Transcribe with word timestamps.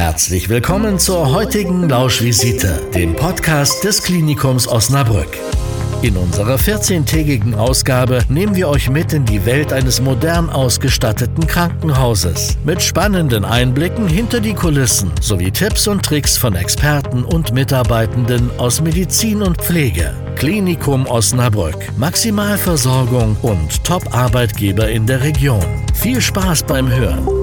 Herzlich 0.00 0.48
willkommen 0.48 0.98
zur 0.98 1.30
heutigen 1.30 1.86
Lauschvisite, 1.86 2.80
dem 2.94 3.14
Podcast 3.14 3.84
des 3.84 4.02
Klinikums 4.02 4.66
Osnabrück. 4.66 5.28
In 6.00 6.16
unserer 6.16 6.56
14-tägigen 6.56 7.54
Ausgabe 7.54 8.22
nehmen 8.30 8.56
wir 8.56 8.70
euch 8.70 8.88
mit 8.88 9.12
in 9.12 9.26
die 9.26 9.44
Welt 9.44 9.74
eines 9.74 10.00
modern 10.00 10.48
ausgestatteten 10.48 11.46
Krankenhauses 11.46 12.56
mit 12.64 12.82
spannenden 12.82 13.44
Einblicken 13.44 14.08
hinter 14.08 14.40
die 14.40 14.54
Kulissen 14.54 15.12
sowie 15.20 15.50
Tipps 15.50 15.86
und 15.86 16.02
Tricks 16.02 16.38
von 16.38 16.54
Experten 16.54 17.22
und 17.22 17.52
Mitarbeitenden 17.52 18.50
aus 18.56 18.80
Medizin 18.80 19.42
und 19.42 19.58
Pflege. 19.58 20.14
Klinikum 20.34 21.04
Osnabrück, 21.08 21.76
Maximalversorgung 21.98 23.36
und 23.42 23.84
Top-Arbeitgeber 23.84 24.88
in 24.88 25.04
der 25.04 25.22
Region. 25.22 25.66
Viel 25.92 26.22
Spaß 26.22 26.62
beim 26.62 26.90
Hören. 26.90 27.39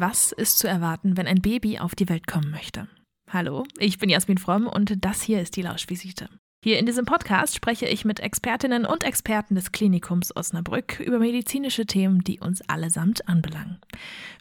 Was 0.00 0.32
ist 0.32 0.58
zu 0.58 0.66
erwarten, 0.66 1.18
wenn 1.18 1.26
ein 1.26 1.42
Baby 1.42 1.78
auf 1.78 1.94
die 1.94 2.08
Welt 2.08 2.26
kommen 2.26 2.50
möchte? 2.50 2.88
Hallo, 3.30 3.64
ich 3.76 3.98
bin 3.98 4.08
Jasmin 4.08 4.38
Fromm 4.38 4.66
und 4.66 5.04
das 5.04 5.20
hier 5.20 5.42
ist 5.42 5.56
die 5.56 5.60
Lauschvisite. 5.60 6.30
Hier 6.64 6.78
in 6.78 6.86
diesem 6.86 7.04
Podcast 7.04 7.54
spreche 7.54 7.86
ich 7.86 8.06
mit 8.06 8.18
Expertinnen 8.18 8.86
und 8.86 9.04
Experten 9.04 9.56
des 9.56 9.72
Klinikums 9.72 10.34
Osnabrück 10.34 11.00
über 11.00 11.18
medizinische 11.18 11.84
Themen, 11.84 12.24
die 12.24 12.40
uns 12.40 12.62
allesamt 12.66 13.28
anbelangen. 13.28 13.78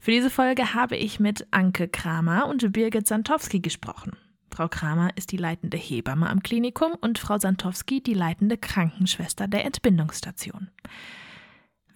Für 0.01 0.11
diese 0.11 0.29
Folge 0.29 0.75
habe 0.75 0.95
ich 0.95 1.19
mit 1.19 1.45
Anke 1.51 1.89
Kramer 1.89 2.47
und 2.47 2.71
Birgit 2.71 3.05
Santowski 3.05 3.59
gesprochen. 3.59 4.13
Frau 4.53 4.69
Kramer 4.69 5.09
ist 5.17 5.33
die 5.33 5.37
leitende 5.37 5.75
Hebamme 5.75 6.29
am 6.29 6.41
Klinikum 6.41 6.93
und 7.01 7.19
Frau 7.19 7.37
Santowski 7.37 8.01
die 8.01 8.13
leitende 8.13 8.57
Krankenschwester 8.57 9.49
der 9.49 9.65
Entbindungsstation. 9.65 10.69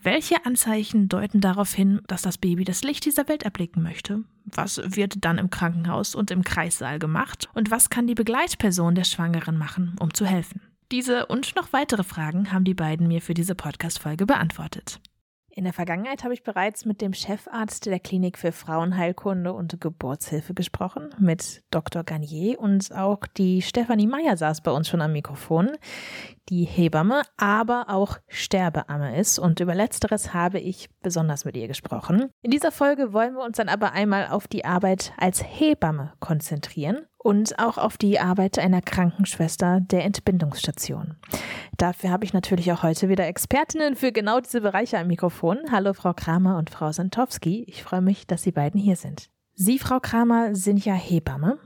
Welche 0.03 0.45
Anzeichen 0.45 1.07
deuten 1.07 1.39
darauf 1.39 1.73
hin, 1.73 2.01
dass 2.07 2.23
das 2.23 2.37
Baby 2.37 2.65
das 2.65 2.83
Licht 2.83 3.05
dieser 3.05 3.29
Welt 3.29 3.43
erblicken 3.43 3.81
möchte? 3.81 4.25
Was 4.43 4.81
wird 4.83 5.23
dann 5.23 5.37
im 5.37 5.49
Krankenhaus 5.49 6.13
und 6.13 6.29
im 6.29 6.43
Kreissaal 6.43 6.99
gemacht? 6.99 7.47
Und 7.53 7.71
was 7.71 7.89
kann 7.89 8.05
die 8.05 8.13
Begleitperson 8.13 8.95
der 8.95 9.05
Schwangeren 9.05 9.57
machen, 9.57 9.95
um 10.01 10.13
zu 10.13 10.25
helfen? 10.25 10.59
Diese 10.91 11.27
und 11.27 11.55
noch 11.55 11.71
weitere 11.71 12.03
Fragen 12.03 12.51
haben 12.51 12.65
die 12.65 12.73
beiden 12.73 13.07
mir 13.07 13.21
für 13.21 13.33
diese 13.33 13.55
Podcast-Folge 13.55 14.25
beantwortet. 14.25 14.99
In 15.55 15.65
der 15.65 15.73
Vergangenheit 15.73 16.23
habe 16.23 16.33
ich 16.33 16.41
bereits 16.41 16.83
mit 16.83 16.99
dem 16.99 17.13
Chefarzt 17.13 17.85
der 17.85 17.99
Klinik 17.99 18.39
für 18.39 18.51
Frauenheilkunde 18.51 19.53
und 19.53 19.79
Geburtshilfe 19.79 20.55
gesprochen, 20.55 21.13
mit 21.19 21.61
Dr. 21.69 22.03
Garnier 22.03 22.59
und 22.59 22.91
auch 22.91 23.19
die 23.37 23.61
Stefanie 23.61 24.07
Meyer 24.07 24.35
saß 24.35 24.61
bei 24.61 24.71
uns 24.71 24.89
schon 24.89 25.01
am 25.01 25.11
Mikrofon, 25.11 25.69
die 26.49 26.63
Hebamme, 26.63 27.21
aber 27.37 27.85
auch 27.89 28.17
Sterbeamme 28.27 29.15
ist 29.15 29.37
und 29.37 29.59
über 29.59 29.75
letzteres 29.75 30.33
habe 30.33 30.59
ich 30.59 30.89
besonders 31.03 31.45
mit 31.45 31.55
ihr 31.55 31.67
gesprochen. 31.67 32.31
In 32.41 32.49
dieser 32.49 32.71
Folge 32.71 33.13
wollen 33.13 33.35
wir 33.35 33.43
uns 33.43 33.57
dann 33.57 33.69
aber 33.69 33.91
einmal 33.91 34.29
auf 34.29 34.47
die 34.47 34.65
Arbeit 34.65 35.13
als 35.17 35.43
Hebamme 35.43 36.13
konzentrieren 36.19 37.05
und 37.23 37.57
auch 37.57 37.77
auf 37.77 37.97
die 37.97 38.19
Arbeit 38.19 38.59
einer 38.59 38.81
Krankenschwester 38.81 39.79
der 39.81 40.03
Entbindungsstation. 40.03 41.15
Dafür 41.77 42.11
habe 42.11 42.25
ich 42.25 42.33
natürlich 42.33 42.71
auch 42.71 42.83
heute 42.83 43.09
wieder 43.09 43.25
Expertinnen 43.25 43.95
für 43.95 44.11
genau 44.11 44.39
diese 44.39 44.61
Bereiche 44.61 44.99
am 44.99 45.07
Mikrofon. 45.07 45.59
Hallo 45.71 45.93
Frau 45.93 46.13
Kramer 46.13 46.57
und 46.57 46.69
Frau 46.69 46.91
Santowski. 46.91 47.63
Ich 47.67 47.81
freue 47.81 48.01
mich, 48.01 48.27
dass 48.27 48.43
Sie 48.43 48.51
beiden 48.51 48.79
hier 48.79 48.97
sind. 48.97 49.29
Sie, 49.55 49.79
Frau 49.79 49.99
Kramer, 49.99 50.55
sind 50.55 50.83
ja 50.83 50.93
Hebamme. 50.93 51.57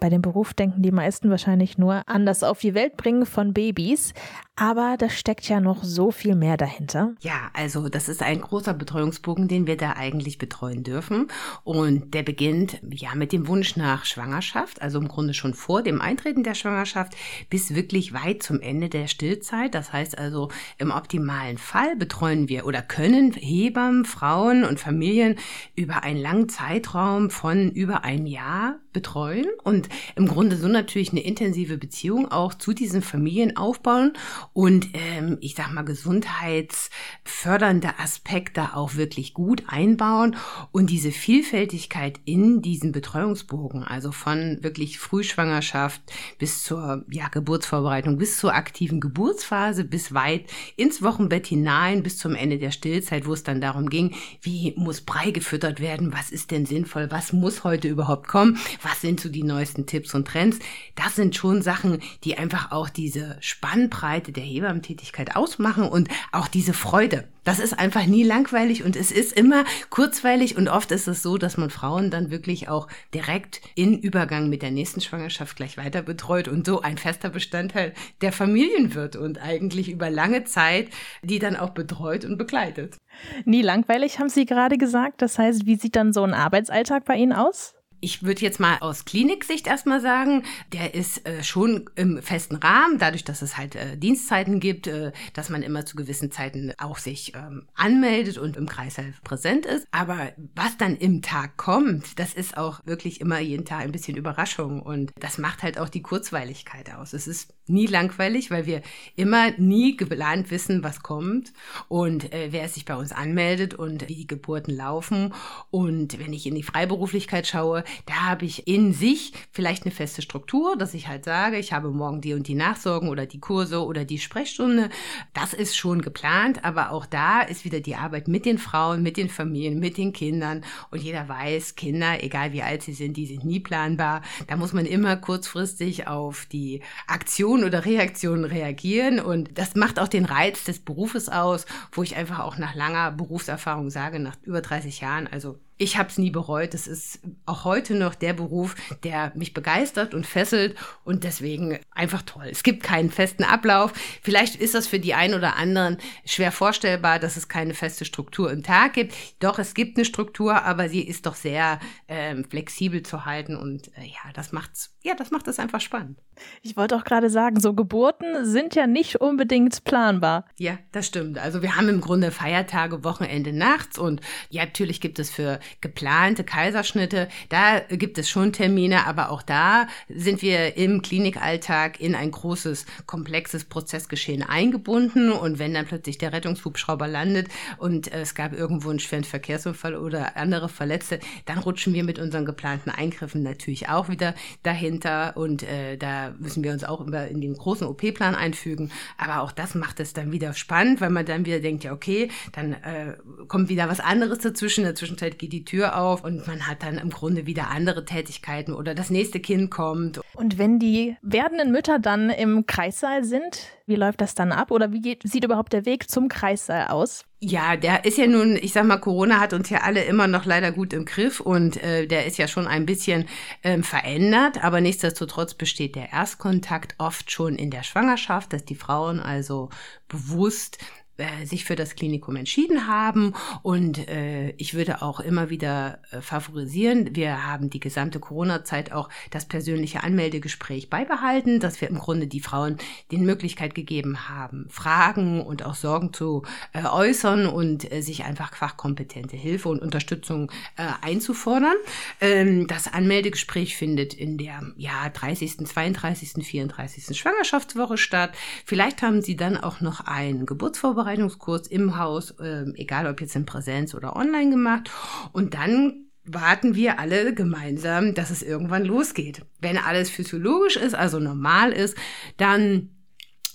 Bei 0.00 0.10
dem 0.10 0.20
Beruf 0.20 0.52
denken 0.52 0.82
die 0.82 0.92
meisten 0.92 1.30
wahrscheinlich 1.30 1.78
nur 1.78 2.02
an 2.06 2.26
das 2.26 2.42
Auf 2.42 2.60
die 2.60 2.74
Welt 2.74 2.98
bringen 2.98 3.24
von 3.24 3.54
Babys. 3.54 4.12
Aber 4.56 4.94
da 4.96 5.10
steckt 5.10 5.48
ja 5.48 5.58
noch 5.58 5.82
so 5.82 6.12
viel 6.12 6.36
mehr 6.36 6.56
dahinter. 6.56 7.14
Ja, 7.20 7.50
also 7.54 7.88
das 7.88 8.08
ist 8.08 8.22
ein 8.22 8.40
großer 8.40 8.72
Betreuungsbogen, 8.72 9.48
den 9.48 9.66
wir 9.66 9.76
da 9.76 9.94
eigentlich 9.94 10.38
betreuen 10.38 10.84
dürfen. 10.84 11.26
Und 11.64 12.14
der 12.14 12.22
beginnt 12.22 12.78
ja 12.88 13.16
mit 13.16 13.32
dem 13.32 13.48
Wunsch 13.48 13.74
nach 13.74 14.04
Schwangerschaft, 14.04 14.80
also 14.80 15.00
im 15.00 15.08
Grunde 15.08 15.34
schon 15.34 15.54
vor 15.54 15.82
dem 15.82 16.00
Eintreten 16.00 16.44
der 16.44 16.54
Schwangerschaft 16.54 17.14
bis 17.50 17.74
wirklich 17.74 18.12
weit 18.12 18.44
zum 18.44 18.60
Ende 18.60 18.88
der 18.88 19.08
Stillzeit. 19.08 19.74
Das 19.74 19.92
heißt 19.92 20.16
also, 20.16 20.50
im 20.78 20.92
optimalen 20.92 21.58
Fall 21.58 21.96
betreuen 21.96 22.48
wir 22.48 22.64
oder 22.64 22.80
können 22.80 23.32
Hebammen, 23.32 24.04
Frauen 24.04 24.62
und 24.62 24.78
Familien 24.78 25.36
über 25.74 26.04
einen 26.04 26.20
langen 26.20 26.48
Zeitraum 26.48 27.30
von 27.30 27.72
über 27.72 28.04
ein 28.04 28.24
Jahr 28.24 28.76
betreuen 28.92 29.46
und 29.64 29.88
im 30.14 30.28
Grunde 30.28 30.56
so 30.56 30.68
natürlich 30.68 31.10
eine 31.10 31.24
intensive 31.24 31.76
Beziehung 31.76 32.30
auch 32.30 32.54
zu 32.54 32.72
diesen 32.72 33.02
Familien 33.02 33.56
aufbauen 33.56 34.12
und 34.54 34.90
ähm, 34.94 35.36
ich 35.40 35.56
sag 35.56 35.72
mal 35.72 35.84
gesundheitsfördernde 35.84 37.98
Aspekte 37.98 38.76
auch 38.76 38.94
wirklich 38.94 39.34
gut 39.34 39.64
einbauen 39.66 40.36
und 40.70 40.90
diese 40.90 41.10
Vielfältigkeit 41.10 42.20
in 42.24 42.62
diesen 42.62 42.92
Betreuungsbogen, 42.92 43.82
also 43.82 44.12
von 44.12 44.58
wirklich 44.62 45.00
Frühschwangerschaft 45.00 46.00
bis 46.38 46.62
zur 46.62 47.04
ja, 47.10 47.26
Geburtsvorbereitung, 47.28 48.16
bis 48.16 48.38
zur 48.38 48.54
aktiven 48.54 49.00
Geburtsphase, 49.00 49.84
bis 49.84 50.14
weit 50.14 50.44
ins 50.76 51.02
Wochenbett 51.02 51.48
hinein, 51.48 52.04
bis 52.04 52.18
zum 52.18 52.36
Ende 52.36 52.58
der 52.58 52.70
Stillzeit, 52.70 53.26
wo 53.26 53.32
es 53.32 53.42
dann 53.42 53.60
darum 53.60 53.90
ging, 53.90 54.14
wie 54.40 54.72
muss 54.76 55.00
Brei 55.00 55.32
gefüttert 55.32 55.80
werden, 55.80 56.12
was 56.12 56.30
ist 56.30 56.52
denn 56.52 56.64
sinnvoll, 56.64 57.10
was 57.10 57.32
muss 57.32 57.64
heute 57.64 57.88
überhaupt 57.88 58.28
kommen, 58.28 58.56
was 58.82 59.00
sind 59.00 59.18
so 59.18 59.28
die 59.28 59.42
neuesten 59.42 59.86
Tipps 59.86 60.14
und 60.14 60.28
Trends. 60.28 60.60
Das 60.94 61.16
sind 61.16 61.34
schon 61.34 61.60
Sachen, 61.60 61.98
die 62.22 62.38
einfach 62.38 62.70
auch 62.70 62.88
diese 62.88 63.36
Spannbreite 63.40 64.30
der 64.30 64.43
Hebammentätigkeit 64.44 65.36
ausmachen 65.36 65.88
und 65.88 66.08
auch 66.32 66.48
diese 66.48 66.72
Freude. 66.72 67.28
Das 67.44 67.58
ist 67.58 67.78
einfach 67.78 68.06
nie 68.06 68.22
langweilig 68.22 68.84
und 68.84 68.96
es 68.96 69.12
ist 69.12 69.32
immer 69.32 69.64
kurzweilig 69.90 70.56
und 70.56 70.68
oft 70.68 70.90
ist 70.92 71.08
es 71.08 71.22
so, 71.22 71.36
dass 71.36 71.58
man 71.58 71.68
Frauen 71.68 72.10
dann 72.10 72.30
wirklich 72.30 72.68
auch 72.68 72.88
direkt 73.12 73.60
in 73.74 73.98
Übergang 73.98 74.48
mit 74.48 74.62
der 74.62 74.70
nächsten 74.70 75.02
Schwangerschaft 75.02 75.56
gleich 75.56 75.76
weiter 75.76 76.00
betreut 76.00 76.48
und 76.48 76.64
so 76.64 76.80
ein 76.80 76.96
fester 76.96 77.28
Bestandteil 77.28 77.92
der 78.22 78.32
Familien 78.32 78.94
wird 78.94 79.16
und 79.16 79.42
eigentlich 79.42 79.90
über 79.90 80.08
lange 80.08 80.44
Zeit 80.44 80.88
die 81.22 81.38
dann 81.38 81.56
auch 81.56 81.70
betreut 81.70 82.24
und 82.24 82.38
begleitet. 82.38 82.96
Nie 83.44 83.62
langweilig, 83.62 84.18
haben 84.18 84.28
Sie 84.28 84.46
gerade 84.46 84.78
gesagt. 84.78 85.22
Das 85.22 85.38
heißt, 85.38 85.66
wie 85.66 85.76
sieht 85.76 85.96
dann 85.96 86.12
so 86.12 86.22
ein 86.22 86.34
Arbeitsalltag 86.34 87.04
bei 87.04 87.16
Ihnen 87.16 87.32
aus? 87.32 87.74
Ich 88.04 88.22
würde 88.22 88.42
jetzt 88.42 88.60
mal 88.60 88.76
aus 88.80 89.06
Kliniksicht 89.06 89.66
erstmal 89.66 89.98
sagen, 89.98 90.42
der 90.74 90.92
ist 90.92 91.26
äh, 91.26 91.42
schon 91.42 91.88
im 91.94 92.20
festen 92.20 92.56
Rahmen, 92.56 92.98
dadurch, 92.98 93.24
dass 93.24 93.40
es 93.40 93.56
halt 93.56 93.76
äh, 93.76 93.96
Dienstzeiten 93.96 94.60
gibt, 94.60 94.86
äh, 94.88 95.12
dass 95.32 95.48
man 95.48 95.62
immer 95.62 95.86
zu 95.86 95.96
gewissen 95.96 96.30
Zeiten 96.30 96.74
auch 96.76 96.98
sich 96.98 97.34
ähm, 97.34 97.66
anmeldet 97.74 98.36
und 98.36 98.58
im 98.58 98.68
Kreislauf 98.68 99.22
präsent 99.24 99.64
ist. 99.64 99.88
Aber 99.90 100.32
was 100.54 100.76
dann 100.76 100.96
im 100.98 101.22
Tag 101.22 101.56
kommt, 101.56 102.18
das 102.18 102.34
ist 102.34 102.58
auch 102.58 102.84
wirklich 102.84 103.22
immer 103.22 103.38
jeden 103.38 103.64
Tag 103.64 103.80
ein 103.80 103.92
bisschen 103.92 104.18
Überraschung 104.18 104.82
und 104.82 105.10
das 105.18 105.38
macht 105.38 105.62
halt 105.62 105.78
auch 105.78 105.88
die 105.88 106.02
Kurzweiligkeit 106.02 106.92
aus. 106.92 107.14
Es 107.14 107.26
ist 107.26 107.54
nie 107.66 107.86
langweilig, 107.86 108.50
weil 108.50 108.66
wir 108.66 108.82
immer 109.16 109.52
nie 109.52 109.96
geplant 109.96 110.50
wissen, 110.50 110.82
was 110.82 111.02
kommt 111.02 111.54
und 111.88 112.34
äh, 112.34 112.48
wer 112.50 112.68
sich 112.68 112.84
bei 112.84 112.96
uns 112.96 113.12
anmeldet 113.12 113.72
und 113.72 114.06
wie 114.08 114.16
die 114.16 114.26
Geburten 114.26 114.76
laufen. 114.76 115.32
Und 115.70 116.18
wenn 116.18 116.34
ich 116.34 116.46
in 116.46 116.54
die 116.54 116.62
Freiberuflichkeit 116.62 117.46
schaue, 117.46 117.82
da 118.06 118.14
habe 118.14 118.44
ich 118.44 118.66
in 118.66 118.92
sich 118.92 119.32
vielleicht 119.50 119.84
eine 119.84 119.94
feste 119.94 120.22
Struktur, 120.22 120.76
dass 120.76 120.94
ich 120.94 121.08
halt 121.08 121.24
sage, 121.24 121.58
ich 121.58 121.72
habe 121.72 121.90
morgen 121.90 122.20
die 122.20 122.34
und 122.34 122.48
die 122.48 122.54
Nachsorgen 122.54 123.08
oder 123.08 123.26
die 123.26 123.40
Kurse 123.40 123.84
oder 123.84 124.04
die 124.04 124.18
Sprechstunde. 124.18 124.90
Das 125.32 125.54
ist 125.54 125.76
schon 125.76 126.02
geplant, 126.02 126.64
aber 126.64 126.90
auch 126.90 127.06
da 127.06 127.40
ist 127.42 127.64
wieder 127.64 127.80
die 127.80 127.96
Arbeit 127.96 128.28
mit 128.28 128.44
den 128.44 128.58
Frauen, 128.58 129.02
mit 129.02 129.16
den 129.16 129.28
Familien, 129.28 129.78
mit 129.78 129.96
den 129.96 130.12
Kindern. 130.12 130.64
Und 130.90 131.02
jeder 131.02 131.28
weiß, 131.28 131.74
Kinder, 131.74 132.22
egal 132.22 132.52
wie 132.52 132.62
alt 132.62 132.82
sie 132.82 132.92
sind, 132.92 133.16
die 133.16 133.26
sind 133.26 133.44
nie 133.44 133.60
planbar. 133.60 134.22
Da 134.46 134.56
muss 134.56 134.72
man 134.72 134.86
immer 134.86 135.16
kurzfristig 135.16 136.08
auf 136.08 136.46
die 136.46 136.82
Aktion 137.06 137.64
oder 137.64 137.84
Reaktion 137.84 138.44
reagieren. 138.44 139.20
Und 139.20 139.58
das 139.58 139.74
macht 139.74 139.98
auch 139.98 140.08
den 140.08 140.24
Reiz 140.24 140.64
des 140.64 140.80
Berufes 140.80 141.28
aus, 141.28 141.66
wo 141.92 142.02
ich 142.02 142.16
einfach 142.16 142.40
auch 142.40 142.58
nach 142.58 142.74
langer 142.74 143.12
Berufserfahrung 143.12 143.90
sage, 143.90 144.18
nach 144.18 144.36
über 144.42 144.60
30 144.60 145.00
Jahren, 145.00 145.26
also 145.26 145.58
ich 145.76 145.96
habe 145.98 146.08
es 146.08 146.18
nie 146.18 146.30
bereut. 146.30 146.72
Es 146.74 146.86
ist 146.86 147.20
auch 147.46 147.64
heute 147.64 147.94
noch 147.94 148.14
der 148.14 148.32
Beruf, 148.32 148.76
der 149.02 149.32
mich 149.34 149.54
begeistert 149.54 150.14
und 150.14 150.24
fesselt 150.26 150.76
und 151.04 151.24
deswegen 151.24 151.80
einfach 151.90 152.22
toll. 152.22 152.46
Es 152.50 152.62
gibt 152.62 152.82
keinen 152.82 153.10
festen 153.10 153.42
Ablauf. 153.42 153.92
Vielleicht 154.22 154.56
ist 154.56 154.74
das 154.74 154.86
für 154.86 155.00
die 155.00 155.14
einen 155.14 155.34
oder 155.34 155.56
anderen 155.56 155.98
schwer 156.24 156.52
vorstellbar, 156.52 157.18
dass 157.18 157.36
es 157.36 157.48
keine 157.48 157.74
feste 157.74 158.04
Struktur 158.04 158.52
im 158.52 158.62
Tag 158.62 158.92
gibt. 158.92 159.14
Doch, 159.40 159.58
es 159.58 159.74
gibt 159.74 159.96
eine 159.96 160.04
Struktur, 160.04 160.62
aber 160.62 160.88
sie 160.88 161.02
ist 161.02 161.26
doch 161.26 161.34
sehr 161.34 161.80
ähm, 162.06 162.44
flexibel 162.44 163.02
zu 163.02 163.24
halten 163.24 163.56
und 163.56 163.88
äh, 163.98 164.06
ja, 164.06 164.32
das 164.32 164.52
macht's, 164.52 164.94
ja, 165.02 165.14
das 165.14 165.32
macht 165.32 165.48
es 165.48 165.58
einfach 165.58 165.80
spannend. 165.80 166.20
Ich 166.62 166.76
wollte 166.76 166.96
auch 166.96 167.04
gerade 167.04 167.30
sagen, 167.30 167.60
so 167.60 167.74
Geburten 167.74 168.44
sind 168.44 168.74
ja 168.74 168.86
nicht 168.86 169.20
unbedingt 169.20 169.84
planbar. 169.84 170.46
Ja, 170.58 170.78
das 170.92 171.06
stimmt. 171.06 171.38
Also 171.38 171.62
wir 171.62 171.76
haben 171.76 171.88
im 171.88 172.00
Grunde 172.00 172.30
Feiertage, 172.30 173.04
Wochenende 173.04 173.52
nachts 173.52 173.98
und 173.98 174.20
ja, 174.50 174.64
natürlich 174.64 175.00
gibt 175.00 175.18
es 175.18 175.30
für 175.30 175.58
geplante 175.80 176.44
Kaiserschnitte, 176.44 177.28
da 177.48 177.80
gibt 177.80 178.18
es 178.18 178.28
schon 178.28 178.52
Termine, 178.52 179.06
aber 179.06 179.30
auch 179.30 179.42
da 179.42 179.88
sind 180.08 180.42
wir 180.42 180.76
im 180.76 181.02
Klinikalltag 181.02 182.00
in 182.00 182.14
ein 182.14 182.30
großes, 182.30 182.86
komplexes 183.06 183.64
Prozessgeschehen 183.64 184.42
eingebunden. 184.42 185.32
Und 185.32 185.58
wenn 185.58 185.74
dann 185.74 185.86
plötzlich 185.86 186.18
der 186.18 186.32
Rettungshubschrauber 186.32 187.08
landet 187.08 187.48
und 187.78 188.12
es 188.12 188.34
gab 188.34 188.52
irgendwo 188.52 188.90
einen 188.90 188.98
schweren 188.98 189.24
Verkehrsunfall 189.24 189.96
oder 189.96 190.36
andere 190.36 190.68
Verletzte, 190.68 191.20
dann 191.46 191.58
rutschen 191.58 191.94
wir 191.94 192.04
mit 192.04 192.18
unseren 192.18 192.44
geplanten 192.44 192.90
Eingriffen 192.90 193.42
natürlich 193.42 193.88
auch 193.88 194.08
wieder 194.08 194.34
dahinter. 194.62 195.36
Und 195.36 195.62
äh, 195.62 195.96
da 195.96 196.34
müssen 196.38 196.62
wir 196.62 196.72
uns 196.72 196.84
auch 196.84 197.00
immer 197.00 197.26
in 197.28 197.40
den 197.40 197.54
großen 197.54 197.86
OP-Plan 197.86 198.34
einfügen. 198.34 198.90
Aber 199.16 199.42
auch 199.42 199.52
das 199.52 199.74
macht 199.74 200.00
es 200.00 200.12
dann 200.12 200.32
wieder 200.32 200.52
spannend, 200.54 201.00
weil 201.00 201.10
man 201.10 201.26
dann 201.26 201.46
wieder 201.46 201.60
denkt, 201.60 201.84
ja, 201.84 201.92
okay, 201.92 202.30
dann 202.52 202.74
äh, 202.74 203.16
kommt 203.48 203.68
wieder 203.68 203.88
was 203.88 204.00
anderes 204.00 204.38
dazwischen. 204.38 204.80
In 204.80 204.86
der 204.86 204.94
Zwischenzeit 204.94 205.38
geht 205.38 205.52
die 205.54 205.64
Tür 205.64 205.96
auf 205.96 206.24
und 206.24 206.46
man 206.48 206.66
hat 206.66 206.82
dann 206.82 206.98
im 206.98 207.10
Grunde 207.10 207.46
wieder 207.46 207.70
andere 207.70 208.04
Tätigkeiten 208.04 208.72
oder 208.72 208.94
das 208.94 209.08
nächste 209.08 209.38
Kind 209.38 209.70
kommt. 209.70 210.20
Und 210.34 210.58
wenn 210.58 210.80
die 210.80 211.16
werdenden 211.22 211.70
Mütter 211.70 212.00
dann 212.00 212.28
im 212.30 212.66
Kreissaal 212.66 213.22
sind, 213.22 213.68
wie 213.86 213.94
läuft 213.94 214.20
das 214.20 214.34
dann 214.34 214.50
ab? 214.50 214.70
Oder 214.72 214.92
wie 214.92 215.00
geht, 215.00 215.22
sieht 215.24 215.44
überhaupt 215.44 215.72
der 215.72 215.86
Weg 215.86 216.10
zum 216.10 216.28
Kreissaal 216.28 216.88
aus? 216.88 217.24
Ja, 217.38 217.76
der 217.76 218.04
ist 218.04 218.18
ja 218.18 218.26
nun, 218.26 218.56
ich 218.56 218.72
sag 218.72 218.84
mal, 218.84 218.96
Corona 218.96 219.38
hat 219.38 219.52
uns 219.52 219.70
ja 219.70 219.82
alle 219.82 220.02
immer 220.04 220.26
noch 220.26 220.44
leider 220.44 220.72
gut 220.72 220.92
im 220.92 221.04
Griff 221.04 221.40
und 221.40 221.80
äh, 221.82 222.06
der 222.06 222.26
ist 222.26 222.38
ja 222.38 222.48
schon 222.48 222.66
ein 222.66 222.86
bisschen 222.86 223.26
ähm, 223.62 223.84
verändert, 223.84 224.64
aber 224.64 224.80
nichtsdestotrotz 224.80 225.54
besteht 225.54 225.94
der 225.94 226.10
Erstkontakt 226.10 226.94
oft 226.98 227.30
schon 227.30 227.56
in 227.56 227.70
der 227.70 227.82
Schwangerschaft, 227.82 228.52
dass 228.52 228.64
die 228.64 228.74
Frauen 228.74 229.20
also 229.20 229.68
bewusst 230.08 230.78
äh, 231.16 231.46
sich 231.46 231.64
für 231.64 231.76
das 231.76 231.94
Klinikum 231.94 232.34
entschieden 232.34 232.88
haben. 232.88 233.34
Und 233.62 234.08
äh, 234.08 234.50
ich 234.56 234.74
würde 234.74 235.00
auch 235.00 235.20
immer 235.20 235.48
wieder 235.48 236.00
äh, 236.10 236.20
favorisieren. 236.20 237.14
Wir 237.14 237.46
haben 237.46 237.70
die 237.70 237.78
gesamte 237.78 238.18
Corona-Zeit 238.18 238.90
auch 238.90 239.08
das 239.30 239.46
persönliche 239.46 240.02
Anmeldegespräch 240.02 240.90
beibehalten, 240.90 241.60
dass 241.60 241.80
wir 241.80 241.88
im 241.88 242.00
Grunde 242.00 242.26
die 242.26 242.40
Frauen 242.40 242.78
die 243.12 243.18
Möglichkeit 243.18 243.76
gegeben 243.76 244.28
haben, 244.28 244.66
Fragen 244.70 245.40
und 245.40 245.64
auch 245.64 245.76
Sorgen 245.76 246.12
zu 246.12 246.42
äh, 246.72 246.84
äußern 246.84 247.46
und 247.46 247.92
äh, 247.92 248.00
sich 248.00 248.24
einfach 248.24 248.52
fachkompetente 248.52 249.36
Hilfe 249.36 249.68
und 249.68 249.82
Unterstützung 249.82 250.50
äh, 250.76 250.88
einzufordern. 251.00 251.76
Ähm, 252.20 252.66
das 252.66 252.92
Anmeldegespräch 252.92 253.76
findet 253.76 254.14
in 254.14 254.36
der 254.36 254.62
ja, 254.76 255.08
30., 255.10 255.64
32., 255.64 256.44
34. 256.44 257.16
Schwangerschaftswoche 257.16 257.98
statt. 257.98 258.32
Vielleicht 258.64 259.02
haben 259.02 259.22
Sie 259.22 259.36
dann 259.36 259.56
auch 259.56 259.80
noch 259.80 260.00
einen 260.00 260.44
Geburtsvorbereitung 260.44 261.03
Vorbereitungskurs 261.04 261.66
im 261.66 261.98
Haus, 261.98 262.30
äh, 262.32 262.64
egal 262.74 263.06
ob 263.06 263.20
jetzt 263.20 263.36
in 263.36 263.44
Präsenz 263.44 263.94
oder 263.94 264.16
online 264.16 264.50
gemacht. 264.50 264.90
Und 265.32 265.54
dann 265.54 266.06
warten 266.24 266.74
wir 266.74 266.98
alle 266.98 267.34
gemeinsam, 267.34 268.14
dass 268.14 268.30
es 268.30 268.42
irgendwann 268.42 268.84
losgeht. 268.84 269.42
Wenn 269.60 269.76
alles 269.76 270.08
physiologisch 270.08 270.76
ist, 270.76 270.94
also 270.94 271.20
normal 271.20 271.72
ist, 271.72 271.96
dann 272.38 272.93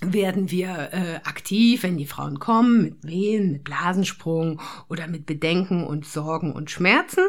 werden 0.02 0.52
wir 0.52 0.90
äh, 0.94 1.16
aktiv, 1.24 1.84
wenn 1.84 1.98
die 1.98 2.06
Frauen 2.06 2.40
kommen, 2.40 2.84
mit 2.84 3.08
Wehen, 3.08 3.52
mit 3.52 3.64
Blasensprung 3.64 4.62
oder 4.88 5.08
mit 5.08 5.26
Bedenken 5.26 5.86
und 5.86 6.06
Sorgen 6.06 6.54
und 6.54 6.72
Schmerzen. 6.72 7.24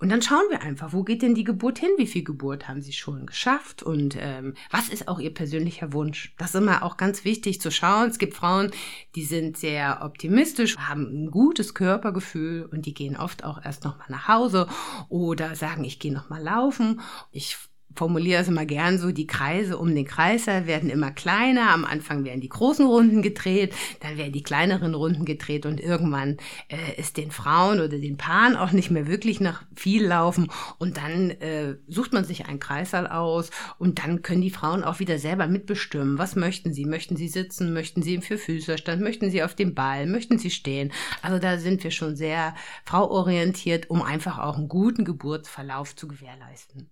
Und 0.00 0.08
dann 0.08 0.22
schauen 0.22 0.44
wir 0.50 0.62
einfach, 0.62 0.92
wo 0.92 1.04
geht 1.04 1.22
denn 1.22 1.34
die 1.34 1.44
Geburt 1.44 1.78
hin? 1.78 1.90
Wie 1.96 2.06
viel 2.06 2.24
Geburt 2.24 2.68
haben 2.68 2.82
sie 2.82 2.92
schon 2.92 3.26
geschafft? 3.26 3.82
Und 3.82 4.16
ähm, 4.18 4.54
was 4.70 4.88
ist 4.88 5.08
auch 5.08 5.20
ihr 5.20 5.32
persönlicher 5.32 5.92
Wunsch? 5.92 6.34
Das 6.38 6.50
ist 6.50 6.60
immer 6.60 6.82
auch 6.82 6.96
ganz 6.96 7.24
wichtig 7.24 7.60
zu 7.60 7.70
schauen. 7.70 8.10
Es 8.10 8.18
gibt 8.18 8.34
Frauen, 8.34 8.70
die 9.14 9.24
sind 9.24 9.56
sehr 9.56 10.00
optimistisch, 10.02 10.76
haben 10.76 11.02
ein 11.02 11.30
gutes 11.30 11.74
Körpergefühl 11.74 12.66
und 12.66 12.86
die 12.86 12.94
gehen 12.94 13.16
oft 13.16 13.44
auch 13.44 13.64
erst 13.64 13.84
nochmal 13.84 14.08
nach 14.08 14.28
Hause 14.28 14.68
oder 15.08 15.54
sagen, 15.54 15.84
ich 15.84 15.98
gehe 15.98 16.12
nochmal 16.12 16.42
laufen. 16.42 17.00
Ich 17.30 17.56
formuliere 17.96 18.42
es 18.42 18.48
immer 18.48 18.66
gern 18.66 18.98
so, 18.98 19.12
die 19.12 19.26
Kreise 19.26 19.78
um 19.78 19.94
den 19.94 20.04
Kreiser 20.04 20.66
werden 20.66 20.90
immer 20.90 21.10
kleiner. 21.10 21.70
Am 21.70 21.84
Anfang 21.84 22.24
werden 22.24 22.40
die 22.40 22.48
großen 22.48 22.86
Runden 22.86 23.22
gedreht, 23.22 23.74
dann 24.00 24.16
werden 24.16 24.32
die 24.32 24.42
kleineren 24.42 24.94
Runden 24.94 25.24
gedreht 25.24 25.66
und 25.66 25.80
irgendwann 25.80 26.36
äh, 26.68 27.00
ist 27.00 27.16
den 27.16 27.30
Frauen 27.30 27.80
oder 27.80 27.98
den 27.98 28.16
Paaren 28.16 28.56
auch 28.56 28.72
nicht 28.72 28.90
mehr 28.90 29.06
wirklich 29.06 29.40
nach 29.40 29.64
viel 29.74 30.04
laufen 30.06 30.48
und 30.78 30.96
dann 30.96 31.30
äh, 31.30 31.76
sucht 31.88 32.12
man 32.12 32.24
sich 32.24 32.46
einen 32.46 32.60
Kreißsaal 32.60 33.06
aus 33.06 33.50
und 33.78 33.98
dann 33.98 34.22
können 34.22 34.42
die 34.42 34.50
Frauen 34.50 34.84
auch 34.84 35.00
wieder 35.00 35.18
selber 35.18 35.46
mitbestimmen. 35.46 36.18
Was 36.18 36.36
möchten 36.36 36.72
sie? 36.72 36.84
Möchten 36.84 37.16
sie 37.16 37.28
sitzen? 37.28 37.72
Möchten 37.72 38.02
sie 38.02 38.14
im 38.14 38.22
Vierfüßlerstand? 38.22 39.02
Möchten 39.02 39.30
sie 39.30 39.42
auf 39.42 39.54
dem 39.54 39.74
Ball? 39.74 40.06
Möchten 40.06 40.38
sie 40.38 40.50
stehen? 40.50 40.92
Also 41.22 41.38
da 41.38 41.58
sind 41.58 41.82
wir 41.84 41.90
schon 41.90 42.16
sehr 42.16 42.54
frauorientiert, 42.84 43.90
um 43.90 44.02
einfach 44.02 44.38
auch 44.38 44.56
einen 44.56 44.68
guten 44.68 45.04
Geburtsverlauf 45.04 45.96
zu 45.96 46.08
gewährleisten. 46.08 46.90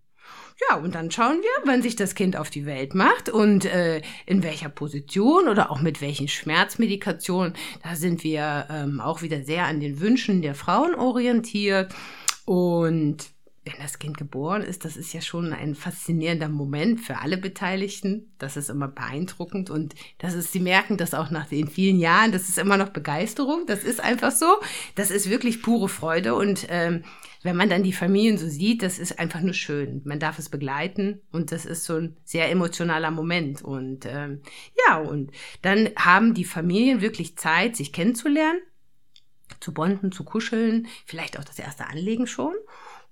Ja, 0.69 0.77
und 0.77 0.95
dann 0.95 1.11
schauen 1.11 1.41
wir, 1.43 1.67
wann 1.71 1.83
sich 1.83 1.97
das 1.97 2.15
Kind 2.15 2.37
auf 2.37 2.49
die 2.49 2.65
Welt 2.65 2.95
macht 2.95 3.29
und 3.29 3.65
äh, 3.65 4.03
in 4.25 4.45
welcher 4.45 4.69
Position 4.69 5.49
oder 5.49 5.71
auch 5.71 5.81
mit 5.81 6.01
welchen 6.01 6.29
Schmerzmedikationen. 6.29 7.55
Da 7.83 7.97
sind 7.97 8.23
wir 8.23 8.69
ähm, 8.71 9.01
auch 9.01 9.23
wieder 9.23 9.43
sehr 9.43 9.67
an 9.67 9.81
den 9.81 10.01
Wünschen 10.01 10.43
der 10.43 10.55
Frauen 10.55 10.95
orientiert. 10.95 11.93
Und 12.45 13.34
wenn 13.65 13.75
das 13.79 13.99
Kind 13.99 14.19
geboren 14.19 14.63
ist, 14.63 14.85
das 14.85 14.97
ist 14.97 15.15
ja 15.15 15.23
schon 15.23 15.55
ein 15.55 15.75
faszinierender 15.75 16.51
Moment 16.51 17.01
für 17.01 17.19
alle 17.21 17.39
Beteiligten. 17.39 18.35
Das 18.39 18.59
ist 18.59 18.69
immer 18.69 18.89
beeindruckend 18.89 19.71
und 19.71 19.95
das 20.19 20.35
ist, 20.35 20.53
sie 20.53 20.61
merken 20.61 20.99
das 20.99 21.15
auch 21.15 21.31
nach 21.31 21.49
den 21.49 21.69
vielen 21.69 21.99
Jahren, 21.99 22.31
das 22.31 22.49
ist 22.49 22.59
immer 22.59 22.77
noch 22.77 22.91
Begeisterung. 22.91 23.65
Das 23.67 23.83
ist 23.83 24.01
einfach 24.01 24.33
so. 24.33 24.47
Das 24.97 25.11
ist 25.11 25.31
wirklich 25.31 25.63
pure 25.63 25.89
Freude 25.89 26.35
und 26.35 26.67
ähm, 26.69 27.05
wenn 27.43 27.57
man 27.57 27.71
dann 27.71 27.83
die 27.83 27.93
Familien 27.93 28.37
so 28.37 28.49
sieht, 28.49 28.83
das 28.83 28.99
ist 28.99 29.19
einfach 29.19 29.41
nur 29.41 29.55
schön. 29.55 30.03
Man 30.05 30.19
darf 30.19 30.39
es 30.39 30.49
begleiten 30.49 31.21
und 31.31 31.53
das 31.53 31.65
ist 31.65 31.85
so 31.85 31.97
ein 31.97 32.17
sehr 32.25 32.51
emotionaler 32.51 33.11
Moment. 33.11 33.63
Und 33.63 34.07
ähm, 34.07 34.41
ja, 34.87 34.99
und 34.99 35.31
dann 35.63 35.91
haben 35.97 36.35
die 36.35 36.45
Familien 36.45 37.03
wirklich 37.03 37.37
Zeit, 37.37 37.77
sich 37.77 37.93
kennenzulernen, 37.93 38.61
zu 39.61 39.75
bonden, 39.75 40.11
zu 40.11 40.25
kuscheln, 40.25 40.87
vielleicht 41.07 41.39
auch 41.39 41.45
das 41.45 41.59
erste 41.59 41.87
Anlegen 41.87 42.27
schon. 42.27 42.55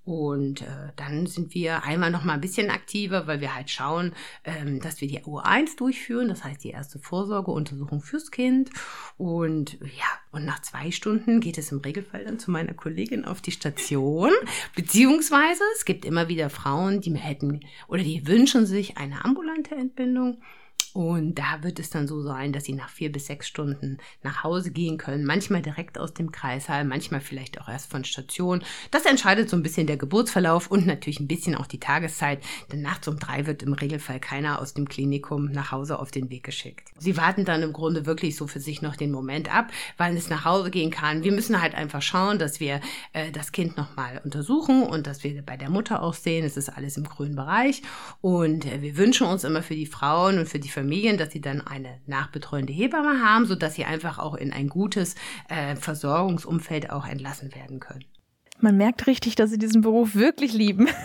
Und 0.05 0.63
äh, 0.63 0.93
dann 0.97 1.27
sind 1.27 1.55
wir 1.55 1.85
einmal 1.85 2.11
noch 2.11 2.25
mal 2.25 2.35
ein 2.35 2.41
bisschen 2.41 2.71
aktiver, 2.71 3.29
weil 3.29 3.41
wir 3.41 3.55
halt 3.55 3.71
schauen, 3.71 4.13
ähm, 4.45 4.81
dass 4.81 5.01
wir 5.01 5.07
die 5.07 5.21
U1 5.21 5.77
durchführen, 5.77 6.29
das 6.29 6.43
heißt 6.43 6.65
die 6.65 6.71
erste 6.71 6.99
Vorsorgeuntersuchung 6.99 8.01
fürs 8.01 8.33
Kind. 8.33 8.71
Und 9.17 9.75
ja, 9.81 10.09
und 10.33 10.45
nach 10.45 10.61
zwei 10.63 10.91
Stunden 10.91 11.41
geht 11.41 11.57
es 11.57 11.71
im 11.71 11.79
Regelfall 11.79 12.25
dann 12.25 12.41
zu 12.41 12.51
meiner 12.51 12.75
Kollegin 12.75 13.25
auf 13.25 13.41
die 13.41 13.53
Station. 13.53 14.33
Beziehungsweise 14.75 15.63
es 15.77 15.85
gibt 15.85 16.05
immer 16.05 16.27
wieder 16.27 16.51
Frauen, 16.51 17.01
die 17.01 17.15
hätten 17.15 17.61
oder 17.87 18.03
die 18.03 18.27
wünschen 18.27 18.67
sich 18.67 18.97
eine 18.97 19.25
ambulante 19.25 19.77
Entbindung. 19.77 20.43
Und 20.95 21.37
da 21.37 21.63
wird 21.63 21.79
es 21.79 21.91
dann 21.91 22.07
so 22.07 22.23
sein, 22.23 22.53
dass 22.53 22.65
sie 22.65 22.75
nach 22.75 22.91
vier 22.91 23.11
bis 23.11 23.27
sechs 23.27 23.49
Stunden 23.49 23.99
nach 24.23 24.45
Hause 24.45 24.71
gehen 24.71 24.99
können. 24.99 25.25
Manchmal 25.25 25.63
direkt 25.63 25.99
aus 25.99 26.13
dem 26.13 26.33
Kreissaal, 26.33 26.85
manchmal 26.85 27.21
vielleicht 27.21 27.61
auch 27.61 27.69
erst 27.69 27.91
von 27.91 28.05
Station. 28.05 28.63
Das 28.91 29.07
entscheidet 29.07 29.49
so 29.49 29.57
ein 29.57 29.63
bisschen 29.63 29.87
der 29.87 29.97
Geburtsverlauf 29.97 30.71
und 30.71 30.87
natürlich 30.87 31.21
ein 31.21 31.29
bisschen 31.29 31.55
auch 31.55 31.67
die 31.67 31.81
Tageszeit. 31.81 32.43
Denn 32.71 32.83
nachts 32.83 33.09
um 33.09 33.19
drei 33.19 33.47
wird 33.47 33.63
im 33.63 33.73
Regelfall 33.73 34.21
keiner 34.21 34.61
aus 34.61 34.75
dem 34.75 34.89
Klinikum 34.89 35.47
nach 35.47 35.73
Hause 35.73 35.99
auf 35.99 36.11
den 36.11 36.29
Weg 36.29 36.45
geschickt. 36.45 36.91
Sie 36.99 37.17
warten 37.17 37.45
dann 37.45 37.63
im 37.63 37.73
Grunde 37.73 38.05
wirklich 38.05 38.37
so 38.37 38.47
für 38.47 38.61
sich 38.61 38.83
noch 38.83 38.97
den 38.97 39.13
Moment 39.13 39.55
ab, 39.55 39.71
wann 39.97 40.17
es 40.17 40.29
nach 40.29 40.45
Hause 40.45 40.71
gehen 40.71 40.91
kann. 40.91 41.25
Wir 41.25 41.33
müssen 41.33 41.63
halt 41.63 41.75
einfach 41.75 42.03
schauen, 42.03 42.39
dass 42.39 42.61
wir 42.61 42.81
äh, 43.13 43.31
das 43.31 43.53
Kind 43.53 43.77
nochmal 43.77 44.21
untersuchen 44.25 44.83
und 44.83 45.07
dass 45.07 45.25
wir 45.25 45.41
bei 45.43 45.57
der 45.57 45.71
Mutter 45.71 46.03
auch 46.03 46.15
sehen, 46.15 46.45
es 46.45 46.57
ist 46.57 46.69
alles 46.69 46.97
im 46.97 47.05
grünen 47.05 47.37
Bereich. 47.37 47.83
Und 48.21 48.67
äh, 48.67 48.83
wir 48.83 48.97
wünschen 48.97 49.27
uns 49.27 49.45
immer 49.45 49.63
für 49.63 49.75
die 49.75 49.87
Frauen 49.87 50.39
und 50.39 50.49
für 50.49 50.59
die 50.59 50.69
Familie, 50.69 50.82
Familien, 50.83 51.17
dass 51.17 51.31
sie 51.31 51.41
dann 51.41 51.61
eine 51.61 52.01
nachbetreuende 52.07 52.73
Hebamme 52.73 53.25
haben, 53.25 53.47
sodass 53.47 53.77
sie 53.77 53.85
einfach 53.85 54.19
auch 54.19 54.35
in 54.35 54.53
ein 54.53 54.69
gutes 54.69 55.15
äh, 55.49 55.77
Versorgungsumfeld 55.77 56.91
auch 56.91 57.07
entlassen 57.07 57.55
werden 57.55 57.79
können. 57.79 58.05
Man 58.63 58.77
merkt 58.77 59.07
richtig, 59.07 59.35
dass 59.35 59.51
sie 59.51 59.59
diesen 59.59 59.83
Beruf 59.83 60.15
wirklich 60.15 60.53
lieben. 60.53 60.89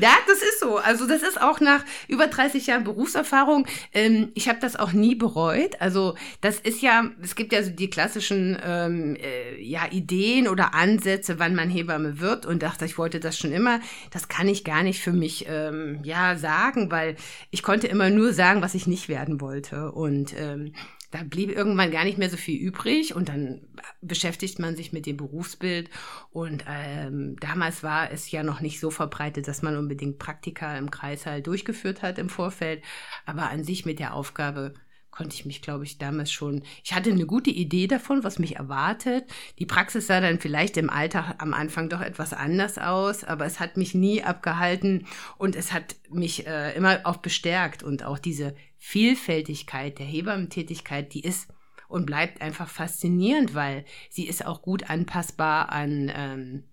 Ja, 0.00 0.12
das 0.26 0.38
ist 0.38 0.60
so. 0.60 0.78
Also 0.78 1.06
das 1.06 1.22
ist 1.22 1.38
auch 1.38 1.60
nach 1.60 1.84
über 2.08 2.28
30 2.28 2.66
Jahren 2.66 2.82
Berufserfahrung. 2.82 3.66
Ähm, 3.92 4.30
ich 4.34 4.48
habe 4.48 4.58
das 4.58 4.74
auch 4.74 4.92
nie 4.92 5.14
bereut. 5.14 5.78
Also 5.80 6.14
das 6.40 6.60
ist 6.60 6.80
ja, 6.80 7.10
es 7.22 7.34
gibt 7.34 7.52
ja 7.52 7.62
so 7.62 7.70
die 7.70 7.90
klassischen 7.90 8.58
ähm, 8.64 9.16
äh, 9.16 9.60
ja, 9.62 9.82
Ideen 9.90 10.48
oder 10.48 10.72
Ansätze, 10.72 11.38
wann 11.38 11.54
man 11.54 11.68
Hebamme 11.68 12.20
wird 12.20 12.46
und 12.46 12.62
dachte, 12.62 12.86
ich 12.86 12.96
wollte 12.96 13.20
das 13.20 13.36
schon 13.36 13.52
immer. 13.52 13.80
Das 14.10 14.28
kann 14.28 14.48
ich 14.48 14.64
gar 14.64 14.82
nicht 14.82 15.02
für 15.02 15.12
mich 15.12 15.44
ähm, 15.46 16.00
ja 16.04 16.36
sagen, 16.36 16.90
weil 16.90 17.16
ich 17.50 17.62
konnte 17.62 17.86
immer 17.86 18.08
nur 18.08 18.32
sagen, 18.32 18.62
was 18.62 18.74
ich 18.74 18.86
nicht 18.86 19.10
werden 19.10 19.42
wollte. 19.42 19.92
Und 19.92 20.34
ähm, 20.38 20.72
da 21.10 21.24
blieb 21.24 21.50
irgendwann 21.50 21.90
gar 21.90 22.04
nicht 22.04 22.18
mehr 22.18 22.30
so 22.30 22.36
viel 22.36 22.60
übrig 22.60 23.14
und 23.14 23.28
dann 23.28 23.62
beschäftigt 24.00 24.58
man 24.58 24.76
sich 24.76 24.92
mit 24.92 25.06
dem 25.06 25.16
Berufsbild. 25.16 25.90
Und 26.30 26.64
ähm, 26.68 27.36
damals 27.40 27.82
war 27.82 28.12
es 28.12 28.30
ja 28.30 28.42
noch 28.42 28.60
nicht 28.60 28.78
so 28.78 28.90
verbreitet, 28.90 29.48
dass 29.48 29.62
man 29.62 29.76
unbedingt 29.76 30.18
Praktika 30.18 30.78
im 30.78 30.90
Kreissaal 30.90 31.42
durchgeführt 31.42 32.02
hat 32.02 32.18
im 32.18 32.28
Vorfeld, 32.28 32.82
aber 33.26 33.50
an 33.50 33.64
sich 33.64 33.84
mit 33.84 33.98
der 33.98 34.14
Aufgabe 34.14 34.74
konnte 35.10 35.34
ich 35.34 35.44
mich, 35.44 35.62
glaube 35.62 35.84
ich, 35.84 35.98
damals 35.98 36.32
schon, 36.32 36.62
ich 36.84 36.94
hatte 36.94 37.10
eine 37.10 37.26
gute 37.26 37.50
Idee 37.50 37.86
davon, 37.86 38.24
was 38.24 38.38
mich 38.38 38.56
erwartet. 38.56 39.24
Die 39.58 39.66
Praxis 39.66 40.06
sah 40.06 40.20
dann 40.20 40.38
vielleicht 40.38 40.76
im 40.76 40.90
Alltag 40.90 41.34
am 41.38 41.52
Anfang 41.52 41.88
doch 41.88 42.00
etwas 42.00 42.32
anders 42.32 42.78
aus, 42.78 43.24
aber 43.24 43.44
es 43.44 43.60
hat 43.60 43.76
mich 43.76 43.94
nie 43.94 44.22
abgehalten 44.22 45.06
und 45.38 45.56
es 45.56 45.72
hat 45.72 45.96
mich 46.10 46.46
äh, 46.46 46.74
immer 46.74 47.00
auch 47.04 47.18
bestärkt 47.18 47.82
und 47.82 48.04
auch 48.04 48.18
diese 48.18 48.54
Vielfältigkeit 48.76 49.98
der 49.98 50.06
Hebammentätigkeit, 50.06 51.12
die 51.12 51.20
ist 51.20 51.48
und 51.88 52.06
bleibt 52.06 52.40
einfach 52.40 52.68
faszinierend, 52.68 53.54
weil 53.54 53.84
sie 54.08 54.26
ist 54.26 54.46
auch 54.46 54.62
gut 54.62 54.88
anpassbar 54.88 55.70
an 55.70 56.10
ähm, 56.14 56.64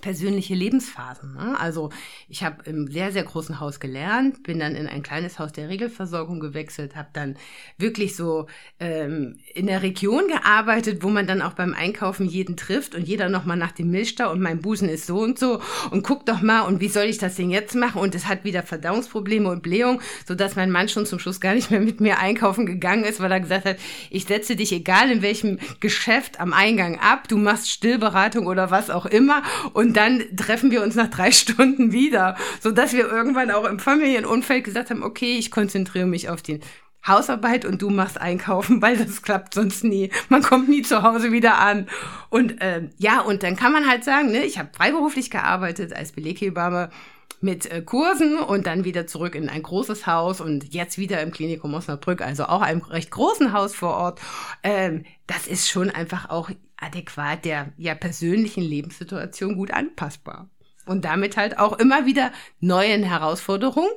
persönliche 0.00 0.54
Lebensphasen. 0.54 1.34
Ne? 1.34 1.58
Also 1.58 1.90
ich 2.28 2.44
habe 2.44 2.62
im 2.64 2.90
sehr, 2.90 3.12
sehr 3.12 3.24
großen 3.24 3.60
Haus 3.60 3.80
gelernt, 3.80 4.42
bin 4.42 4.58
dann 4.58 4.74
in 4.74 4.86
ein 4.86 5.02
kleines 5.02 5.38
Haus 5.38 5.52
der 5.52 5.68
Regelversorgung 5.68 6.40
gewechselt, 6.40 6.94
habe 6.94 7.08
dann 7.12 7.36
wirklich 7.78 8.14
so 8.16 8.46
ähm, 8.80 9.38
in 9.54 9.66
der 9.66 9.82
Region 9.82 10.28
gearbeitet, 10.28 11.02
wo 11.02 11.08
man 11.08 11.26
dann 11.26 11.42
auch 11.42 11.54
beim 11.54 11.74
Einkaufen 11.74 12.26
jeden 12.26 12.56
trifft 12.56 12.94
und 12.94 13.08
jeder 13.08 13.28
nochmal 13.28 13.56
nach 13.56 13.72
dem 13.72 13.90
Milchstau 13.90 14.30
und 14.30 14.40
mein 14.40 14.60
Busen 14.60 14.88
ist 14.88 15.06
so 15.06 15.20
und 15.20 15.38
so 15.38 15.60
und 15.90 16.02
guck 16.02 16.26
doch 16.26 16.42
mal 16.42 16.62
und 16.62 16.80
wie 16.80 16.88
soll 16.88 17.04
ich 17.04 17.18
das 17.18 17.36
denn 17.36 17.50
jetzt 17.50 17.74
machen 17.74 18.00
und 18.00 18.14
es 18.14 18.26
hat 18.26 18.44
wieder 18.44 18.62
Verdauungsprobleme 18.62 19.48
und 19.48 19.62
Blähung, 19.62 20.00
sodass 20.26 20.56
mein 20.56 20.70
Mann 20.70 20.88
schon 20.88 21.06
zum 21.06 21.18
Schluss 21.18 21.40
gar 21.40 21.54
nicht 21.54 21.70
mehr 21.70 21.80
mit 21.80 22.00
mir 22.00 22.18
einkaufen 22.18 22.66
gegangen 22.66 23.04
ist, 23.04 23.20
weil 23.20 23.32
er 23.32 23.40
gesagt 23.40 23.64
hat, 23.64 23.76
ich 24.10 24.24
setze 24.26 24.56
dich 24.56 24.72
egal 24.72 25.10
in 25.10 25.22
welchem 25.22 25.58
Geschäft 25.80 26.40
am 26.40 26.52
Eingang 26.52 26.98
ab, 26.98 27.28
du 27.28 27.38
machst 27.38 27.70
Stillberatung 27.70 28.46
oder 28.46 28.70
was 28.70 28.90
auch 28.90 29.06
immer 29.06 29.42
und 29.72 29.83
dann 29.92 30.22
treffen 30.36 30.70
wir 30.70 30.82
uns 30.82 30.94
nach 30.94 31.08
drei 31.08 31.30
Stunden 31.32 31.92
wieder, 31.92 32.36
so 32.60 32.70
dass 32.70 32.92
wir 32.92 33.06
irgendwann 33.06 33.50
auch 33.50 33.64
im 33.64 33.78
Familienumfeld 33.78 34.64
gesagt 34.64 34.90
haben, 34.90 35.02
okay, 35.02 35.36
ich 35.38 35.50
konzentriere 35.50 36.06
mich 36.06 36.28
auf 36.28 36.40
die 36.42 36.60
Hausarbeit 37.06 37.64
und 37.64 37.82
du 37.82 37.90
machst 37.90 38.20
Einkaufen, 38.20 38.80
weil 38.82 38.96
das 38.96 39.22
klappt 39.22 39.54
sonst 39.54 39.84
nie. 39.84 40.10
Man 40.28 40.42
kommt 40.42 40.68
nie 40.68 40.82
zu 40.82 41.02
Hause 41.02 41.32
wieder 41.32 41.58
an. 41.58 41.88
Und 42.30 42.60
äh, 42.60 42.88
ja, 42.98 43.20
und 43.20 43.42
dann 43.42 43.56
kann 43.56 43.72
man 43.72 43.88
halt 43.88 44.04
sagen, 44.04 44.30
ne, 44.30 44.44
ich 44.44 44.58
habe 44.58 44.70
freiberuflich 44.74 45.30
gearbeitet 45.30 45.94
als 45.94 46.12
Beleghebamme 46.12 46.90
mit 47.40 47.70
äh, 47.70 47.82
Kursen 47.82 48.38
und 48.38 48.66
dann 48.66 48.84
wieder 48.84 49.06
zurück 49.06 49.34
in 49.34 49.48
ein 49.48 49.62
großes 49.62 50.06
Haus 50.06 50.40
und 50.40 50.72
jetzt 50.72 50.98
wieder 50.98 51.20
im 51.20 51.30
Klinikum 51.30 51.74
Osnabrück, 51.74 52.22
also 52.22 52.44
auch 52.44 52.62
einem 52.62 52.80
recht 52.82 53.10
großen 53.10 53.52
Haus 53.52 53.74
vor 53.74 53.94
Ort. 53.94 54.20
Ähm, 54.62 55.04
das 55.26 55.46
ist 55.46 55.68
schon 55.68 55.90
einfach 55.90 56.30
auch 56.30 56.50
adäquat 56.76 57.44
der 57.44 57.72
ja 57.76 57.94
persönlichen 57.94 58.62
Lebenssituation 58.62 59.56
gut 59.56 59.70
anpassbar. 59.70 60.48
Und 60.86 61.04
damit 61.04 61.36
halt 61.36 61.58
auch 61.58 61.78
immer 61.78 62.06
wieder 62.06 62.32
neuen 62.60 63.02
Herausforderungen. 63.04 63.90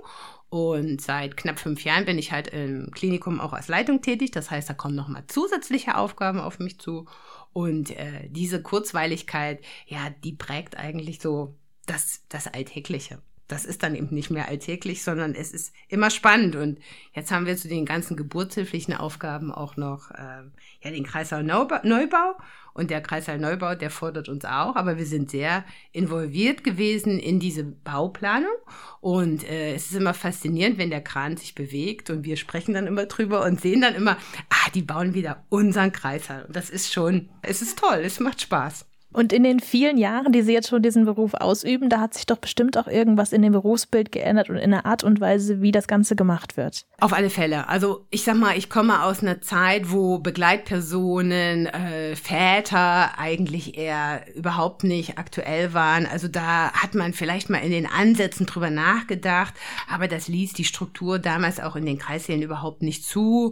Und 0.50 1.01
seit 1.01 1.36
knapp 1.36 1.60
fünf 1.60 1.84
Jahren 1.84 2.05
bin 2.05 2.17
ich 2.17 2.31
halt 2.31 2.48
im 2.48 2.89
Klinikum 2.91 3.41
auch 3.41 3.51
als 3.51 3.67
Leitung 3.67 4.01
tätig. 4.01 4.31
Das 4.31 4.50
heißt, 4.50 4.69
da 4.69 4.74
kommen 4.74 4.96
nochmal 4.96 5.25
zusätzliche 5.27 5.98
Aufgaben 5.98 6.39
auf 6.39 6.60
mich 6.60 6.79
zu. 6.79 7.05
Und 7.51 7.91
äh, 7.91 8.29
diese 8.29 8.62
Kurzweiligkeit, 8.62 9.62
ja, 9.88 10.10
die 10.24 10.31
prägt 10.31 10.77
eigentlich 10.77 11.19
so 11.19 11.55
das, 11.88 12.22
das 12.29 12.48
Alltägliche 12.48 13.20
das 13.48 13.63
ist 13.63 13.84
dann 13.84 13.96
eben 13.96 14.13
nicht 14.13 14.29
mehr 14.29 14.48
alltäglich, 14.48 15.03
sondern 15.03 15.34
es 15.34 15.51
ist 15.51 15.74
immer 15.88 16.10
spannend. 16.10 16.56
Und 16.56 16.79
jetzt 17.13 17.32
haben 17.32 17.46
wir 17.46 17.56
zu 17.56 17.67
den 17.67 17.86
ganzen 17.86 18.17
geburtshilflichen 18.17 18.94
Aufgaben 18.94 19.51
auch 19.51 19.77
noch 19.77 20.12
äh, 20.12 20.44
ja, 20.82 20.91
den 20.91 21.06
Kreislauf 21.06 21.44
Neubau. 21.44 22.38
Und 22.74 22.91
der 22.91 23.01
Kreislauf 23.01 23.39
Neubau, 23.39 23.74
der 23.74 23.89
fordert 23.89 24.29
uns 24.29 24.46
auch, 24.46 24.75
aber 24.75 24.98
wir 24.98 25.06
sind 25.06 25.32
sehr 25.32 25.65
involviert 25.94 26.63
gewesen 26.63 27.17
in 27.17 27.39
diese 27.39 27.63
Bauplanung. 27.63 28.53
Und 29.00 29.50
äh, 29.50 29.74
es 29.74 29.88
ist 29.88 29.96
immer 29.96 30.13
faszinierend, 30.13 30.77
wenn 30.77 30.91
der 30.91 31.01
Kran 31.01 31.38
sich 31.38 31.56
bewegt 31.56 32.10
und 32.10 32.25
wir 32.25 32.38
sprechen 32.38 32.74
dann 32.74 32.86
immer 32.86 33.06
drüber 33.06 33.44
und 33.46 33.62
sehen 33.62 33.82
dann 33.82 33.96
immer, 33.96 34.17
ah, 34.50 34.70
die 34.75 34.84
bauen 34.84 35.13
wieder 35.13 35.46
unseren 35.50 35.91
Kreislauf. 35.91 36.46
Und 36.46 36.56
das 36.56 36.70
ist 36.70 36.94
schon, 36.94 37.29
es 37.41 37.62
ist 37.62 37.79
toll, 37.79 38.01
es 38.03 38.20
macht 38.20 38.41
Spaß. 38.41 38.86
Und 39.14 39.34
in 39.34 39.44
den 39.44 39.60
vielen 39.60 39.98
Jahren, 39.98 40.32
die 40.32 40.44
Sie 40.44 40.54
jetzt 40.54 40.68
schon 40.68 40.84
diesen 40.84 41.06
Beruf 41.06 41.34
ausüben, 41.34 41.90
da 41.90 42.00
hat 42.00 42.14
sich 42.14 42.26
doch 42.26 42.38
bestimmt 42.38 42.78
auch 42.78 42.88
irgendwas 42.88 43.32
in 43.32 43.42
dem 43.42 43.54
Berufsbild 43.54 44.12
geändert 44.12 44.50
und 44.50 44.58
in 44.58 44.70
der 44.72 44.86
Art 44.86 45.04
und 45.04 45.20
Weise, 45.22 45.62
wie 45.62 45.72
das 45.72 45.88
Ganze 45.88 46.16
gemacht 46.16 46.56
wird. 46.56 46.86
Auf 47.00 47.14
alle 47.14 47.30
Fälle. 47.30 47.68
Also 47.68 48.06
ich 48.12 48.24
sag 48.24 48.36
mal, 48.36 48.58
ich 48.58 48.70
komme 48.70 49.04
aus 49.04 49.24
einer 49.24 49.42
Zeit, 49.42 49.92
wo 49.92 50.20
Begleitpersonen, 50.20 51.68
äh, 51.68 52.16
Väter 52.16 53.18
eigentlich 53.18 53.78
eher 53.78 54.24
überhaupt 54.36 54.84
nicht 54.84 55.18
aktuell 55.18 55.74
waren. 55.74 56.06
Also 56.06 56.28
da 56.28 56.72
hat 56.74 56.94
man 56.94 57.14
vielleicht 57.14 57.50
mal 57.50 57.60
in 57.60 57.72
den 57.72 57.88
Ansätzen 57.88 58.46
drüber 58.46 58.70
nachgedacht, 58.70 59.56
aber 59.90 60.08
das 60.08 60.28
ließ 60.28 60.54
die 60.54 60.66
Struktur 60.66 61.18
damals 61.18 61.60
auch 61.60 61.76
in 61.76 61.86
den 61.88 61.98
Kreissälen 61.98 62.44
überhaupt 62.44 62.84
nicht 62.84 63.06
zu. 63.06 63.52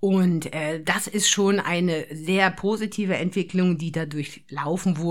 Und 0.00 0.52
äh, 0.52 0.82
das 0.82 1.06
ist 1.06 1.30
schon 1.30 1.58
eine 1.58 2.04
sehr 2.12 2.50
positive 2.50 3.16
Entwicklung, 3.16 3.78
die 3.78 3.92
dadurch 3.92 4.44
laufen 4.50 4.98
wurde 4.98 5.05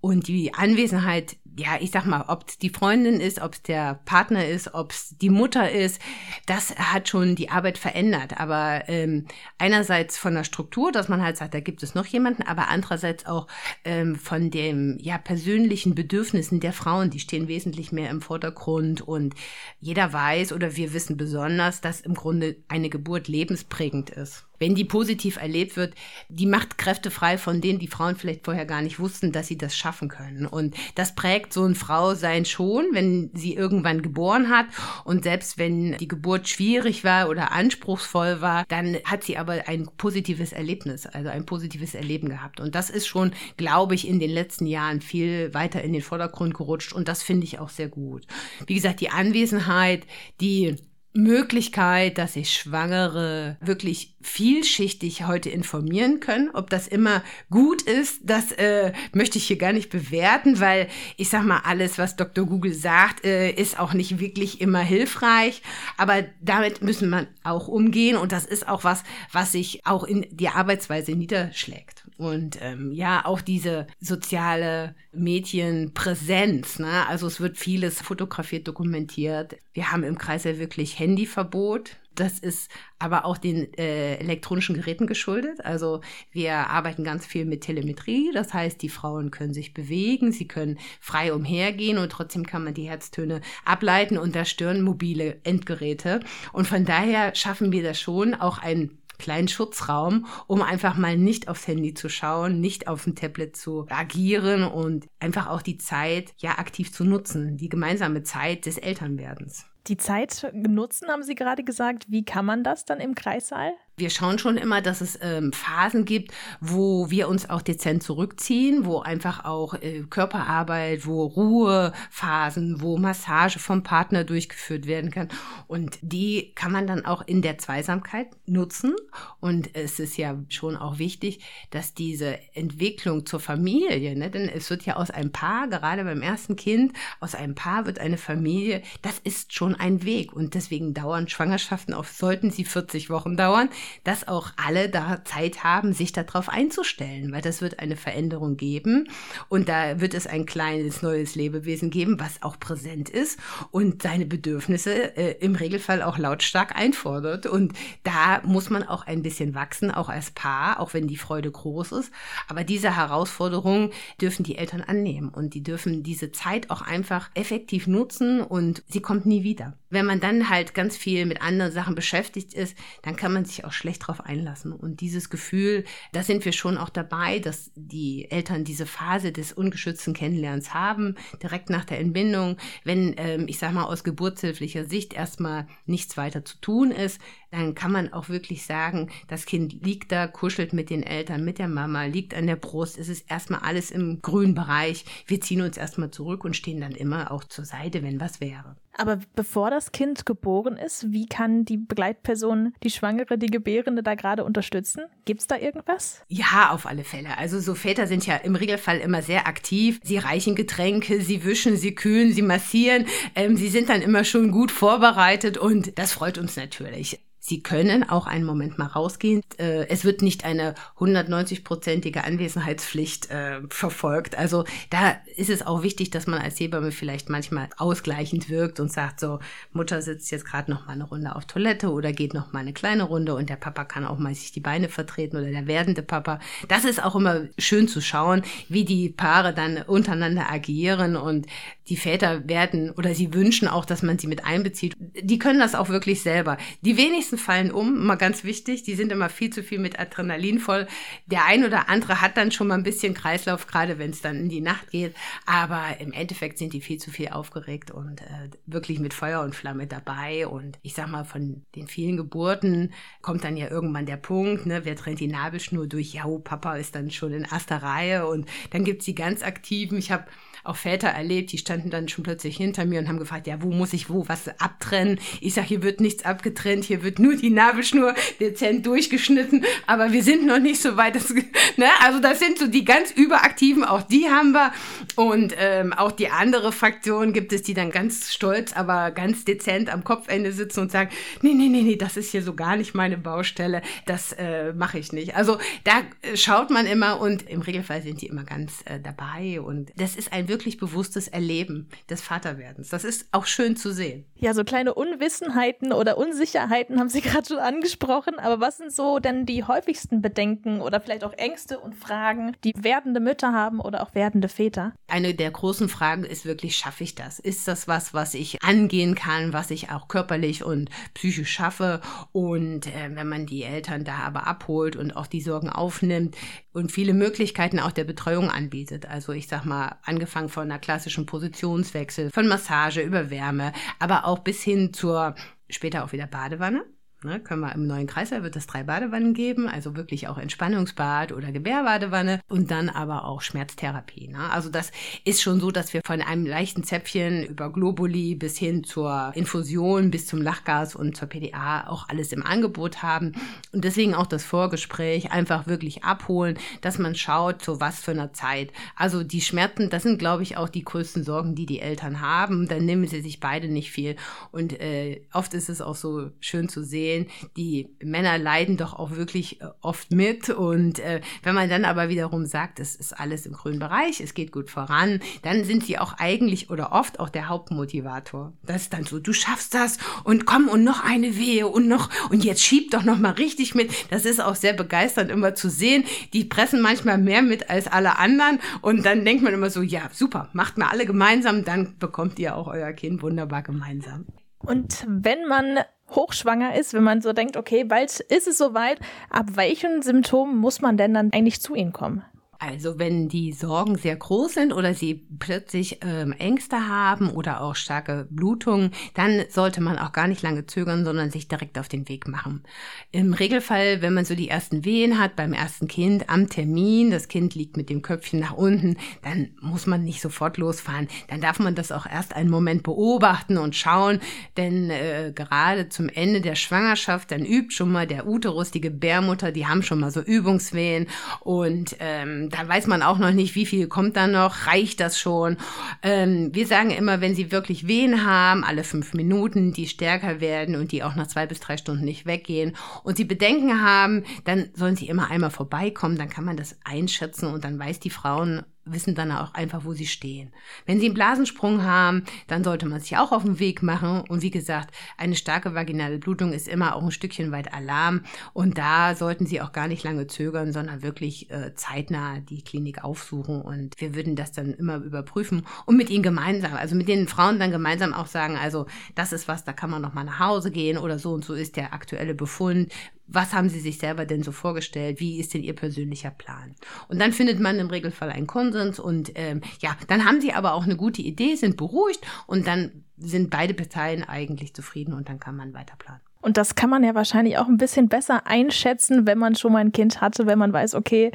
und 0.00 0.28
die 0.28 0.54
Anwesenheit, 0.54 1.36
ja, 1.58 1.76
ich 1.80 1.90
sag 1.90 2.06
mal, 2.06 2.24
ob 2.28 2.48
es 2.48 2.58
die 2.58 2.70
Freundin 2.70 3.20
ist, 3.20 3.40
ob 3.40 3.54
es 3.54 3.62
der 3.62 4.00
Partner 4.04 4.46
ist, 4.46 4.74
ob 4.74 4.92
es 4.92 5.16
die 5.18 5.30
Mutter 5.30 5.70
ist, 5.70 6.00
das 6.46 6.74
hat 6.76 7.08
schon 7.08 7.34
die 7.34 7.50
Arbeit 7.50 7.78
verändert. 7.78 8.38
Aber 8.38 8.84
ähm, 8.86 9.26
einerseits 9.58 10.16
von 10.16 10.34
der 10.34 10.44
Struktur, 10.44 10.92
dass 10.92 11.08
man 11.08 11.22
halt 11.22 11.36
sagt, 11.36 11.54
da 11.54 11.60
gibt 11.60 11.82
es 11.82 11.94
noch 11.94 12.06
jemanden, 12.06 12.42
aber 12.42 12.68
andererseits 12.68 13.26
auch 13.26 13.48
ähm, 13.84 14.16
von 14.16 14.50
den 14.50 14.98
ja, 15.00 15.18
persönlichen 15.18 15.94
Bedürfnissen 15.94 16.60
der 16.60 16.72
Frauen, 16.72 17.10
die 17.10 17.20
stehen 17.20 17.48
wesentlich 17.48 17.92
mehr 17.92 18.10
im 18.10 18.20
Vordergrund. 18.20 19.00
Und 19.00 19.34
jeder 19.80 20.12
weiß 20.12 20.52
oder 20.52 20.76
wir 20.76 20.92
wissen 20.92 21.16
besonders, 21.16 21.80
dass 21.80 22.00
im 22.00 22.14
Grunde 22.14 22.56
eine 22.68 22.88
Geburt 22.88 23.28
lebensprägend 23.28 24.10
ist 24.10 24.47
wenn 24.58 24.74
die 24.74 24.84
positiv 24.84 25.36
erlebt 25.36 25.76
wird, 25.76 25.94
die 26.28 26.46
macht 26.46 26.78
Kräfte 26.78 27.10
frei, 27.10 27.38
von 27.38 27.60
denen 27.60 27.78
die 27.78 27.88
Frauen 27.88 28.16
vielleicht 28.16 28.44
vorher 28.44 28.66
gar 28.66 28.82
nicht 28.82 28.98
wussten, 28.98 29.32
dass 29.32 29.46
sie 29.46 29.58
das 29.58 29.76
schaffen 29.76 30.08
können. 30.08 30.46
Und 30.46 30.74
das 30.94 31.14
prägt 31.14 31.52
so 31.52 31.64
ein 31.64 31.74
Frausein 31.74 32.44
schon, 32.44 32.86
wenn 32.92 33.30
sie 33.34 33.54
irgendwann 33.54 34.02
geboren 34.02 34.48
hat. 34.48 34.66
Und 35.04 35.24
selbst 35.24 35.58
wenn 35.58 35.96
die 35.96 36.08
Geburt 36.08 36.48
schwierig 36.48 37.04
war 37.04 37.28
oder 37.28 37.52
anspruchsvoll 37.52 38.40
war, 38.40 38.64
dann 38.68 38.96
hat 39.04 39.24
sie 39.24 39.36
aber 39.36 39.68
ein 39.68 39.88
positives 39.96 40.52
Erlebnis, 40.52 41.06
also 41.06 41.28
ein 41.28 41.46
positives 41.46 41.94
Erleben 41.94 42.28
gehabt. 42.28 42.60
Und 42.60 42.74
das 42.74 42.90
ist 42.90 43.06
schon, 43.06 43.32
glaube 43.56 43.94
ich, 43.94 44.08
in 44.08 44.18
den 44.18 44.30
letzten 44.30 44.66
Jahren 44.66 45.00
viel 45.00 45.52
weiter 45.54 45.82
in 45.82 45.92
den 45.92 46.02
Vordergrund 46.02 46.54
gerutscht. 46.54 46.92
Und 46.92 47.08
das 47.08 47.22
finde 47.22 47.44
ich 47.44 47.58
auch 47.58 47.68
sehr 47.68 47.88
gut. 47.88 48.26
Wie 48.66 48.74
gesagt, 48.74 49.00
die 49.00 49.10
Anwesenheit, 49.10 50.06
die 50.40 50.76
Möglichkeit, 51.14 52.18
dass 52.18 52.34
sich 52.34 52.52
Schwangere 52.52 53.56
wirklich 53.60 54.14
vielschichtig 54.20 55.26
heute 55.26 55.50
informieren 55.50 56.20
können. 56.20 56.50
Ob 56.52 56.70
das 56.70 56.86
immer 56.86 57.22
gut 57.50 57.82
ist, 57.82 58.20
das 58.22 58.52
äh, 58.52 58.92
möchte 59.12 59.38
ich 59.38 59.46
hier 59.46 59.58
gar 59.58 59.72
nicht 59.72 59.90
bewerten, 59.90 60.60
weil 60.60 60.88
ich 61.16 61.28
sag 61.28 61.44
mal, 61.44 61.60
alles, 61.64 61.98
was 61.98 62.16
Dr. 62.16 62.46
Google 62.46 62.74
sagt, 62.74 63.24
äh, 63.24 63.50
ist 63.50 63.78
auch 63.78 63.94
nicht 63.94 64.20
wirklich 64.20 64.60
immer 64.60 64.80
hilfreich. 64.80 65.62
Aber 65.96 66.24
damit 66.40 66.82
müssen 66.82 67.08
man 67.08 67.26
auch 67.42 67.68
umgehen 67.68 68.16
und 68.16 68.32
das 68.32 68.44
ist 68.44 68.68
auch 68.68 68.84
was, 68.84 69.02
was 69.32 69.52
sich 69.52 69.86
auch 69.86 70.04
in 70.04 70.26
die 70.30 70.48
Arbeitsweise 70.48 71.12
niederschlägt. 71.12 72.07
Und 72.18 72.58
ähm, 72.60 72.90
ja, 72.90 73.24
auch 73.24 73.40
diese 73.40 73.86
soziale 74.00 74.96
Medienpräsenz. 75.12 76.80
Ne? 76.80 77.06
Also 77.06 77.28
es 77.28 77.40
wird 77.40 77.56
vieles 77.56 78.02
fotografiert, 78.02 78.66
dokumentiert. 78.66 79.56
Wir 79.72 79.92
haben 79.92 80.02
im 80.02 80.18
Kreis 80.18 80.42
ja 80.42 80.58
wirklich 80.58 80.98
Handyverbot. 80.98 81.96
Das 82.16 82.40
ist 82.40 82.72
aber 82.98 83.24
auch 83.24 83.38
den 83.38 83.72
äh, 83.74 84.16
elektronischen 84.16 84.74
Geräten 84.74 85.06
geschuldet. 85.06 85.64
Also 85.64 86.00
wir 86.32 86.54
arbeiten 86.54 87.04
ganz 87.04 87.24
viel 87.24 87.44
mit 87.44 87.60
Telemetrie. 87.60 88.32
Das 88.34 88.52
heißt, 88.52 88.82
die 88.82 88.88
Frauen 88.88 89.30
können 89.30 89.54
sich 89.54 89.72
bewegen, 89.72 90.32
sie 90.32 90.48
können 90.48 90.80
frei 91.00 91.32
umhergehen 91.32 91.98
und 91.98 92.10
trotzdem 92.10 92.44
kann 92.44 92.64
man 92.64 92.74
die 92.74 92.88
Herztöne 92.88 93.42
ableiten 93.64 94.18
und 94.18 94.34
da 94.34 94.44
stören 94.44 94.82
mobile 94.82 95.38
Endgeräte. 95.44 96.18
Und 96.52 96.66
von 96.66 96.84
daher 96.84 97.36
schaffen 97.36 97.70
wir 97.70 97.84
das 97.84 98.00
schon, 98.00 98.34
auch 98.34 98.58
ein 98.58 98.98
kleinen 99.18 99.48
Schutzraum, 99.48 100.26
um 100.46 100.62
einfach 100.62 100.96
mal 100.96 101.16
nicht 101.16 101.48
aufs 101.48 101.66
Handy 101.66 101.94
zu 101.94 102.08
schauen, 102.08 102.60
nicht 102.60 102.88
auf 102.88 103.04
dem 103.04 103.14
Tablet 103.14 103.56
zu 103.56 103.86
agieren 103.90 104.64
und 104.64 105.06
einfach 105.20 105.48
auch 105.48 105.62
die 105.62 105.78
Zeit 105.78 106.32
ja 106.38 106.58
aktiv 106.58 106.92
zu 106.92 107.04
nutzen, 107.04 107.56
die 107.56 107.68
gemeinsame 107.68 108.22
Zeit 108.22 108.66
des 108.66 108.78
Elternwerdens. 108.78 109.66
Die 109.86 109.96
Zeit 109.96 110.50
nutzen, 110.52 111.08
haben 111.08 111.22
Sie 111.22 111.34
gerade 111.34 111.64
gesagt. 111.64 112.06
Wie 112.10 112.24
kann 112.24 112.44
man 112.44 112.62
das 112.62 112.84
dann 112.84 113.00
im 113.00 113.14
Kreissaal? 113.14 113.72
Wir 113.98 114.10
schauen 114.10 114.38
schon 114.38 114.56
immer, 114.56 114.80
dass 114.80 115.00
es 115.00 115.18
ähm, 115.20 115.52
Phasen 115.52 116.04
gibt, 116.04 116.32
wo 116.60 117.10
wir 117.10 117.28
uns 117.28 117.50
auch 117.50 117.62
dezent 117.62 118.02
zurückziehen, 118.02 118.84
wo 118.84 119.00
einfach 119.00 119.44
auch 119.44 119.74
äh, 119.74 120.04
Körperarbeit, 120.08 121.04
wo 121.04 121.24
Ruhephasen, 121.24 122.80
wo 122.80 122.96
Massage 122.96 123.58
vom 123.58 123.82
Partner 123.82 124.22
durchgeführt 124.22 124.86
werden 124.86 125.10
kann. 125.10 125.28
Und 125.66 125.98
die 126.00 126.52
kann 126.54 126.70
man 126.70 126.86
dann 126.86 127.04
auch 127.04 127.22
in 127.26 127.42
der 127.42 127.58
Zweisamkeit 127.58 128.28
nutzen. 128.46 128.94
Und 129.40 129.74
es 129.74 129.98
ist 129.98 130.16
ja 130.16 130.36
schon 130.48 130.76
auch 130.76 130.98
wichtig, 130.98 131.40
dass 131.70 131.94
diese 131.94 132.38
Entwicklung 132.54 133.26
zur 133.26 133.40
Familie, 133.40 134.16
ne, 134.16 134.30
denn 134.30 134.48
es 134.48 134.70
wird 134.70 134.86
ja 134.86 134.96
aus 134.96 135.10
einem 135.10 135.32
Paar, 135.32 135.68
gerade 135.68 136.04
beim 136.04 136.22
ersten 136.22 136.56
Kind, 136.56 136.92
aus 137.20 137.34
einem 137.34 137.54
Paar 137.54 137.86
wird 137.86 137.98
eine 137.98 138.18
Familie, 138.18 138.82
das 139.02 139.18
ist 139.18 139.52
schon 139.54 139.74
ein 139.74 140.04
Weg. 140.04 140.32
Und 140.32 140.54
deswegen 140.54 140.94
dauern 140.94 141.28
Schwangerschaften 141.28 141.94
auch, 141.94 142.04
sollten 142.04 142.50
sie 142.50 142.64
40 142.64 143.10
Wochen 143.10 143.36
dauern, 143.36 143.70
dass 144.04 144.28
auch 144.28 144.50
alle 144.56 144.88
da 144.88 145.24
Zeit 145.24 145.64
haben, 145.64 145.92
sich 145.92 146.12
darauf 146.12 146.48
einzustellen, 146.48 147.32
weil 147.32 147.42
das 147.42 147.60
wird 147.60 147.78
eine 147.78 147.96
Veränderung 147.96 148.56
geben 148.56 149.08
und 149.48 149.68
da 149.68 150.00
wird 150.00 150.14
es 150.14 150.26
ein 150.26 150.46
kleines 150.46 151.02
neues 151.02 151.34
Lebewesen 151.34 151.90
geben, 151.90 152.18
was 152.20 152.42
auch 152.42 152.58
präsent 152.58 153.08
ist 153.08 153.38
und 153.70 154.02
seine 154.02 154.26
Bedürfnisse 154.26 155.16
äh, 155.16 155.36
im 155.40 155.54
Regelfall 155.54 156.02
auch 156.02 156.18
lautstark 156.18 156.76
einfordert. 156.76 157.46
Und 157.46 157.72
da 158.04 158.40
muss 158.44 158.70
man 158.70 158.82
auch 158.82 159.06
ein 159.06 159.22
bisschen 159.22 159.54
wachsen, 159.54 159.90
auch 159.90 160.08
als 160.08 160.30
Paar, 160.30 160.80
auch 160.80 160.94
wenn 160.94 161.08
die 161.08 161.16
Freude 161.16 161.50
groß 161.50 161.92
ist. 161.92 162.12
Aber 162.48 162.64
diese 162.64 162.96
Herausforderung 162.96 163.90
dürfen 164.20 164.44
die 164.44 164.56
Eltern 164.56 164.82
annehmen 164.82 165.28
und 165.28 165.54
die 165.54 165.62
dürfen 165.62 166.02
diese 166.02 166.32
Zeit 166.32 166.70
auch 166.70 166.82
einfach 166.82 167.30
effektiv 167.34 167.86
nutzen 167.86 168.40
und 168.40 168.82
sie 168.88 169.00
kommt 169.00 169.26
nie 169.26 169.42
wieder. 169.42 169.74
Wenn 169.90 170.06
man 170.06 170.20
dann 170.20 170.48
halt 170.48 170.74
ganz 170.74 170.96
viel 170.96 171.26
mit 171.26 171.42
anderen 171.42 171.72
Sachen 171.72 171.94
beschäftigt 171.94 172.54
ist, 172.54 172.76
dann 173.02 173.16
kann 173.16 173.32
man 173.32 173.44
sich 173.44 173.64
auch 173.64 173.72
schlecht 173.72 174.06
drauf 174.06 174.20
einlassen. 174.20 174.72
Und 174.72 175.00
dieses 175.00 175.30
Gefühl, 175.30 175.84
da 176.12 176.22
sind 176.22 176.44
wir 176.44 176.52
schon 176.52 176.76
auch 176.76 176.90
dabei, 176.90 177.38
dass 177.38 177.70
die 177.74 178.30
Eltern 178.30 178.64
diese 178.64 178.86
Phase 178.86 179.32
des 179.32 179.52
ungeschützten 179.52 180.14
Kennenlernens 180.14 180.74
haben, 180.74 181.16
direkt 181.42 181.70
nach 181.70 181.84
der 181.84 182.00
Entbindung. 182.00 182.56
Wenn, 182.84 183.14
ähm, 183.16 183.46
ich 183.48 183.58
sag 183.58 183.72
mal, 183.72 183.84
aus 183.84 184.04
geburtshilflicher 184.04 184.84
Sicht 184.84 185.14
erstmal 185.14 185.66
nichts 185.86 186.16
weiter 186.16 186.44
zu 186.44 186.60
tun 186.60 186.90
ist, 186.90 187.20
dann 187.50 187.74
kann 187.74 187.92
man 187.92 188.12
auch 188.12 188.28
wirklich 188.28 188.64
sagen, 188.64 189.10
das 189.26 189.46
Kind 189.46 189.84
liegt 189.84 190.12
da, 190.12 190.26
kuschelt 190.26 190.72
mit 190.72 190.90
den 190.90 191.02
Eltern, 191.02 191.44
mit 191.44 191.58
der 191.58 191.68
Mama, 191.68 192.04
liegt 192.04 192.34
an 192.34 192.46
der 192.46 192.56
Brust. 192.56 192.98
Es 192.98 193.08
ist 193.08 193.30
erstmal 193.30 193.60
alles 193.60 193.90
im 193.90 194.20
grünen 194.22 194.54
Bereich. 194.54 195.04
Wir 195.26 195.40
ziehen 195.40 195.62
uns 195.62 195.76
erstmal 195.76 196.10
zurück 196.10 196.44
und 196.44 196.56
stehen 196.56 196.80
dann 196.80 196.92
immer 196.92 197.30
auch 197.30 197.44
zur 197.44 197.64
Seite, 197.64 198.02
wenn 198.02 198.20
was 198.20 198.40
wäre. 198.40 198.76
Aber 199.00 199.20
bevor 199.36 199.70
das 199.70 199.92
Kind 199.92 200.26
geboren 200.26 200.76
ist, 200.76 201.12
wie 201.12 201.26
kann 201.26 201.64
die 201.64 201.76
Begleitperson, 201.76 202.74
die 202.82 202.90
Schwangere, 202.90 203.38
die 203.38 203.46
Gebärende 203.46 204.02
da 204.02 204.16
gerade 204.16 204.44
unterstützen? 204.44 205.04
Gibt 205.24 205.40
es 205.40 205.46
da 205.46 205.56
irgendwas? 205.56 206.22
Ja, 206.26 206.70
auf 206.70 206.84
alle 206.84 207.04
Fälle. 207.04 207.38
Also 207.38 207.60
so 207.60 207.76
Väter 207.76 208.08
sind 208.08 208.26
ja 208.26 208.36
im 208.36 208.56
Regelfall 208.56 208.98
immer 208.98 209.22
sehr 209.22 209.46
aktiv. 209.46 210.00
Sie 210.02 210.18
reichen 210.18 210.56
Getränke, 210.56 211.20
sie 211.20 211.44
wischen, 211.44 211.76
sie 211.76 211.94
kühlen, 211.94 212.32
sie 212.32 212.42
massieren. 212.42 213.06
Ähm, 213.36 213.56
sie 213.56 213.68
sind 213.68 213.88
dann 213.88 214.02
immer 214.02 214.24
schon 214.24 214.50
gut 214.50 214.72
vorbereitet 214.72 215.58
und 215.58 215.96
das 215.96 216.12
freut 216.12 216.36
uns 216.36 216.56
natürlich. 216.56 217.20
Sie 217.48 217.62
können 217.62 218.06
auch 218.06 218.26
einen 218.26 218.44
Moment 218.44 218.78
mal 218.78 218.86
rausgehen. 218.86 219.42
Äh, 219.58 219.88
es 219.88 220.04
wird 220.04 220.20
nicht 220.20 220.44
eine 220.44 220.74
190-prozentige 220.98 222.18
Anwesenheitspflicht 222.18 223.30
äh, 223.30 223.62
verfolgt. 223.70 224.36
Also 224.36 224.64
da 224.90 225.16
ist 225.34 225.48
es 225.48 225.66
auch 225.66 225.82
wichtig, 225.82 226.10
dass 226.10 226.26
man 226.26 226.40
als 226.40 226.60
Hebamme 226.60 226.92
vielleicht 226.92 227.30
manchmal 227.30 227.70
ausgleichend 227.78 228.50
wirkt 228.50 228.80
und 228.80 228.92
sagt 228.92 229.20
so, 229.20 229.38
Mutter 229.72 230.02
sitzt 230.02 230.30
jetzt 230.30 230.44
gerade 230.44 230.70
noch 230.70 230.86
mal 230.86 230.92
eine 230.92 231.04
Runde 231.04 231.34
auf 231.34 231.46
Toilette 231.46 231.90
oder 231.90 232.12
geht 232.12 232.34
noch 232.34 232.52
mal 232.52 232.60
eine 232.60 232.74
kleine 232.74 233.04
Runde 233.04 233.34
und 233.34 233.48
der 233.48 233.56
Papa 233.56 233.84
kann 233.84 234.04
auch 234.04 234.18
mal 234.18 234.34
sich 234.34 234.52
die 234.52 234.60
Beine 234.60 234.90
vertreten 234.90 235.38
oder 235.38 235.50
der 235.50 235.66
werdende 235.66 236.02
Papa. 236.02 236.40
Das 236.68 236.84
ist 236.84 237.02
auch 237.02 237.16
immer 237.16 237.46
schön 237.56 237.88
zu 237.88 238.02
schauen, 238.02 238.42
wie 238.68 238.84
die 238.84 239.08
Paare 239.08 239.54
dann 239.54 239.78
untereinander 239.86 240.50
agieren 240.50 241.16
und 241.16 241.46
die 241.88 241.96
Väter 241.96 242.46
werden 242.46 242.90
oder 242.90 243.14
sie 243.14 243.32
wünschen 243.32 243.68
auch, 243.68 243.86
dass 243.86 244.02
man 244.02 244.18
sie 244.18 244.26
mit 244.26 244.44
einbezieht. 244.44 244.94
Die 244.98 245.38
können 245.38 245.58
das 245.58 245.74
auch 245.74 245.88
wirklich 245.88 246.22
selber. 246.22 246.58
Die 246.82 246.98
wenigsten 246.98 247.37
fallen 247.38 247.70
um, 247.70 248.04
mal 248.04 248.16
ganz 248.16 248.44
wichtig. 248.44 248.82
Die 248.82 248.94
sind 248.94 249.12
immer 249.12 249.28
viel 249.28 249.50
zu 249.50 249.62
viel 249.62 249.78
mit 249.78 249.98
Adrenalin 249.98 250.58
voll. 250.58 250.86
Der 251.26 251.46
ein 251.46 251.64
oder 251.64 251.88
andere 251.88 252.20
hat 252.20 252.36
dann 252.36 252.50
schon 252.50 252.68
mal 252.68 252.74
ein 252.74 252.82
bisschen 252.82 253.14
Kreislauf, 253.14 253.66
gerade 253.66 253.98
wenn 253.98 254.10
es 254.10 254.20
dann 254.20 254.36
in 254.36 254.48
die 254.48 254.60
Nacht 254.60 254.90
geht. 254.90 255.14
Aber 255.46 256.00
im 256.00 256.12
Endeffekt 256.12 256.58
sind 256.58 256.72
die 256.72 256.80
viel 256.80 256.98
zu 256.98 257.10
viel 257.10 257.28
aufgeregt 257.28 257.90
und 257.90 258.20
äh, 258.22 258.50
wirklich 258.66 258.98
mit 258.98 259.14
Feuer 259.14 259.42
und 259.42 259.54
Flamme 259.54 259.86
dabei. 259.86 260.46
Und 260.46 260.78
ich 260.82 260.94
sag 260.94 261.08
mal, 261.08 261.24
von 261.24 261.64
den 261.74 261.86
vielen 261.86 262.16
Geburten 262.16 262.92
kommt 263.22 263.44
dann 263.44 263.56
ja 263.56 263.70
irgendwann 263.70 264.06
der 264.06 264.16
Punkt, 264.16 264.66
ne, 264.66 264.84
wer 264.84 264.96
trennt 264.96 265.20
die 265.20 265.28
Nabelschnur 265.28 265.86
durch? 265.86 266.12
Ja, 266.12 266.26
oh, 266.26 266.38
Papa 266.38 266.76
ist 266.76 266.94
dann 266.94 267.10
schon 267.10 267.32
in 267.32 267.44
erster 267.44 267.82
Reihe. 267.82 268.26
Und 268.26 268.48
dann 268.70 268.84
gibt's 268.84 269.04
die 269.04 269.14
ganz 269.14 269.42
Aktiven. 269.42 269.98
Ich 269.98 270.10
habe 270.10 270.26
auch 270.68 270.76
Väter 270.76 271.08
erlebt, 271.08 271.52
die 271.52 271.58
standen 271.58 271.90
dann 271.90 272.08
schon 272.08 272.24
plötzlich 272.24 272.56
hinter 272.56 272.84
mir 272.84 273.00
und 273.00 273.08
haben 273.08 273.18
gefragt, 273.18 273.46
ja, 273.46 273.62
wo 273.62 273.70
muss 273.70 273.92
ich 273.92 274.10
wo 274.10 274.28
was 274.28 274.48
abtrennen? 274.60 275.18
Ich 275.40 275.54
sage, 275.54 275.68
hier 275.68 275.82
wird 275.82 276.00
nichts 276.00 276.24
abgetrennt, 276.24 276.84
hier 276.84 277.02
wird 277.02 277.18
nur 277.18 277.36
die 277.36 277.50
Nabelschnur 277.50 278.14
dezent 278.40 278.86
durchgeschnitten, 278.86 279.64
aber 279.86 280.12
wir 280.12 280.22
sind 280.22 280.46
noch 280.46 280.58
nicht 280.58 280.80
so 280.80 280.96
weit. 280.96 281.16
Dass, 281.16 281.30
ne? 281.76 281.86
Also 282.04 282.20
das 282.20 282.38
sind 282.38 282.58
so 282.58 282.66
die 282.66 282.84
ganz 282.84 283.10
überaktiven, 283.10 283.84
auch 283.84 284.02
die 284.02 284.28
haben 284.28 284.52
wir. 284.52 284.72
Und 285.18 285.52
ähm, 285.58 285.92
auch 285.92 286.12
die 286.12 286.28
andere 286.28 286.70
Fraktion 286.70 287.32
gibt 287.32 287.52
es, 287.52 287.62
die 287.64 287.74
dann 287.74 287.90
ganz 287.90 288.32
stolz, 288.32 288.72
aber 288.72 289.10
ganz 289.10 289.44
dezent 289.44 289.92
am 289.92 290.04
Kopfende 290.04 290.52
sitzen 290.52 290.78
und 290.78 290.92
sagen, 290.92 291.10
nee, 291.42 291.54
nee, 291.54 291.68
nee, 291.68 291.82
nee, 291.82 291.96
das 291.96 292.16
ist 292.16 292.30
hier 292.30 292.40
so 292.40 292.54
gar 292.54 292.76
nicht 292.76 292.94
meine 292.94 293.18
Baustelle, 293.18 293.82
das 294.06 294.32
äh, 294.34 294.72
mache 294.74 295.00
ich 295.00 295.12
nicht. 295.12 295.34
Also 295.34 295.58
da 295.82 296.02
äh, 296.22 296.36
schaut 296.36 296.70
man 296.70 296.86
immer 296.86 297.20
und 297.20 297.50
im 297.50 297.62
Regelfall 297.62 298.00
sind 298.00 298.22
die 298.22 298.26
immer 298.26 298.44
ganz 298.44 298.82
äh, 298.84 299.00
dabei 299.00 299.60
und 299.60 299.90
das 299.96 300.14
ist 300.14 300.32
ein 300.32 300.46
wirklich 300.46 300.76
bewusstes 300.76 301.26
Erleben 301.26 301.88
des 302.08 302.20
Vaterwerdens. 302.20 302.90
Das 302.90 303.02
ist 303.02 303.26
auch 303.32 303.46
schön 303.46 303.74
zu 303.74 303.92
sehen. 303.92 304.24
Ja, 304.36 304.54
so 304.54 304.62
kleine 304.62 304.94
Unwissenheiten 304.94 305.92
oder 305.92 306.16
Unsicherheiten 306.16 307.00
haben 307.00 307.08
Sie 307.08 307.20
gerade 307.22 307.48
schon 307.48 307.58
angesprochen. 307.58 308.38
Aber 308.38 308.60
was 308.60 308.76
sind 308.76 308.92
so 308.92 309.18
denn 309.18 309.46
die 309.46 309.64
häufigsten 309.64 310.22
Bedenken 310.22 310.80
oder 310.80 311.00
vielleicht 311.00 311.24
auch 311.24 311.32
Ängste 311.32 311.80
und 311.80 311.96
Fragen, 311.96 312.56
die 312.62 312.72
werdende 312.76 313.18
Mütter 313.18 313.52
haben 313.52 313.80
oder 313.80 314.04
auch 314.04 314.14
werdende 314.14 314.48
Väter? 314.48 314.94
Eine 315.10 315.34
der 315.34 315.50
großen 315.50 315.88
Fragen 315.88 316.24
ist 316.24 316.44
wirklich, 316.44 316.76
schaffe 316.76 317.02
ich 317.02 317.14
das? 317.14 317.38
Ist 317.38 317.66
das 317.66 317.88
was, 317.88 318.12
was 318.12 318.34
ich 318.34 318.62
angehen 318.62 319.14
kann, 319.14 319.54
was 319.54 319.70
ich 319.70 319.90
auch 319.90 320.06
körperlich 320.06 320.64
und 320.64 320.90
psychisch 321.14 321.50
schaffe? 321.50 322.02
Und 322.32 322.86
äh, 322.86 323.10
wenn 323.14 323.26
man 323.26 323.46
die 323.46 323.62
Eltern 323.62 324.04
da 324.04 324.18
aber 324.18 324.46
abholt 324.46 324.96
und 324.96 325.16
auch 325.16 325.26
die 325.26 325.40
Sorgen 325.40 325.70
aufnimmt 325.70 326.36
und 326.72 326.92
viele 326.92 327.14
Möglichkeiten 327.14 327.80
auch 327.80 327.92
der 327.92 328.04
Betreuung 328.04 328.50
anbietet. 328.50 329.06
Also 329.06 329.32
ich 329.32 329.48
sag 329.48 329.64
mal, 329.64 329.96
angefangen 330.02 330.50
von 330.50 330.64
einer 330.64 330.78
klassischen 330.78 331.24
Positionswechsel, 331.24 332.30
von 332.30 332.46
Massage 332.46 333.00
über 333.00 333.30
Wärme, 333.30 333.72
aber 333.98 334.26
auch 334.26 334.40
bis 334.40 334.62
hin 334.62 334.92
zur 334.92 335.34
später 335.70 336.04
auch 336.04 336.12
wieder 336.12 336.26
Badewanne. 336.26 336.84
Ne, 337.24 337.40
können 337.40 337.62
wir 337.62 337.74
im 337.74 337.88
neuen 337.88 338.06
Kreislauf 338.06 338.44
wird 338.44 338.54
es 338.54 338.68
drei 338.68 338.84
Badewannen 338.84 339.34
geben, 339.34 339.66
also 339.66 339.96
wirklich 339.96 340.28
auch 340.28 340.38
Entspannungsbad 340.38 341.32
oder 341.32 341.50
Gebärbadewanne 341.50 342.40
und 342.48 342.70
dann 342.70 342.88
aber 342.88 343.24
auch 343.24 343.42
Schmerztherapie. 343.42 344.28
Ne? 344.28 344.38
Also 344.52 344.68
das 344.68 344.92
ist 345.24 345.42
schon 345.42 345.58
so, 345.58 345.72
dass 345.72 345.92
wir 345.92 346.00
von 346.06 346.22
einem 346.22 346.46
leichten 346.46 346.84
Zäpfchen 346.84 347.44
über 347.44 347.72
Globuli 347.72 348.36
bis 348.36 348.56
hin 348.56 348.84
zur 348.84 349.32
Infusion 349.34 350.12
bis 350.12 350.28
zum 350.28 350.40
Lachgas 350.40 350.94
und 350.94 351.16
zur 351.16 351.26
PDA 351.26 351.88
auch 351.88 352.08
alles 352.08 352.32
im 352.32 352.46
Angebot 352.46 353.02
haben 353.02 353.32
und 353.72 353.82
deswegen 353.82 354.14
auch 354.14 354.26
das 354.26 354.44
Vorgespräch 354.44 355.32
einfach 355.32 355.66
wirklich 355.66 356.04
abholen, 356.04 356.56
dass 356.82 357.00
man 357.00 357.16
schaut, 357.16 357.62
zu 357.62 357.80
was 357.80 357.98
für 357.98 358.12
einer 358.12 358.32
Zeit. 358.32 358.72
Also 358.94 359.24
die 359.24 359.40
Schmerzen, 359.40 359.90
das 359.90 360.04
sind 360.04 360.20
glaube 360.20 360.44
ich 360.44 360.56
auch 360.56 360.68
die 360.68 360.84
größten 360.84 361.24
Sorgen, 361.24 361.56
die 361.56 361.66
die 361.66 361.80
Eltern 361.80 362.20
haben. 362.20 362.68
Dann 362.68 362.84
nehmen 362.84 363.08
sie 363.08 363.22
sich 363.22 363.40
beide 363.40 363.66
nicht 363.66 363.90
viel 363.90 364.14
und 364.52 364.80
äh, 364.80 365.22
oft 365.32 365.52
ist 365.52 365.68
es 365.68 365.80
auch 365.80 365.96
so 365.96 366.30
schön 366.38 366.68
zu 366.68 366.84
sehen 366.84 367.07
erzählen, 367.08 367.26
die 367.56 367.88
Männer 368.02 368.38
leiden 368.38 368.76
doch 368.76 368.94
auch 368.94 369.12
wirklich 369.12 369.60
äh, 369.60 369.66
oft 369.80 370.10
mit. 370.10 370.50
Und 370.50 370.98
äh, 370.98 371.20
wenn 371.42 371.54
man 371.54 371.68
dann 371.68 371.84
aber 371.84 372.08
wiederum 372.08 372.46
sagt, 372.46 372.80
es 372.80 372.94
ist 372.94 373.18
alles 373.18 373.46
im 373.46 373.52
grünen 373.52 373.78
Bereich, 373.78 374.20
es 374.20 374.34
geht 374.34 374.52
gut 374.52 374.70
voran, 374.70 375.20
dann 375.42 375.64
sind 375.64 375.84
sie 375.84 375.98
auch 375.98 376.14
eigentlich 376.18 376.70
oder 376.70 376.92
oft 376.92 377.20
auch 377.20 377.28
der 377.28 377.48
Hauptmotivator. 377.48 378.52
Das 378.62 378.82
ist 378.82 378.92
dann 378.92 379.04
so, 379.04 379.18
du 379.18 379.32
schaffst 379.32 379.74
das 379.74 379.98
und 380.24 380.46
komm 380.46 380.68
und 380.68 380.84
noch 380.84 381.04
eine 381.04 381.36
Wehe 381.36 381.68
und 381.68 381.88
noch 381.88 382.10
und 382.30 382.44
jetzt 382.44 382.62
schieb 382.62 382.90
doch 382.90 383.02
noch 383.02 383.18
mal 383.18 383.32
richtig 383.32 383.74
mit. 383.74 383.90
Das 384.10 384.24
ist 384.24 384.40
auch 384.40 384.54
sehr 384.54 384.72
begeisternd 384.72 385.30
immer 385.30 385.54
zu 385.54 385.70
sehen. 385.70 386.04
Die 386.32 386.44
pressen 386.44 386.80
manchmal 386.80 387.18
mehr 387.18 387.42
mit 387.42 387.70
als 387.70 387.86
alle 387.86 388.18
anderen 388.18 388.60
und 388.82 389.04
dann 389.04 389.24
denkt 389.24 389.42
man 389.42 389.54
immer 389.54 389.70
so, 389.70 389.82
ja, 389.82 390.02
super, 390.12 390.48
macht 390.52 390.78
mal 390.78 390.88
alle 390.88 391.06
gemeinsam, 391.06 391.64
dann 391.64 391.96
bekommt 391.98 392.38
ihr 392.38 392.56
auch 392.56 392.68
euer 392.68 392.92
Kind 392.92 393.22
wunderbar 393.22 393.62
gemeinsam. 393.62 394.26
Und 394.58 395.06
wenn 395.08 395.46
man 395.46 395.78
hochschwanger 396.10 396.74
ist, 396.74 396.94
wenn 396.94 397.02
man 397.02 397.20
so 397.20 397.32
denkt, 397.32 397.56
okay, 397.56 397.84
bald 397.84 398.20
ist 398.20 398.48
es 398.48 398.58
soweit, 398.58 398.98
ab 399.30 399.46
welchen 399.54 400.02
Symptomen 400.02 400.56
muss 400.56 400.80
man 400.80 400.96
denn 400.96 401.14
dann 401.14 401.32
eigentlich 401.32 401.60
zu 401.60 401.74
ihnen 401.74 401.92
kommen? 401.92 402.24
Also 402.60 402.98
wenn 402.98 403.28
die 403.28 403.52
Sorgen 403.52 403.96
sehr 403.96 404.16
groß 404.16 404.54
sind 404.54 404.72
oder 404.72 404.92
sie 404.92 405.26
plötzlich 405.38 406.00
ähm, 406.02 406.32
Ängste 406.32 406.88
haben 406.88 407.30
oder 407.30 407.60
auch 407.60 407.76
starke 407.76 408.26
Blutungen, 408.30 408.90
dann 409.14 409.44
sollte 409.48 409.80
man 409.80 409.96
auch 409.96 410.10
gar 410.10 410.26
nicht 410.26 410.42
lange 410.42 410.66
zögern, 410.66 411.04
sondern 411.04 411.30
sich 411.30 411.46
direkt 411.46 411.78
auf 411.78 411.86
den 411.86 412.08
Weg 412.08 412.26
machen. 412.26 412.64
Im 413.12 413.32
Regelfall, 413.32 414.02
wenn 414.02 414.12
man 414.12 414.24
so 414.24 414.34
die 414.34 414.48
ersten 414.48 414.84
Wehen 414.84 415.20
hat 415.20 415.36
beim 415.36 415.52
ersten 415.52 415.86
Kind 415.86 416.28
am 416.28 416.48
Termin, 416.48 417.12
das 417.12 417.28
Kind 417.28 417.54
liegt 417.54 417.76
mit 417.76 417.90
dem 417.90 418.02
Köpfchen 418.02 418.40
nach 418.40 418.54
unten, 418.54 418.96
dann 419.22 419.50
muss 419.60 419.86
man 419.86 420.02
nicht 420.02 420.20
sofort 420.20 420.56
losfahren. 420.56 421.06
Dann 421.28 421.40
darf 421.40 421.60
man 421.60 421.76
das 421.76 421.92
auch 421.92 422.06
erst 422.06 422.34
einen 422.34 422.50
Moment 422.50 422.82
beobachten 422.82 423.56
und 423.56 423.76
schauen, 423.76 424.18
denn 424.56 424.90
äh, 424.90 425.32
gerade 425.32 425.90
zum 425.90 426.08
Ende 426.08 426.40
der 426.40 426.56
Schwangerschaft, 426.56 427.30
dann 427.30 427.44
übt 427.44 427.72
schon 427.72 427.92
mal 427.92 428.08
der 428.08 428.26
Uterus, 428.26 428.72
die 428.72 428.80
Gebärmutter, 428.80 429.52
die 429.52 429.68
haben 429.68 429.84
schon 429.84 430.00
mal 430.00 430.10
so 430.10 430.20
Übungswehen 430.20 431.06
und 431.40 431.94
ähm, 432.00 432.47
da 432.50 432.66
weiß 432.66 432.86
man 432.86 433.02
auch 433.02 433.18
noch 433.18 433.32
nicht, 433.32 433.54
wie 433.54 433.66
viel 433.66 433.88
kommt 433.88 434.16
da 434.16 434.26
noch, 434.26 434.66
reicht 434.66 435.00
das 435.00 435.18
schon. 435.18 435.56
Ähm, 436.02 436.50
wir 436.52 436.66
sagen 436.66 436.90
immer, 436.90 437.20
wenn 437.20 437.34
sie 437.34 437.52
wirklich 437.52 437.86
Wehen 437.86 438.24
haben, 438.24 438.64
alle 438.64 438.84
fünf 438.84 439.14
Minuten, 439.14 439.72
die 439.72 439.86
stärker 439.86 440.40
werden 440.40 440.76
und 440.76 440.92
die 440.92 441.02
auch 441.02 441.14
nach 441.14 441.26
zwei 441.26 441.46
bis 441.46 441.60
drei 441.60 441.76
Stunden 441.76 442.04
nicht 442.04 442.26
weggehen 442.26 442.76
und 443.04 443.16
sie 443.16 443.24
Bedenken 443.24 443.82
haben, 443.82 444.24
dann 444.44 444.70
sollen 444.74 444.96
sie 444.96 445.08
immer 445.08 445.30
einmal 445.30 445.50
vorbeikommen, 445.50 446.16
dann 446.16 446.28
kann 446.28 446.44
man 446.44 446.56
das 446.56 446.76
einschätzen 446.84 447.52
und 447.52 447.64
dann 447.64 447.78
weiß 447.78 448.00
die 448.00 448.10
Frauen, 448.10 448.64
wissen 448.92 449.14
dann 449.14 449.32
auch 449.32 449.54
einfach, 449.54 449.84
wo 449.84 449.92
sie 449.92 450.06
stehen. 450.06 450.52
Wenn 450.86 451.00
sie 451.00 451.06
einen 451.06 451.14
Blasensprung 451.14 451.82
haben, 451.82 452.24
dann 452.46 452.64
sollte 452.64 452.86
man 452.86 453.00
sich 453.00 453.16
auch 453.16 453.32
auf 453.32 453.44
den 453.44 453.58
Weg 453.58 453.82
machen. 453.82 454.22
Und 454.28 454.42
wie 454.42 454.50
gesagt, 454.50 454.94
eine 455.16 455.34
starke 455.36 455.74
vaginale 455.74 456.18
Blutung 456.18 456.52
ist 456.52 456.68
immer 456.68 456.96
auch 456.96 457.02
ein 457.02 457.10
Stückchen 457.10 457.52
weit 457.52 457.72
Alarm. 457.72 458.22
Und 458.52 458.78
da 458.78 459.14
sollten 459.14 459.46
sie 459.46 459.60
auch 459.60 459.72
gar 459.72 459.88
nicht 459.88 460.04
lange 460.04 460.26
zögern, 460.26 460.72
sondern 460.72 461.02
wirklich 461.02 461.50
äh, 461.50 461.74
zeitnah 461.74 462.40
die 462.40 462.62
Klinik 462.62 463.04
aufsuchen. 463.04 463.60
Und 463.60 464.00
wir 464.00 464.14
würden 464.14 464.36
das 464.36 464.52
dann 464.52 464.74
immer 464.74 464.96
überprüfen 464.96 465.66
und 465.86 465.96
mit 465.96 466.10
ihnen 466.10 466.22
gemeinsam, 466.22 466.74
also 466.74 466.94
mit 466.94 467.08
den 467.08 467.28
Frauen 467.28 467.58
dann 467.58 467.70
gemeinsam 467.70 468.14
auch 468.14 468.26
sagen, 468.26 468.56
also 468.56 468.86
das 469.14 469.32
ist 469.32 469.48
was, 469.48 469.64
da 469.64 469.72
kann 469.72 469.90
man 469.90 470.02
noch 470.02 470.14
mal 470.14 470.24
nach 470.24 470.38
Hause 470.38 470.70
gehen 470.70 470.98
oder 470.98 471.18
so 471.18 471.32
und 471.32 471.44
so 471.44 471.54
ist 471.54 471.76
der 471.76 471.92
aktuelle 471.92 472.34
Befund 472.34 472.92
was 473.28 473.52
haben 473.52 473.68
Sie 473.68 473.78
sich 473.78 473.98
selber 473.98 474.24
denn 474.24 474.42
so 474.42 474.52
vorgestellt? 474.52 475.20
Wie 475.20 475.38
ist 475.38 475.52
denn 475.52 475.62
Ihr 475.62 475.74
persönlicher 475.74 476.30
Plan? 476.30 476.74
Und 477.08 477.20
dann 477.20 477.32
findet 477.32 477.60
man 477.60 477.78
im 477.78 477.88
Regelfall 477.88 478.30
einen 478.30 478.46
Konsens 478.46 478.77
und 478.78 479.32
ähm, 479.34 479.60
ja, 479.80 479.96
dann 480.08 480.24
haben 480.24 480.40
Sie 480.40 480.52
aber 480.52 480.74
auch 480.74 480.84
eine 480.84 480.96
gute 480.96 481.22
Idee, 481.22 481.54
sind 481.54 481.76
beruhigt 481.76 482.20
und 482.46 482.66
dann 482.66 483.04
sind 483.16 483.50
beide 483.50 483.74
Parteien 483.74 484.24
eigentlich 484.24 484.74
zufrieden 484.74 485.12
und 485.12 485.28
dann 485.28 485.40
kann 485.40 485.56
man 485.56 485.74
weiter 485.74 485.94
planen. 485.98 486.20
Und 486.40 486.56
das 486.56 486.74
kann 486.74 486.90
man 486.90 487.02
ja 487.02 487.14
wahrscheinlich 487.14 487.58
auch 487.58 487.66
ein 487.66 487.78
bisschen 487.78 488.08
besser 488.08 488.46
einschätzen, 488.46 489.26
wenn 489.26 489.38
man 489.38 489.56
schon 489.56 489.72
mal 489.72 489.80
ein 489.80 489.92
Kind 489.92 490.20
hatte, 490.20 490.46
wenn 490.46 490.58
man 490.58 490.72
weiß, 490.72 490.94
okay, 490.94 491.32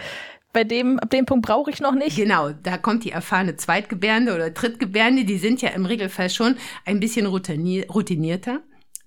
bei 0.54 0.64
dem, 0.64 1.00
ab 1.00 1.10
dem 1.10 1.26
Punkt 1.26 1.46
brauche 1.46 1.72
ich 1.72 1.82
noch 1.82 1.96
nicht. 1.96 2.16
Genau, 2.16 2.52
da 2.52 2.78
kommt 2.78 3.04
die 3.04 3.12
erfahrene 3.12 3.56
Zweitgebärende 3.56 4.34
oder 4.34 4.52
Drittgebärende, 4.52 5.26
die 5.26 5.40
sind 5.40 5.62
ja 5.62 5.70
im 5.70 5.86
Regelfall 5.86 6.30
schon 6.30 6.56
ein 6.86 7.00
bisschen 7.00 7.26
routinierter. 7.26 8.62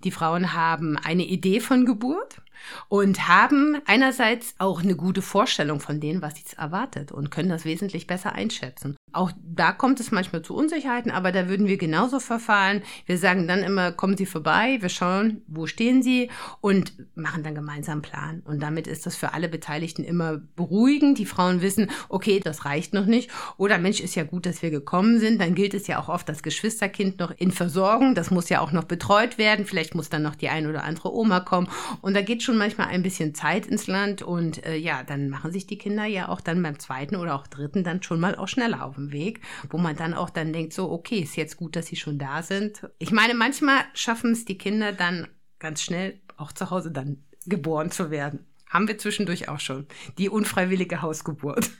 Die 0.05 0.11
Frauen 0.11 0.53
haben 0.53 0.99
eine 0.99 1.25
Idee 1.25 1.61
von 1.61 1.87
Geburt 1.87 2.42
und 2.88 3.29
haben 3.29 3.81
einerseits 3.87 4.55
auch 4.59 4.83
eine 4.83 4.97
gute 4.97 5.23
Vorstellung 5.23 5.81
von 5.81 6.01
dem, 6.01 6.23
was 6.23 6.37
sie 6.37 6.45
erwartet 6.57 7.12
und 7.12 7.31
können 7.31 7.49
das 7.49 7.64
wesentlich 7.64 8.07
besser 8.07 8.33
einschätzen. 8.33 8.95
Auch 9.12 9.33
da 9.42 9.73
kommt 9.73 9.99
es 10.01 10.11
manchmal 10.11 10.42
zu 10.42 10.55
Unsicherheiten, 10.55 11.11
aber 11.11 11.33
da 11.33 11.49
würden 11.49 11.69
wir 11.69 11.79
genauso 11.79 12.21
verfahren. 12.21 12.83
Wir 13.07 13.16
sagen 13.16 13.49
dann 13.49 13.62
immer, 13.62 13.92
kommen 13.92 14.16
Sie 14.16 14.27
vorbei, 14.27 14.77
wir 14.81 14.90
schauen, 14.90 15.40
wo 15.47 15.66
stehen 15.66 16.03
Sie 16.03 16.29
und 16.61 16.92
machen 17.14 17.42
dann 17.42 17.55
gemeinsam 17.55 17.92
einen 17.92 18.03
Plan. 18.03 18.42
Und 18.45 18.62
damit 18.62 18.87
ist 18.87 19.07
das 19.07 19.16
für 19.16 19.33
alle 19.33 19.49
Beteiligten 19.49 20.05
immer 20.05 20.38
beruhigend. 20.57 21.19
Die 21.19 21.25
Frauen 21.25 21.62
wissen, 21.62 21.88
okay, 22.11 22.40
das 22.40 22.66
reicht 22.66 22.92
noch 22.92 23.07
nicht. 23.07 23.31
Oder 23.57 23.79
Mensch, 23.79 24.01
ist 24.01 24.16
ja 24.16 24.25
gut, 24.25 24.45
dass 24.45 24.61
wir 24.61 24.71
gekommen 24.71 25.19
sind. 25.19 25.40
Dann 25.40 25.55
gilt 25.55 25.73
es 25.73 25.87
ja 25.87 25.99
auch 25.99 26.11
oft 26.11 26.29
das 26.29 26.42
Geschwisterkind 26.42 27.19
noch 27.19 27.31
in 27.31 27.53
Versorgung. 27.53 28.14
Das 28.14 28.31
muss 28.31 28.51
ja 28.51 28.61
auch 28.61 28.73
noch 28.73 28.85
betreut 28.85 29.38
werden. 29.38 29.64
Vielleicht 29.64 29.95
muss 29.95 30.11
dann 30.11 30.25
noch 30.25 30.35
die 30.35 30.51
ein 30.51 30.66
oder 30.66 30.85
andere 30.85 31.14
Oma 31.14 31.40
kommen. 31.40 31.69
Und 32.03 32.14
da 32.14 32.23
geht 32.23 32.42
schon 32.42 32.59
manchmal 32.59 32.88
ein 32.88 33.03
bisschen 33.03 33.35
Zeit 33.35 33.66
ins 33.66 33.87
Land. 33.87 34.21
Und 34.21 34.66
äh, 34.66 34.77
ja, 34.77 35.05
dann 35.05 35.31
machen 35.31 35.53
sich 35.53 35.66
die 35.66 35.79
Kinder 35.79 36.05
ja 36.05 36.29
auch 36.29 36.42
dann 36.42 36.62
beim 36.62 36.79
zweiten 36.79 37.16
oder 37.16 37.37
auch 37.37 37.47
dritten 37.47 37.83
dann 37.83 38.03
schon 38.03 38.21
mal 38.21 38.35
auch 38.35 38.49
schneller 38.49 38.85
auf 38.85 38.95
dem 38.96 39.12
Weg, 39.12 39.40
wo 39.70 39.78
man 39.78 39.96
dann 39.96 40.14
auch 40.14 40.30
dann 40.30 40.52
denkt, 40.52 40.72
so, 40.72 40.90
okay, 40.90 41.20
ist 41.20 41.37
jetzt 41.37 41.56
gut, 41.56 41.76
dass 41.76 41.87
sie 41.87 41.96
schon 41.96 42.18
da 42.18 42.42
sind. 42.42 42.88
Ich 42.98 43.12
meine, 43.12 43.35
manchmal 43.35 43.80
schaffen 43.94 44.32
es 44.32 44.44
die 44.44 44.59
Kinder 44.59 44.92
dann 44.92 45.28
ganz 45.59 45.82
schnell 45.82 46.20
auch 46.37 46.52
zu 46.52 46.70
Hause 46.70 46.90
dann 46.90 47.22
geboren 47.46 47.90
zu 47.90 48.11
werden. 48.11 48.46
Haben 48.68 48.88
wir 48.88 48.98
zwischendurch 48.98 49.48
auch 49.48 49.61
schon. 49.61 49.87
Die 50.18 50.28
unfreiwillige 50.28 51.00
Hausgeburt. 51.02 51.70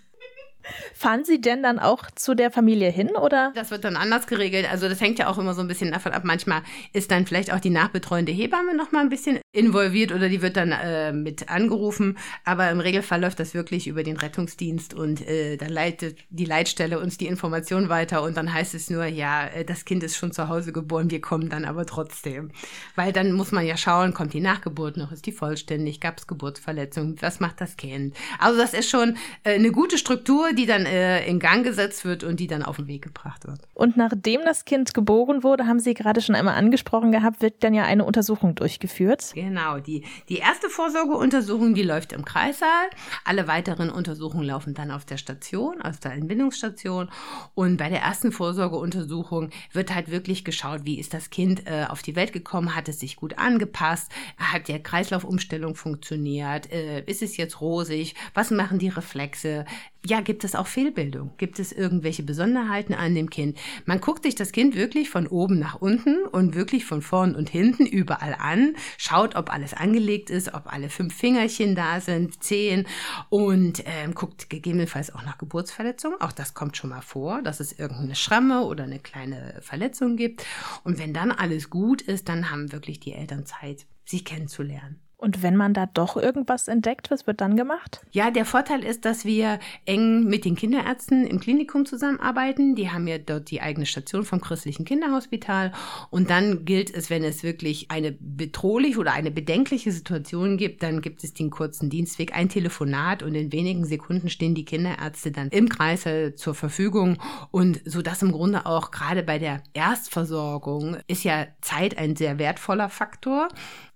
Fahren 0.94 1.24
Sie 1.24 1.40
denn 1.40 1.62
dann 1.62 1.79
auch 1.79 2.11
zu 2.11 2.35
der 2.35 2.50
Familie 2.50 2.90
hin 2.90 3.11
oder? 3.11 3.52
Das 3.55 3.70
wird 3.70 3.85
dann 3.85 3.96
anders 3.96 4.26
geregelt. 4.26 4.70
Also 4.70 4.88
das 4.88 5.00
hängt 5.00 5.18
ja 5.18 5.29
auch 5.29 5.38
immer 5.38 5.55
so 5.55 5.61
ein 5.61 5.68
bisschen 5.68 5.92
davon 5.92 6.12
ab. 6.12 6.24
Manchmal 6.24 6.62
ist 6.92 7.11
dann 7.11 7.26
vielleicht 7.26 7.52
auch 7.52 7.61
die 7.61 7.70
nachbetreuende 7.70 8.33
Hebamme 8.33 8.74
noch 8.74 8.92
mal 8.92 9.00
ein 9.00 9.09
bisschen 9.09 9.38
involviert 9.57 10.12
oder 10.12 10.29
die 10.29 10.42
wird 10.42 10.57
dann 10.57 10.73
äh, 10.73 11.12
mit 11.12 11.49
angerufen. 11.49 12.19
Aber 12.45 12.71
im 12.71 12.81
Regelfall 12.81 13.21
läuft 13.21 13.40
das 13.40 13.55
wirklich 13.55 13.87
über 13.88 14.03
den 14.03 14.16
Rettungsdienst 14.16 14.95
und 14.95 15.27
äh, 15.27 15.57
dann 15.57 15.71
leitet 15.71 16.19
die 16.31 16.45
Leitstelle 16.45 17.01
uns 17.01 17.19
die 17.19 17.27
Information 17.27 17.88
weiter 17.88 18.23
und 18.23 18.37
dann 18.37 18.53
heißt 18.53 18.75
es 18.75 18.90
nur, 18.90 19.07
ja, 19.07 19.47
äh, 19.47 19.64
das 19.64 19.85
Kind 19.85 20.03
ist 20.03 20.16
schon 20.16 20.33
zu 20.33 20.49
Hause 20.49 20.73
geboren, 20.73 21.11
wir 21.11 21.21
kommen 21.21 21.49
dann 21.49 21.64
aber 21.64 21.87
trotzdem. 21.87 22.51
Weil 22.95 23.12
dann 23.12 23.33
muss 23.33 23.53
man 23.53 23.66
ja 23.66 23.77
schauen, 23.77 24.14
kommt 24.14 24.35
die 24.35 24.40
Nachgeburt 24.40 24.97
noch, 24.97 25.12
ist 25.12 25.27
die 25.27 25.33
vollständig, 25.33 26.01
gab 26.01 26.19
es 26.19 26.27
Geburtsverletzungen, 26.27 27.16
was 27.21 27.40
macht 27.40 27.61
das 27.61 27.77
Kind? 27.77 28.14
Also 28.38 28.59
das 28.59 28.75
ist 28.75 28.90
schon 28.90 29.16
äh, 29.45 29.55
eine 29.55 29.71
gute 29.73 29.99
Struktur, 29.99 30.53
die 30.53 30.66
dann 30.66 30.85
äh, 30.85 31.27
in 31.27 31.38
Gang 31.38 31.64
gesetzt 31.64 32.05
wird 32.05 32.25
und 32.25 32.40
die 32.40 32.47
dann 32.47 32.62
auf 32.62 32.77
den 32.77 32.87
Weg 32.87 33.03
gebracht 33.03 33.47
wird. 33.47 33.61
Und 33.75 33.97
nachdem 33.97 34.42
das 34.45 34.64
Kind 34.64 34.95
geboren 34.95 35.42
wurde, 35.42 35.66
haben 35.66 35.81
Sie 35.81 35.95
gerade 35.95 36.21
schon 36.21 36.35
einmal 36.35 36.55
angesprochen 36.55 37.12
gehabt, 37.12 37.40
wird 37.40 37.64
dann 37.64 37.75
ja 37.75 37.85
eine 37.85 38.05
Untersuchung 38.05 38.55
durchgeführt. 38.55 39.33
Genau, 39.46 39.78
die, 39.78 40.02
die 40.28 40.38
erste 40.38 40.68
Vorsorgeuntersuchung, 40.68 41.74
die 41.74 41.85
läuft 41.85 42.12
im 42.12 42.24
Kreissaal. 42.24 42.90
Alle 43.22 43.46
weiteren 43.46 43.90
Untersuchungen 43.90 44.44
laufen 44.44 44.74
dann 44.74 44.90
auf 44.90 45.04
der 45.04 45.18
Station, 45.18 45.80
auf 45.82 46.00
der 46.00 46.14
Entbindungsstation. 46.14 47.09
Und 47.54 47.76
bei 47.76 47.88
der 47.88 48.00
ersten 48.00 48.32
Vorsorgeuntersuchung 48.32 49.50
wird 49.72 49.94
halt 49.94 50.11
wirklich 50.11 50.44
geschaut, 50.44 50.80
wie 50.82 50.98
ist 50.98 51.14
das 51.14 51.30
Kind 51.30 51.68
äh, 51.68 51.85
auf 51.88 52.02
die 52.02 52.16
Welt 52.16 52.32
gekommen, 52.32 52.74
hat 52.74 52.88
es 52.88 52.98
sich 52.98 53.14
gut 53.14 53.38
angepasst, 53.38 54.11
hat 54.37 54.66
der 54.66 54.82
Kreislaufumstellung 54.82 55.76
funktioniert, 55.76 56.72
äh, 56.72 57.04
ist 57.04 57.22
es 57.22 57.37
jetzt 57.37 57.61
rosig, 57.61 58.16
was 58.35 58.50
machen 58.50 58.80
die 58.80 58.88
Reflexe, 58.88 59.64
ja, 60.07 60.21
gibt 60.21 60.45
es 60.45 60.55
auch 60.55 60.69
Fehlbildung? 60.69 61.33
Gibt 61.37 61.59
es 61.59 61.73
irgendwelche 61.73 62.23
Besonderheiten 62.23 62.95
an 62.95 63.14
dem 63.14 63.29
Kind? 63.29 63.59
Man 63.87 64.01
guckt 64.01 64.23
sich 64.23 64.37
das 64.37 64.53
Kind 64.53 64.77
wirklich 64.77 65.11
von 65.11 65.27
oben 65.27 65.59
nach 65.59 65.81
unten 65.81 66.25
und 66.27 66.55
wirklich 66.55 66.85
von 66.85 67.03
vorn 67.03 67.35
und 67.35 67.51
hinten 67.51 67.87
überall 67.87 68.35
an, 68.38 68.77
schaut, 68.99 69.35
ob 69.35 69.53
alles 69.53 69.75
angelegt 69.75 70.31
ist, 70.31 70.55
ob 70.55 70.73
alle 70.73 70.90
fünf 70.90 71.14
Fingerchen 71.14 71.75
da 71.75 72.01
sind, 72.01 72.42
zehn 72.42 72.87
und 73.31 73.83
ähm, 73.85 74.14
guckt 74.14 74.49
gegebenenfalls 74.49 75.12
auch 75.12 75.25
nach 75.25 75.38
Geburtsverletzungen. 75.38 76.21
Auch 76.21 76.33
das 76.33 76.55
kommt 76.55 76.77
schon 76.77 76.90
mal 76.90 77.03
vor, 77.03 77.42
dass 77.42 77.59
es 77.59 77.77
irgendeine 77.77 78.14
Schramme 78.14 78.64
oder 78.64 78.85
eine 78.85 79.01
kleine 79.01 79.59
Verletzung 79.61 80.16
gibt. 80.16 80.47
Und 80.85 80.99
wenn 80.99 81.14
dann 81.14 81.33
alles 81.33 81.69
gut 81.69 82.01
ist, 82.03 82.29
dann 82.29 82.51
haben 82.51 82.71
wirklich 82.71 83.01
die 83.01 83.12
Eltern 83.12 83.45
Zeit, 83.45 83.87
sich 84.05 84.25
kennenzulernen. 84.25 85.06
Und 85.18 85.42
wenn 85.42 85.57
man 85.57 85.72
da 85.72 85.87
doch 85.87 86.18
irgendwas 86.18 86.68
entdeckt, 86.68 87.11
was 87.11 87.26
wird 87.26 87.40
dann 87.40 87.57
gemacht? 87.57 88.02
Ja, 88.11 88.31
der 88.31 88.44
Vorteil 88.44 88.85
ist, 88.85 89.07
dass 89.07 89.24
wir 89.24 89.59
eng 89.87 90.24
mit 90.24 90.44
den 90.44 90.57
Kinderärzten 90.57 91.26
im 91.26 91.40
Klinikum 91.40 91.87
zusammenarbeiten. 91.87 92.74
Die 92.74 92.90
haben 92.90 93.09
ja 93.09 93.16
dort 93.16 93.50
die 93.50 93.62
eigene 93.62 93.87
Station 93.87 94.24
vom 94.24 94.42
christlichen 94.42 94.85
Kinderhospital. 94.85 95.72
Und 96.11 96.29
dann 96.29 96.66
gilt 96.66 96.94
es, 96.94 97.09
wenn 97.09 97.24
es 97.24 97.42
wirklich 97.42 97.90
eine 97.90 98.12
bedrohliche 98.12 98.98
oder 98.98 99.14
eine 99.14 99.31
bedenkliche 99.31 99.90
Situation 99.90 100.59
gibt, 100.59 100.83
dann 100.83 101.00
gibt 101.00 101.24
es 101.24 101.33
den 101.33 101.48
kurzen 101.48 101.88
Dienstweg, 101.88 102.37
ein 102.37 102.50
Telefonat 102.50 103.22
und 103.22 103.35
in 103.35 103.52
wenigen 103.52 103.87
Sekunden 103.87 104.29
stehen 104.29 104.55
die 104.55 104.66
Kinderärzte 104.66 105.31
dann 105.31 105.48
im 105.48 105.70
Kreis 105.70 106.07
zur 106.37 106.55
Verfügung. 106.55 107.16
Und 107.50 107.81
so 107.87 108.02
dass 108.02 108.20
im 108.20 108.33
Grunde 108.33 108.66
auch 108.66 108.90
gerade 108.90 109.22
bei 109.22 109.38
der 109.38 109.62
Erstversorgung 109.72 110.98
ist 111.07 111.24
ja 111.24 111.46
Zeit 111.62 111.96
ein 111.96 112.16
sehr 112.16 112.38
wertvoller 112.38 112.90
Faktor. 112.90 113.48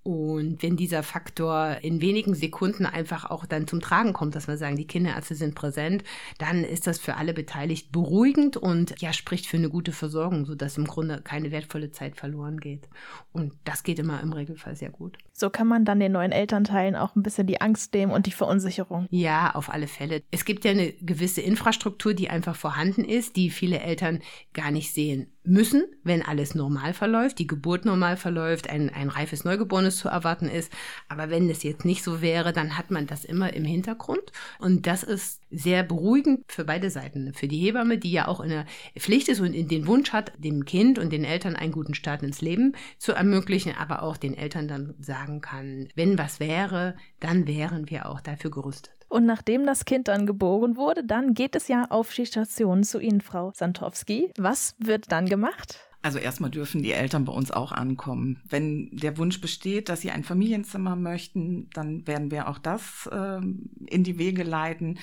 Und 0.02 0.62
wenn 0.62 0.76
dieser 0.76 1.02
Faktor 1.02 1.76
in 1.82 2.00
wenigen 2.00 2.34
Sekunden 2.34 2.86
einfach 2.86 3.30
auch 3.30 3.44
dann 3.44 3.66
zum 3.66 3.80
Tragen 3.80 4.14
kommt, 4.14 4.34
dass 4.34 4.48
wir 4.48 4.56
sagen, 4.56 4.76
die 4.76 4.86
Kinderärzte 4.86 5.34
sind 5.34 5.54
präsent, 5.54 6.04
dann 6.38 6.64
ist 6.64 6.86
das 6.86 6.98
für 6.98 7.16
alle 7.16 7.34
beteiligt 7.34 7.92
beruhigend 7.92 8.56
und 8.56 8.94
ja, 9.00 9.12
spricht 9.12 9.46
für 9.46 9.58
eine 9.58 9.68
gute 9.68 9.92
Versorgung, 9.92 10.46
sodass 10.46 10.78
im 10.78 10.86
Grunde 10.86 11.20
keine 11.22 11.50
wertvolle 11.50 11.90
Zeit 11.90 12.16
verloren 12.16 12.60
geht. 12.60 12.88
Und 13.32 13.52
das 13.64 13.82
geht 13.82 13.98
immer 13.98 14.20
im 14.22 14.32
Regelfall 14.32 14.74
sehr 14.74 14.90
gut. 14.90 15.18
So 15.32 15.50
kann 15.50 15.66
man 15.66 15.84
dann 15.84 16.00
den 16.00 16.12
neuen 16.12 16.32
Elternteilen 16.32 16.96
auch 16.96 17.14
ein 17.14 17.22
bisschen 17.22 17.46
die 17.46 17.60
Angst 17.60 17.92
nehmen 17.92 18.12
und 18.12 18.26
die 18.26 18.32
Verunsicherung. 18.32 19.06
Ja, 19.10 19.54
auf 19.54 19.70
alle 19.70 19.86
Fälle. 19.86 20.22
Es 20.30 20.44
gibt 20.44 20.64
ja 20.64 20.70
eine 20.70 20.92
gewisse 20.92 21.42
Infrastruktur, 21.42 22.14
die 22.14 22.30
einfach 22.30 22.56
vorhanden 22.56 23.04
ist, 23.04 23.36
die 23.36 23.50
viele 23.50 23.80
Eltern 23.80 24.20
gar 24.54 24.70
nicht 24.70 24.94
sehen 24.94 25.30
müssen, 25.50 25.84
wenn 26.04 26.22
alles 26.22 26.54
normal 26.54 26.94
verläuft, 26.94 27.38
die 27.38 27.46
Geburt 27.46 27.84
normal 27.84 28.16
verläuft, 28.16 28.70
ein, 28.70 28.88
ein 28.88 29.08
reifes 29.08 29.44
Neugeborenes 29.44 29.96
zu 29.96 30.08
erwarten 30.08 30.48
ist. 30.48 30.72
Aber 31.08 31.28
wenn 31.28 31.50
es 31.50 31.64
jetzt 31.64 31.84
nicht 31.84 32.04
so 32.04 32.22
wäre, 32.22 32.52
dann 32.52 32.78
hat 32.78 32.90
man 32.90 33.06
das 33.06 33.24
immer 33.24 33.52
im 33.52 33.64
Hintergrund. 33.64 34.32
Und 34.60 34.86
das 34.86 35.02
ist 35.02 35.42
sehr 35.50 35.82
beruhigend 35.82 36.44
für 36.46 36.64
beide 36.64 36.88
Seiten. 36.88 37.34
Für 37.34 37.48
die 37.48 37.58
Hebamme, 37.58 37.98
die 37.98 38.12
ja 38.12 38.28
auch 38.28 38.40
in 38.40 38.50
der 38.50 38.66
Pflicht 38.96 39.28
ist 39.28 39.40
und 39.40 39.52
in 39.52 39.66
den 39.66 39.86
Wunsch 39.86 40.12
hat, 40.12 40.32
dem 40.38 40.64
Kind 40.64 40.98
und 40.98 41.12
den 41.12 41.24
Eltern 41.24 41.56
einen 41.56 41.72
guten 41.72 41.94
Start 41.94 42.22
ins 42.22 42.40
Leben 42.40 42.74
zu 42.98 43.12
ermöglichen, 43.12 43.74
aber 43.76 44.02
auch 44.02 44.16
den 44.16 44.34
Eltern 44.34 44.68
dann 44.68 44.94
sagen 45.00 45.40
kann, 45.40 45.88
wenn 45.96 46.16
was 46.16 46.38
wäre, 46.38 46.94
dann 47.18 47.48
wären 47.48 47.90
wir 47.90 48.06
auch 48.06 48.20
dafür 48.20 48.50
gerüstet. 48.50 48.99
Und 49.10 49.26
nachdem 49.26 49.66
das 49.66 49.84
Kind 49.84 50.06
dann 50.06 50.24
geboren 50.24 50.76
wurde, 50.76 51.04
dann 51.04 51.34
geht 51.34 51.56
es 51.56 51.66
ja 51.66 51.84
auf 51.90 52.14
die 52.14 52.26
Station 52.26 52.84
zu 52.84 53.00
Ihnen, 53.00 53.20
Frau 53.20 53.52
Santowski. 53.54 54.30
Was 54.38 54.76
wird 54.78 55.10
dann 55.10 55.26
gemacht? 55.26 55.80
Also 56.02 56.18
erstmal 56.18 56.50
dürfen 56.50 56.82
die 56.82 56.92
Eltern 56.92 57.24
bei 57.24 57.32
uns 57.32 57.50
auch 57.50 57.72
ankommen. 57.72 58.40
Wenn 58.48 58.88
der 58.92 59.18
Wunsch 59.18 59.40
besteht, 59.40 59.88
dass 59.88 60.00
sie 60.00 60.12
ein 60.12 60.24
Familienzimmer 60.24 60.96
möchten, 60.96 61.68
dann 61.74 62.06
werden 62.06 62.30
wir 62.30 62.48
auch 62.48 62.58
das 62.58 63.06
äh, 63.12 63.40
in 63.86 64.04
die 64.04 64.16
Wege 64.16 64.44
leiten. 64.44 64.98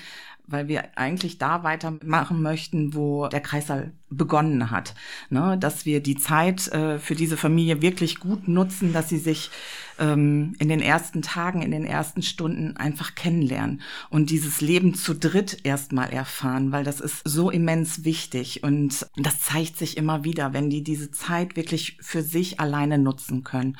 Weil 0.47 0.67
wir 0.67 0.97
eigentlich 0.97 1.37
da 1.37 1.63
weitermachen 1.63 2.41
möchten, 2.41 2.93
wo 2.93 3.27
der 3.27 3.41
Kreißsaal 3.41 3.91
begonnen 4.09 4.71
hat. 4.71 4.95
Ne? 5.29 5.57
Dass 5.59 5.85
wir 5.85 6.01
die 6.01 6.15
Zeit 6.15 6.67
äh, 6.69 6.97
für 6.97 7.15
diese 7.15 7.37
Familie 7.37 7.81
wirklich 7.81 8.19
gut 8.19 8.47
nutzen, 8.47 8.93
dass 8.93 9.09
sie 9.09 9.17
sich 9.17 9.51
ähm, 9.99 10.55
in 10.59 10.69
den 10.69 10.81
ersten 10.81 11.21
Tagen, 11.21 11.61
in 11.61 11.71
den 11.71 11.83
ersten 11.83 12.21
Stunden 12.21 12.77
einfach 12.77 13.15
kennenlernen 13.15 13.81
und 14.09 14.29
dieses 14.29 14.61
Leben 14.61 14.93
zu 14.93 15.13
dritt 15.13 15.65
erstmal 15.65 16.11
erfahren, 16.11 16.71
weil 16.71 16.85
das 16.85 17.01
ist 17.01 17.21
so 17.25 17.49
immens 17.49 18.05
wichtig 18.05 18.63
und 18.63 19.07
das 19.17 19.41
zeigt 19.41 19.77
sich 19.77 19.97
immer 19.97 20.23
wieder, 20.23 20.53
wenn 20.53 20.69
die 20.69 20.83
diese 20.83 21.11
Zeit 21.11 21.57
wirklich 21.57 21.97
für 22.01 22.21
sich 22.21 22.59
alleine 22.59 22.97
nutzen 22.97 23.43
können. 23.43 23.77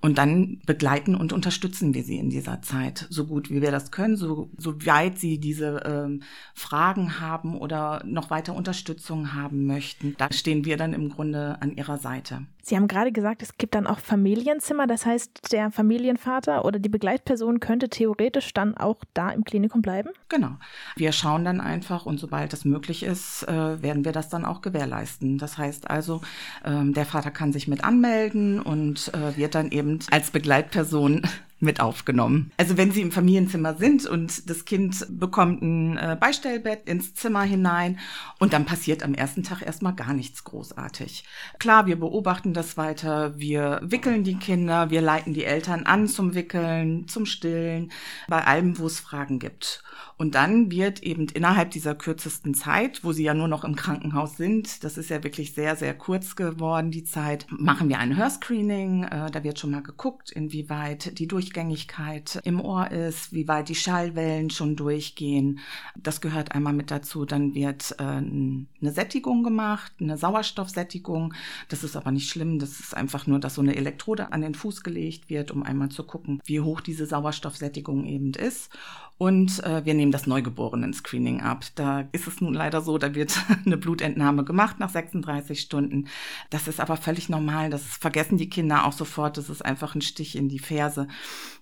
Und 0.00 0.18
dann 0.18 0.60
begleiten 0.64 1.16
und 1.16 1.32
unterstützen 1.32 1.92
wir 1.92 2.04
sie 2.04 2.18
in 2.18 2.30
dieser 2.30 2.62
Zeit, 2.62 3.06
so 3.10 3.26
gut 3.26 3.50
wie 3.50 3.60
wir 3.60 3.72
das 3.72 3.90
können, 3.90 4.16
so, 4.16 4.48
so 4.56 4.74
weit 4.86 5.18
sie 5.18 5.38
diese 5.38 5.82
ähm, 6.08 6.22
Fragen 6.54 7.20
haben 7.20 7.56
oder 7.56 8.02
noch 8.04 8.30
weiter 8.30 8.54
Unterstützung 8.54 9.34
haben 9.34 9.66
möchten. 9.66 10.14
Da 10.18 10.32
stehen 10.32 10.64
wir 10.64 10.76
dann 10.76 10.92
im 10.92 11.08
Grunde 11.08 11.58
an 11.60 11.76
ihrer 11.76 11.98
Seite. 11.98 12.42
Sie 12.62 12.76
haben 12.76 12.86
gerade 12.86 13.12
gesagt, 13.12 13.42
es 13.42 13.56
gibt 13.56 13.74
dann 13.74 13.86
auch 13.86 13.98
Familienzimmer. 13.98 14.86
Das 14.86 15.06
heißt, 15.06 15.52
der 15.52 15.70
Familienvater 15.70 16.66
oder 16.66 16.78
die 16.78 16.90
Begleitperson 16.90 17.60
könnte 17.60 17.88
theoretisch 17.88 18.52
dann 18.52 18.76
auch 18.76 18.98
da 19.14 19.30
im 19.30 19.42
Klinikum 19.44 19.80
bleiben? 19.80 20.10
Genau. 20.28 20.56
Wir 20.94 21.12
schauen 21.12 21.46
dann 21.46 21.62
einfach 21.62 22.04
und 22.04 22.18
sobald 22.18 22.52
das 22.52 22.66
möglich 22.66 23.04
ist, 23.04 23.44
äh, 23.44 23.82
werden 23.82 24.04
wir 24.04 24.12
das 24.12 24.28
dann 24.28 24.44
auch 24.44 24.60
gewährleisten. 24.60 25.38
Das 25.38 25.56
heißt 25.56 25.88
also, 25.88 26.20
ähm, 26.62 26.92
der 26.92 27.06
Vater 27.06 27.30
kann 27.30 27.54
sich 27.54 27.68
mit 27.68 27.84
anmelden 27.84 28.60
und 28.60 29.12
äh, 29.14 29.36
wird 29.38 29.54
dann 29.54 29.70
eben 29.70 30.00
als 30.10 30.30
Begleitperson 30.30 31.22
mit 31.60 31.80
aufgenommen. 31.80 32.52
Also 32.56 32.76
wenn 32.76 32.92
sie 32.92 33.00
im 33.00 33.12
Familienzimmer 33.12 33.74
sind 33.76 34.06
und 34.06 34.48
das 34.48 34.64
Kind 34.64 35.06
bekommt 35.10 35.62
ein 35.62 35.96
äh, 35.96 36.16
Beistellbett 36.18 36.88
ins 36.88 37.14
Zimmer 37.14 37.42
hinein 37.42 37.98
und 38.38 38.52
dann 38.52 38.64
passiert 38.64 39.02
am 39.02 39.14
ersten 39.14 39.42
Tag 39.42 39.62
erstmal 39.62 39.94
gar 39.94 40.12
nichts 40.12 40.44
großartig. 40.44 41.24
Klar, 41.58 41.86
wir 41.86 41.98
beobachten 41.98 42.54
das 42.54 42.76
weiter, 42.76 43.38
wir 43.38 43.80
wickeln 43.82 44.22
die 44.22 44.36
Kinder, 44.36 44.90
wir 44.90 45.00
leiten 45.00 45.34
die 45.34 45.44
Eltern 45.44 45.84
an 45.84 46.06
zum 46.06 46.34
Wickeln, 46.34 47.08
zum 47.08 47.26
Stillen, 47.26 47.90
bei 48.28 48.44
allem, 48.44 48.78
wo 48.78 48.86
es 48.86 49.00
Fragen 49.00 49.38
gibt. 49.38 49.82
Und 50.18 50.34
dann 50.34 50.72
wird 50.72 51.04
eben 51.04 51.28
innerhalb 51.28 51.70
dieser 51.70 51.94
kürzesten 51.94 52.52
Zeit, 52.52 53.04
wo 53.04 53.12
sie 53.12 53.22
ja 53.22 53.34
nur 53.34 53.46
noch 53.46 53.62
im 53.62 53.76
Krankenhaus 53.76 54.36
sind, 54.36 54.82
das 54.82 54.98
ist 54.98 55.10
ja 55.10 55.22
wirklich 55.22 55.54
sehr, 55.54 55.76
sehr 55.76 55.94
kurz 55.94 56.34
geworden, 56.34 56.90
die 56.90 57.04
Zeit, 57.04 57.46
machen 57.50 57.88
wir 57.88 58.00
ein 58.00 58.16
Hörscreening. 58.16 59.04
Äh, 59.04 59.30
da 59.30 59.44
wird 59.44 59.60
schon 59.60 59.70
mal 59.70 59.82
geguckt, 59.82 60.32
inwieweit 60.32 61.16
die 61.20 61.28
Durchgängigkeit 61.28 62.40
im 62.42 62.60
Ohr 62.60 62.90
ist, 62.90 63.32
wie 63.32 63.46
weit 63.46 63.68
die 63.68 63.76
Schallwellen 63.76 64.50
schon 64.50 64.74
durchgehen. 64.74 65.60
Das 65.96 66.20
gehört 66.20 66.50
einmal 66.50 66.72
mit 66.72 66.90
dazu. 66.90 67.24
Dann 67.24 67.54
wird 67.54 67.94
äh, 68.00 68.02
eine 68.02 68.66
Sättigung 68.82 69.44
gemacht, 69.44 69.92
eine 70.00 70.18
Sauerstoffsättigung. 70.18 71.32
Das 71.68 71.84
ist 71.84 71.94
aber 71.94 72.10
nicht 72.10 72.28
schlimm. 72.28 72.58
Das 72.58 72.80
ist 72.80 72.96
einfach 72.96 73.28
nur, 73.28 73.38
dass 73.38 73.54
so 73.54 73.62
eine 73.62 73.76
Elektrode 73.76 74.32
an 74.32 74.40
den 74.40 74.56
Fuß 74.56 74.82
gelegt 74.82 75.30
wird, 75.30 75.52
um 75.52 75.62
einmal 75.62 75.90
zu 75.90 76.02
gucken, 76.02 76.40
wie 76.44 76.60
hoch 76.60 76.80
diese 76.80 77.06
Sauerstoffsättigung 77.06 78.04
eben 78.04 78.34
ist. 78.34 78.70
Und 79.18 79.62
äh, 79.64 79.84
wir 79.84 79.94
nehmen 79.94 80.07
das 80.10 80.26
Neugeborenen-Screening 80.26 81.40
ab. 81.40 81.64
Da 81.74 82.08
ist 82.12 82.26
es 82.26 82.40
nun 82.40 82.54
leider 82.54 82.80
so, 82.80 82.98
da 82.98 83.14
wird 83.14 83.38
eine 83.66 83.76
Blutentnahme 83.76 84.44
gemacht 84.44 84.78
nach 84.78 84.90
36 84.90 85.60
Stunden. 85.60 86.08
Das 86.50 86.68
ist 86.68 86.80
aber 86.80 86.96
völlig 86.96 87.28
normal. 87.28 87.70
Das 87.70 87.82
vergessen 87.82 88.38
die 88.38 88.50
Kinder 88.50 88.84
auch 88.84 88.92
sofort. 88.92 89.36
Das 89.36 89.50
ist 89.50 89.64
einfach 89.64 89.94
ein 89.94 90.02
Stich 90.02 90.36
in 90.36 90.48
die 90.48 90.58
Ferse. 90.58 91.08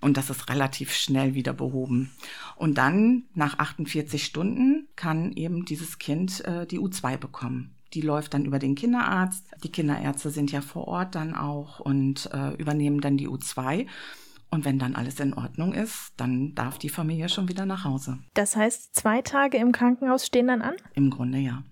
Und 0.00 0.16
das 0.16 0.30
ist 0.30 0.48
relativ 0.48 0.92
schnell 0.92 1.35
wieder 1.35 1.52
behoben. 1.52 2.11
Und 2.56 2.78
dann, 2.78 3.24
nach 3.35 3.59
48 3.59 4.24
Stunden, 4.24 4.88
kann 4.96 5.32
eben 5.32 5.64
dieses 5.64 5.98
Kind 5.98 6.44
äh, 6.44 6.66
die 6.66 6.78
U2 6.78 7.16
bekommen. 7.16 7.76
Die 7.94 8.00
läuft 8.00 8.35
dann 8.35 8.44
über 8.44 8.59
den 8.59 8.74
Kinderarzt. 8.74 9.46
Die 9.62 9.70
Kinderärzte 9.70 10.30
sind 10.30 10.52
ja 10.52 10.61
vor 10.61 10.88
Ort 10.88 11.14
dann 11.14 11.35
auch 11.35 11.80
und 11.80 12.28
äh, 12.32 12.54
übernehmen 12.56 13.00
dann 13.00 13.16
die 13.16 13.28
U2. 13.28 13.87
Und 14.50 14.64
wenn 14.64 14.78
dann 14.78 14.94
alles 14.94 15.20
in 15.20 15.35
Ordnung 15.35 15.74
ist, 15.74 16.12
dann 16.16 16.54
darf 16.54 16.78
die 16.78 16.88
Familie 16.88 17.28
schon 17.28 17.48
wieder 17.48 17.66
nach 17.66 17.85
Hause. 17.85 18.18
Das 18.35 18.56
heißt, 18.56 18.94
zwei 18.94 19.22
Tage 19.22 19.59
im 19.59 19.72
Krankenhaus 19.72 20.26
stehen 20.26 20.46
dann 20.46 20.62
an? 20.62 20.74
Im 20.94 21.11
Grunde 21.11 21.38
ja. 21.38 21.62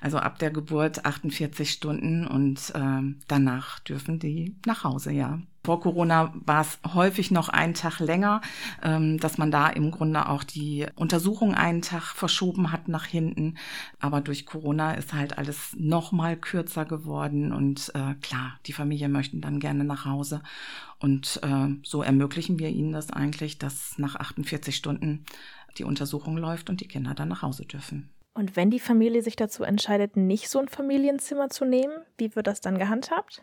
Also 0.00 0.18
ab 0.18 0.38
der 0.38 0.50
Geburt 0.50 1.04
48 1.04 1.70
Stunden 1.70 2.26
und 2.26 2.72
äh, 2.74 3.14
danach 3.26 3.80
dürfen 3.80 4.18
die 4.18 4.56
nach 4.66 4.84
Hause, 4.84 5.12
ja. 5.12 5.40
Vor 5.64 5.80
Corona 5.80 6.32
war 6.34 6.62
es 6.62 6.78
häufig 6.94 7.30
noch 7.30 7.48
einen 7.48 7.74
Tag 7.74 7.98
länger, 8.00 8.40
ähm, 8.82 9.18
dass 9.18 9.38
man 9.38 9.50
da 9.50 9.68
im 9.68 9.90
Grunde 9.90 10.28
auch 10.28 10.44
die 10.44 10.86
Untersuchung 10.94 11.54
einen 11.54 11.82
Tag 11.82 12.14
verschoben 12.14 12.72
hat 12.72 12.88
nach 12.88 13.04
hinten. 13.04 13.58
Aber 14.00 14.20
durch 14.20 14.46
Corona 14.46 14.94
ist 14.94 15.12
halt 15.12 15.36
alles 15.36 15.74
noch 15.76 16.12
mal 16.12 16.36
kürzer 16.36 16.84
geworden 16.84 17.52
und 17.52 17.92
äh, 17.94 18.14
klar, 18.22 18.58
die 18.66 18.72
Familie 18.72 19.08
möchten 19.08 19.40
dann 19.40 19.60
gerne 19.60 19.84
nach 19.84 20.04
Hause. 20.04 20.42
Und 21.00 21.40
äh, 21.42 21.68
so 21.82 22.02
ermöglichen 22.02 22.58
wir 22.58 22.70
ihnen 22.70 22.92
das 22.92 23.10
eigentlich, 23.10 23.58
dass 23.58 23.98
nach 23.98 24.16
48 24.16 24.74
Stunden 24.74 25.24
die 25.76 25.84
Untersuchung 25.84 26.36
läuft 26.36 26.70
und 26.70 26.80
die 26.80 26.88
Kinder 26.88 27.14
dann 27.14 27.28
nach 27.28 27.42
Hause 27.42 27.66
dürfen. 27.66 28.08
Und 28.38 28.54
wenn 28.54 28.70
die 28.70 28.78
Familie 28.78 29.20
sich 29.20 29.34
dazu 29.34 29.64
entscheidet, 29.64 30.16
nicht 30.16 30.48
so 30.48 30.60
ein 30.60 30.68
Familienzimmer 30.68 31.48
zu 31.48 31.64
nehmen, 31.64 31.92
wie 32.18 32.36
wird 32.36 32.46
das 32.46 32.60
dann 32.60 32.78
gehandhabt? 32.78 33.42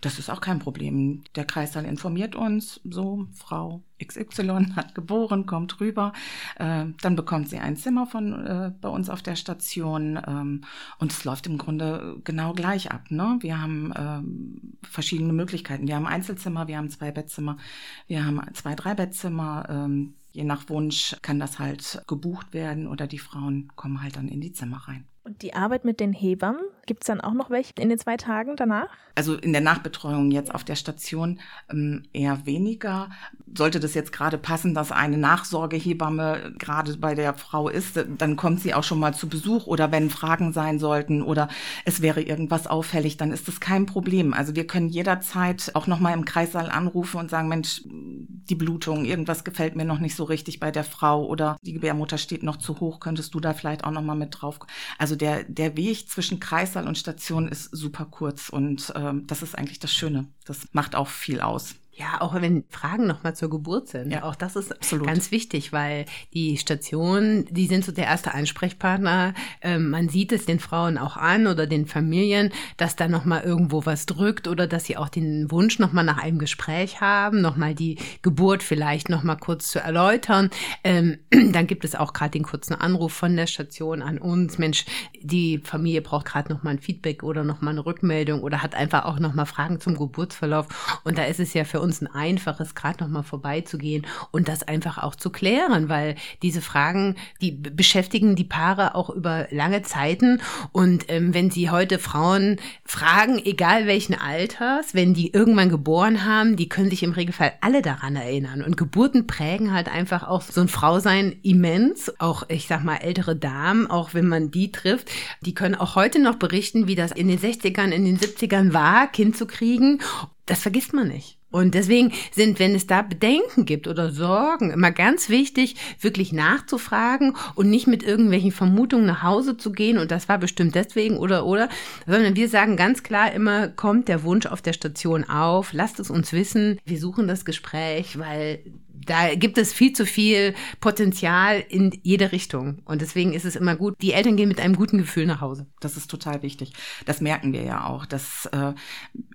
Das 0.00 0.18
ist 0.18 0.30
auch 0.30 0.40
kein 0.40 0.60
Problem. 0.60 1.24
Der 1.34 1.44
Kreissaal 1.44 1.84
informiert 1.84 2.34
uns, 2.34 2.80
so 2.84 3.26
Frau 3.34 3.82
XY 4.02 4.68
hat 4.76 4.94
geboren, 4.94 5.44
kommt 5.44 5.78
rüber, 5.78 6.14
äh, 6.56 6.86
dann 7.02 7.16
bekommt 7.16 7.50
sie 7.50 7.58
ein 7.58 7.76
Zimmer 7.76 8.06
von 8.06 8.46
äh, 8.46 8.72
bei 8.80 8.88
uns 8.88 9.10
auf 9.10 9.20
der 9.20 9.36
Station 9.36 10.18
ähm, 10.26 10.64
und 10.98 11.12
es 11.12 11.22
läuft 11.24 11.46
im 11.46 11.58
Grunde 11.58 12.16
genau 12.24 12.54
gleich 12.54 12.90
ab. 12.90 13.10
Ne? 13.10 13.36
Wir 13.40 13.60
haben 13.60 13.92
ähm, 13.94 14.78
verschiedene 14.82 15.34
Möglichkeiten. 15.34 15.86
Wir 15.86 15.96
haben 15.96 16.06
Einzelzimmer, 16.06 16.66
wir 16.66 16.78
haben 16.78 16.88
zwei 16.88 17.10
Bettzimmer, 17.10 17.58
wir 18.06 18.24
haben 18.24 18.40
zwei 18.54 18.74
Drei-Bettzimmer. 18.74 19.66
Ähm, 19.68 20.14
Je 20.32 20.44
nach 20.44 20.68
Wunsch 20.68 21.16
kann 21.22 21.40
das 21.40 21.58
halt 21.58 22.02
gebucht 22.06 22.52
werden 22.52 22.86
oder 22.86 23.06
die 23.06 23.18
Frauen 23.18 23.68
kommen 23.76 24.02
halt 24.02 24.16
dann 24.16 24.28
in 24.28 24.40
die 24.40 24.52
Zimmer 24.52 24.78
rein. 24.88 25.04
Und 25.24 25.42
die 25.42 25.54
Arbeit 25.54 25.84
mit 25.84 26.00
den 26.00 26.12
Hebammen, 26.12 26.62
gibt 26.86 27.02
es 27.02 27.06
dann 27.06 27.20
auch 27.20 27.34
noch 27.34 27.50
welche 27.50 27.72
in 27.78 27.88
den 27.88 27.98
zwei 27.98 28.16
Tagen 28.16 28.56
danach? 28.56 28.88
Also 29.14 29.34
in 29.34 29.52
der 29.52 29.60
Nachbetreuung 29.60 30.30
jetzt 30.30 30.54
auf 30.54 30.64
der 30.64 30.76
Station 30.76 31.40
ähm, 31.70 32.04
eher 32.12 32.46
weniger. 32.46 33.10
Sollte 33.54 33.80
das 33.80 33.94
jetzt 33.94 34.12
gerade 34.12 34.38
passen, 34.38 34.74
dass 34.74 34.92
eine 34.92 35.18
Nachsorgehebamme 35.18 36.54
gerade 36.58 36.96
bei 36.96 37.14
der 37.14 37.34
Frau 37.34 37.68
ist, 37.68 38.04
dann 38.18 38.36
kommt 38.36 38.60
sie 38.60 38.74
auch 38.74 38.84
schon 38.84 39.00
mal 39.00 39.14
zu 39.14 39.28
Besuch 39.28 39.66
oder 39.66 39.90
wenn 39.92 40.10
Fragen 40.10 40.52
sein 40.52 40.78
sollten 40.78 41.22
oder 41.22 41.48
es 41.84 42.00
wäre 42.00 42.22
irgendwas 42.22 42.66
auffällig, 42.66 43.16
dann 43.16 43.32
ist 43.32 43.48
das 43.48 43.60
kein 43.60 43.86
Problem. 43.86 44.32
Also 44.32 44.54
wir 44.54 44.66
können 44.66 44.88
jederzeit 44.88 45.72
auch 45.74 45.86
noch 45.86 46.00
mal 46.00 46.14
im 46.14 46.24
Kreissaal 46.24 46.70
anrufen 46.70 47.18
und 47.18 47.30
sagen, 47.30 47.48
Mensch, 47.48 47.82
die 47.86 48.54
Blutung, 48.54 49.04
irgendwas 49.04 49.44
gefällt 49.44 49.76
mir 49.76 49.84
noch 49.84 49.98
nicht 49.98 50.14
so 50.14 50.24
richtig 50.24 50.60
bei 50.60 50.70
der 50.70 50.84
Frau 50.84 51.26
oder 51.26 51.56
die 51.62 51.72
Gebärmutter 51.72 52.18
steht 52.18 52.42
noch 52.42 52.56
zu 52.56 52.80
hoch, 52.80 53.00
könntest 53.00 53.34
du 53.34 53.40
da 53.40 53.54
vielleicht 53.54 53.84
auch 53.84 53.90
noch 53.90 54.02
mal 54.02 54.14
mit 54.14 54.40
drauf. 54.40 54.58
Also 54.98 55.16
der, 55.16 55.44
der 55.44 55.76
Weg 55.76 56.08
zwischen 56.08 56.40
Kreissaal 56.70 56.86
und 56.86 56.98
Station 56.98 57.48
ist 57.48 57.64
super 57.72 58.04
kurz 58.04 58.48
und 58.48 58.92
ähm, 58.94 59.26
das 59.26 59.42
ist 59.42 59.58
eigentlich 59.58 59.80
das 59.80 59.92
Schöne. 59.92 60.28
Das 60.44 60.68
macht 60.70 60.94
auch 60.94 61.08
viel 61.08 61.40
aus. 61.40 61.74
Ja, 61.92 62.20
auch 62.20 62.34
wenn 62.40 62.64
Fragen 62.70 63.06
nochmal 63.06 63.34
zur 63.34 63.50
Geburt 63.50 63.88
sind. 63.88 64.12
Ja, 64.12 64.22
auch 64.22 64.36
das 64.36 64.54
ist 64.56 64.72
absolut. 64.72 65.06
ganz 65.06 65.32
wichtig, 65.32 65.72
weil 65.72 66.06
die 66.32 66.56
Stationen, 66.56 67.46
die 67.50 67.66
sind 67.66 67.84
so 67.84 67.90
der 67.90 68.04
erste 68.04 68.32
Ansprechpartner. 68.32 69.34
Ähm, 69.60 69.90
man 69.90 70.08
sieht 70.08 70.30
es 70.32 70.46
den 70.46 70.60
Frauen 70.60 70.98
auch 70.98 71.16
an 71.16 71.48
oder 71.48 71.66
den 71.66 71.86
Familien, 71.86 72.52
dass 72.76 72.94
da 72.94 73.08
nochmal 73.08 73.42
irgendwo 73.42 73.84
was 73.86 74.06
drückt 74.06 74.46
oder 74.46 74.68
dass 74.68 74.84
sie 74.84 74.96
auch 74.96 75.08
den 75.08 75.50
Wunsch 75.50 75.78
nochmal 75.80 76.04
nach 76.04 76.18
einem 76.18 76.38
Gespräch 76.38 77.00
haben, 77.00 77.40
nochmal 77.40 77.74
die 77.74 77.98
Geburt 78.22 78.62
vielleicht 78.62 79.08
nochmal 79.08 79.36
kurz 79.36 79.68
zu 79.68 79.80
erläutern. 79.80 80.50
Ähm, 80.84 81.18
dann 81.52 81.66
gibt 81.66 81.84
es 81.84 81.96
auch 81.96 82.12
gerade 82.12 82.30
den 82.30 82.44
kurzen 82.44 82.74
Anruf 82.74 83.12
von 83.12 83.36
der 83.36 83.48
Station 83.48 84.00
an 84.00 84.18
uns. 84.18 84.58
Mensch, 84.58 84.86
die 85.20 85.58
Familie 85.58 86.02
braucht 86.02 86.26
gerade 86.26 86.52
nochmal 86.52 86.74
ein 86.74 86.80
Feedback 86.80 87.24
oder 87.24 87.42
nochmal 87.42 87.74
eine 87.74 87.84
Rückmeldung 87.84 88.42
oder 88.42 88.62
hat 88.62 88.76
einfach 88.76 89.04
auch 89.04 89.18
nochmal 89.18 89.46
Fragen 89.46 89.80
zum 89.80 89.98
Geburtsverlauf. 89.98 91.00
Und 91.04 91.18
da 91.18 91.24
ist 91.24 91.40
es 91.40 91.52
ja 91.52 91.64
für 91.64 91.80
uns 91.80 91.89
uns 91.90 92.00
ein 92.00 92.06
einfaches, 92.06 92.76
gerade 92.76 93.02
nochmal 93.02 93.24
vorbeizugehen 93.24 94.06
und 94.30 94.46
das 94.46 94.62
einfach 94.62 94.98
auch 94.98 95.16
zu 95.16 95.30
klären, 95.30 95.88
weil 95.88 96.14
diese 96.40 96.60
Fragen, 96.60 97.16
die 97.40 97.50
beschäftigen 97.50 98.36
die 98.36 98.44
Paare 98.44 98.94
auch 98.94 99.10
über 99.10 99.48
lange 99.50 99.82
Zeiten. 99.82 100.40
Und 100.70 101.06
ähm, 101.08 101.34
wenn 101.34 101.50
sie 101.50 101.68
heute 101.68 101.98
Frauen 101.98 102.58
fragen, 102.84 103.42
egal 103.44 103.88
welchen 103.88 104.14
Alters, 104.14 104.94
wenn 104.94 105.14
die 105.14 105.32
irgendwann 105.32 105.68
geboren 105.68 106.24
haben, 106.24 106.54
die 106.54 106.68
können 106.68 106.90
sich 106.90 107.02
im 107.02 107.12
Regelfall 107.12 107.54
alle 107.60 107.82
daran 107.82 108.14
erinnern. 108.14 108.62
Und 108.62 108.76
Geburten 108.76 109.26
prägen 109.26 109.72
halt 109.72 109.88
einfach 109.88 110.22
auch 110.22 110.42
so 110.42 110.60
ein 110.60 110.68
Frausein 110.68 111.34
immens. 111.42 112.12
Auch, 112.20 112.44
ich 112.48 112.68
sag 112.68 112.84
mal, 112.84 112.98
ältere 112.98 113.34
Damen, 113.34 113.88
auch 113.88 114.14
wenn 114.14 114.28
man 114.28 114.52
die 114.52 114.70
trifft, 114.70 115.10
die 115.40 115.54
können 115.54 115.74
auch 115.74 115.96
heute 115.96 116.20
noch 116.20 116.36
berichten, 116.36 116.86
wie 116.86 116.94
das 116.94 117.10
in 117.10 117.26
den 117.26 117.40
60ern, 117.40 117.90
in 117.90 118.04
den 118.04 118.18
70ern 118.18 118.72
war, 118.72 119.08
Kind 119.08 119.36
zu 119.36 119.46
kriegen. 119.46 120.00
Das 120.46 120.62
vergisst 120.62 120.92
man 120.92 121.08
nicht. 121.08 121.39
Und 121.50 121.74
deswegen 121.74 122.12
sind, 122.32 122.58
wenn 122.58 122.74
es 122.74 122.86
da 122.86 123.02
Bedenken 123.02 123.64
gibt 123.64 123.88
oder 123.88 124.10
Sorgen, 124.10 124.70
immer 124.70 124.92
ganz 124.92 125.28
wichtig, 125.28 125.76
wirklich 126.00 126.32
nachzufragen 126.32 127.36
und 127.56 127.68
nicht 127.68 127.86
mit 127.86 128.02
irgendwelchen 128.02 128.52
Vermutungen 128.52 129.06
nach 129.06 129.22
Hause 129.22 129.56
zu 129.56 129.72
gehen. 129.72 129.98
Und 129.98 130.10
das 130.10 130.28
war 130.28 130.38
bestimmt 130.38 130.74
deswegen 130.74 131.16
oder 131.16 131.44
oder, 131.44 131.68
sondern 132.06 132.36
wir 132.36 132.48
sagen 132.48 132.76
ganz 132.76 133.02
klar 133.02 133.32
immer, 133.32 133.68
kommt 133.68 134.08
der 134.08 134.22
Wunsch 134.22 134.46
auf 134.46 134.62
der 134.62 134.72
Station 134.72 135.24
auf, 135.24 135.72
lasst 135.72 135.98
es 135.98 136.10
uns 136.10 136.32
wissen, 136.32 136.78
wir 136.84 136.98
suchen 136.98 137.26
das 137.26 137.44
Gespräch, 137.44 138.18
weil 138.18 138.60
da 139.06 139.34
gibt 139.34 139.58
es 139.58 139.72
viel 139.72 139.92
zu 139.92 140.06
viel 140.06 140.54
Potenzial 140.80 141.64
in 141.68 141.98
jede 142.02 142.32
Richtung. 142.32 142.82
Und 142.84 143.00
deswegen 143.00 143.32
ist 143.32 143.44
es 143.44 143.56
immer 143.56 143.76
gut, 143.76 143.94
die 144.00 144.12
Eltern 144.12 144.36
gehen 144.36 144.48
mit 144.48 144.60
einem 144.60 144.76
guten 144.76 144.98
Gefühl 144.98 145.26
nach 145.26 145.40
Hause. 145.40 145.66
Das 145.80 145.96
ist 145.96 146.10
total 146.10 146.42
wichtig. 146.42 146.72
Das 147.06 147.20
merken 147.20 147.52
wir 147.52 147.62
ja 147.62 147.86
auch, 147.86 148.06
dass 148.06 148.46
äh, 148.46 148.72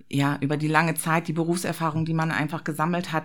ja 0.08 0.38
über 0.40 0.56
die 0.56 0.68
lange 0.68 0.94
Zeit, 0.94 1.28
die 1.28 1.32
Berufserfahrung, 1.32 2.04
die 2.04 2.14
man 2.14 2.30
einfach 2.30 2.64
gesammelt 2.64 3.12
hat, 3.12 3.24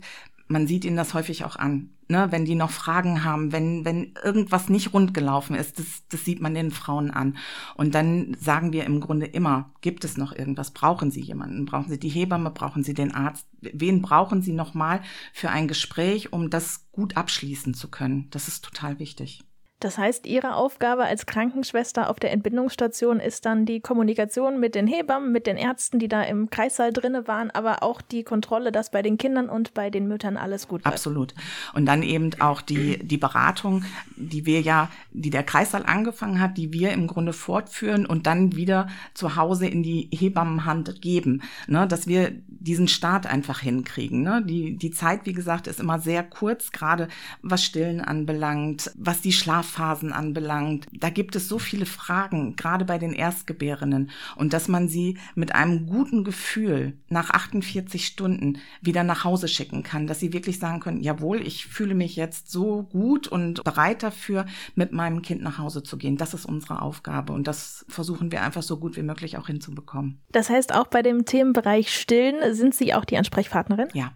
man 0.52 0.68
sieht 0.68 0.86
ihnen 0.86 0.98
das 0.98 1.14
häufig 1.14 1.44
auch 1.46 1.56
an, 1.56 1.90
ne? 2.08 2.28
wenn 2.32 2.46
die 2.46 2.56
noch 2.56 2.72
Fragen 2.72 3.24
haben, 3.24 3.52
wenn, 3.52 3.86
wenn 3.86 4.14
irgendwas 4.24 4.70
nicht 4.70 4.94
rund 4.94 5.14
gelaufen 5.14 5.56
ist, 5.56 5.80
das, 5.80 6.08
das 6.10 6.26
sieht 6.26 6.42
man 6.42 6.54
den 6.54 6.72
Frauen 6.72 7.12
an. 7.12 7.38
Und 7.76 7.96
dann 7.96 8.36
sagen 8.40 8.74
wir 8.74 8.86
im 8.86 9.00
Grunde 9.00 9.26
immer, 9.26 9.72
gibt 9.82 10.04
es 10.04 10.18
noch 10.18 10.36
irgendwas? 10.36 10.72
Brauchen 10.72 11.10
Sie 11.10 11.22
jemanden? 11.22 11.66
Brauchen 11.66 11.90
Sie 11.90 12.00
die 12.00 12.10
Hebamme? 12.10 12.52
Brauchen 12.52 12.84
Sie 12.84 12.94
den 12.94 13.14
Arzt? 13.14 13.48
Wen 13.62 14.02
brauchen 14.02 14.42
Sie 14.42 14.54
nochmal 14.54 15.02
für 15.34 15.50
ein 15.50 15.68
Gespräch, 15.68 16.34
um 16.34 16.50
das 16.50 16.92
gut 16.92 17.18
abschließen 17.18 17.74
zu 17.74 17.90
können? 17.90 18.28
Das 18.32 18.48
ist 18.48 18.64
total 18.64 19.00
wichtig. 19.00 19.44
Das 19.82 19.98
heißt, 19.98 20.28
Ihre 20.28 20.54
Aufgabe 20.54 21.06
als 21.06 21.26
Krankenschwester 21.26 22.08
auf 22.08 22.20
der 22.20 22.32
Entbindungsstation 22.32 23.20
ist 23.20 23.48
dann 23.48 23.66
die 23.66 23.80
Kommunikation 23.80 24.60
mit 24.60 24.76
den 24.76 24.86
Hebammen, 24.86 25.32
mit 25.32 25.48
den 25.48 25.58
Ärzten, 25.58 25.98
die 25.98 26.08
da 26.08 26.22
im 26.22 26.52
Kreissaal 26.52 26.94
drinne 26.94 27.28
waren, 27.28 27.50
aber 27.50 27.82
auch 27.82 28.00
die 28.00 28.24
Kontrolle, 28.24 28.72
dass 28.72 28.92
bei 28.92 29.02
den 29.02 29.18
Kindern 29.18 29.50
und 29.50 29.74
bei 29.74 29.90
den 29.90 30.08
Müttern 30.08 30.38
alles 30.38 30.68
gut 30.68 30.86
läuft. 30.86 30.94
Absolut. 30.94 31.34
Und 31.74 31.88
dann 31.88 32.04
eben 32.04 32.30
auch 32.40 32.62
die, 32.62 33.00
die 33.00 33.18
Beratung, 33.18 33.84
die 34.16 34.46
wir 34.46 34.62
ja, 34.62 34.92
die 35.14 35.32
der 35.32 35.44
Kreissaal 35.44 35.84
angefangen 35.84 36.40
hat, 36.40 36.58
die 36.58 36.72
wir 36.72 36.92
im 36.92 37.08
Grunde 37.08 37.34
fortführen 37.34 38.06
und 38.06 38.28
dann 38.28 38.56
wieder 38.56 38.88
zu 39.16 39.36
Hause 39.36 39.66
in 39.68 39.82
die 39.82 40.10
Hebammenhand 40.14 41.02
geben, 41.02 41.42
ne, 41.68 41.88
dass 41.88 42.06
wir 42.06 42.32
diesen 42.48 42.88
Start 42.88 43.26
einfach 43.26 43.62
hinkriegen. 43.62 44.22
Ne? 44.22 44.44
Die, 44.46 44.78
die 44.78 44.92
Zeit, 44.92 45.26
wie 45.26 45.34
gesagt, 45.34 45.66
ist 45.66 45.80
immer 45.80 45.98
sehr 45.98 46.22
kurz, 46.22 46.72
gerade 46.72 47.08
was 47.42 47.64
Stillen 47.64 48.00
anbelangt, 48.00 48.92
was 48.96 49.22
die 49.22 49.34
Schlaf 49.34 49.71
Phasen 49.72 50.14
anbelangt. 50.14 50.88
Da 50.92 51.10
gibt 51.10 51.36
es 51.36 51.48
so 51.48 51.58
viele 51.58 51.86
Fragen, 51.86 52.56
gerade 52.56 52.86
bei 52.86 52.98
den 52.98 53.14
Erstgebärenden. 53.14 54.12
Und 54.36 54.54
dass 54.54 54.68
man 54.68 54.88
sie 54.88 55.18
mit 55.36 55.56
einem 55.56 55.88
guten 55.88 56.24
Gefühl 56.24 56.98
nach 57.10 57.30
48 57.30 58.06
Stunden 58.06 58.60
wieder 58.82 59.04
nach 59.04 59.24
Hause 59.24 59.48
schicken 59.48 59.84
kann, 59.84 60.08
dass 60.08 60.20
sie 60.20 60.34
wirklich 60.34 60.60
sagen 60.60 60.80
können, 60.80 61.02
jawohl, 61.02 61.42
ich 61.42 61.66
fühle 61.68 61.96
mich 61.96 62.16
jetzt 62.16 62.52
so 62.52 62.84
gut 62.84 63.28
und 63.28 63.64
bereit 63.64 64.04
dafür, 64.04 64.46
mit 64.76 64.92
meinem 64.92 65.22
Kind 65.22 65.42
nach 65.42 65.58
Hause 65.58 65.84
zu 65.84 65.98
gehen. 65.98 66.18
Das 66.18 66.34
ist 66.34 66.46
unsere 66.46 66.82
Aufgabe. 66.82 67.34
Und 67.34 67.48
das 67.48 67.86
versuchen 67.88 68.32
wir 68.32 68.42
einfach 68.44 68.64
so 68.64 68.78
gut 68.78 68.98
wie 68.98 69.04
möglich 69.04 69.38
auch 69.38 69.48
hinzubekommen. 69.48 70.22
Das 70.32 70.50
heißt, 70.50 70.74
auch 70.74 70.88
bei 70.88 71.02
dem 71.02 71.26
Themenbereich 71.26 71.94
Stillen 71.94 72.54
sind 72.54 72.76
Sie 72.76 72.94
auch 72.94 73.06
die 73.06 73.18
Ansprechpartnerin? 73.18 73.88
Ja. 73.94 74.14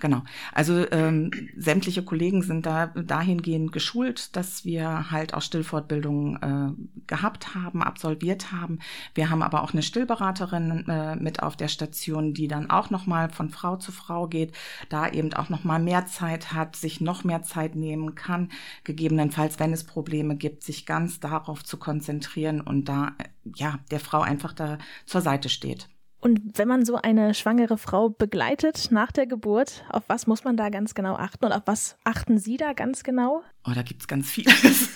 Genau. 0.00 0.22
Also 0.52 0.90
ähm, 0.92 1.30
sämtliche 1.56 2.04
Kollegen 2.04 2.42
sind 2.42 2.66
da 2.66 2.86
dahingehend 2.86 3.72
geschult, 3.72 4.36
dass 4.36 4.64
wir 4.64 5.10
halt 5.10 5.34
auch 5.34 5.42
Stillfortbildungen 5.42 6.36
äh, 6.42 7.02
gehabt 7.06 7.54
haben, 7.54 7.82
absolviert 7.82 8.52
haben. 8.52 8.78
Wir 9.14 9.30
haben 9.30 9.42
aber 9.42 9.62
auch 9.62 9.72
eine 9.72 9.82
Stillberaterin 9.82 10.88
äh, 10.88 11.16
mit 11.16 11.42
auf 11.42 11.56
der 11.56 11.68
Station, 11.68 12.32
die 12.32 12.48
dann 12.48 12.70
auch 12.70 12.90
noch 12.90 13.06
mal 13.06 13.28
von 13.30 13.50
Frau 13.50 13.76
zu 13.76 13.90
Frau 13.90 14.28
geht, 14.28 14.52
da 14.88 15.08
eben 15.08 15.32
auch 15.34 15.48
noch 15.48 15.64
mal 15.64 15.80
mehr 15.80 16.06
Zeit 16.06 16.52
hat, 16.52 16.76
sich 16.76 17.00
noch 17.00 17.24
mehr 17.24 17.42
Zeit 17.42 17.74
nehmen 17.74 18.14
kann, 18.14 18.50
gegebenenfalls, 18.84 19.58
wenn 19.58 19.72
es 19.72 19.84
Probleme 19.84 20.36
gibt, 20.36 20.62
sich 20.62 20.86
ganz 20.86 21.20
darauf 21.20 21.64
zu 21.64 21.76
konzentrieren 21.76 22.60
und 22.60 22.88
da 22.88 23.14
äh, 23.18 23.24
ja 23.56 23.78
der 23.90 24.00
Frau 24.00 24.20
einfach 24.20 24.52
da 24.52 24.78
zur 25.06 25.20
Seite 25.20 25.48
steht. 25.48 25.88
Und 26.20 26.58
wenn 26.58 26.68
man 26.68 26.84
so 26.84 26.96
eine 26.96 27.34
schwangere 27.34 27.78
Frau 27.78 28.08
begleitet 28.08 28.88
nach 28.90 29.12
der 29.12 29.26
Geburt, 29.26 29.84
auf 29.90 30.04
was 30.08 30.26
muss 30.26 30.44
man 30.44 30.56
da 30.56 30.70
ganz 30.70 30.94
genau 30.94 31.14
achten 31.14 31.44
und 31.44 31.52
auf 31.52 31.62
was 31.66 31.96
achten 32.04 32.38
Sie 32.38 32.56
da 32.56 32.72
ganz 32.72 33.04
genau? 33.04 33.42
Oh, 33.66 33.72
da 33.74 33.82
gibt 33.82 34.00
es 34.00 34.08
ganz 34.08 34.30
vieles. 34.30 34.90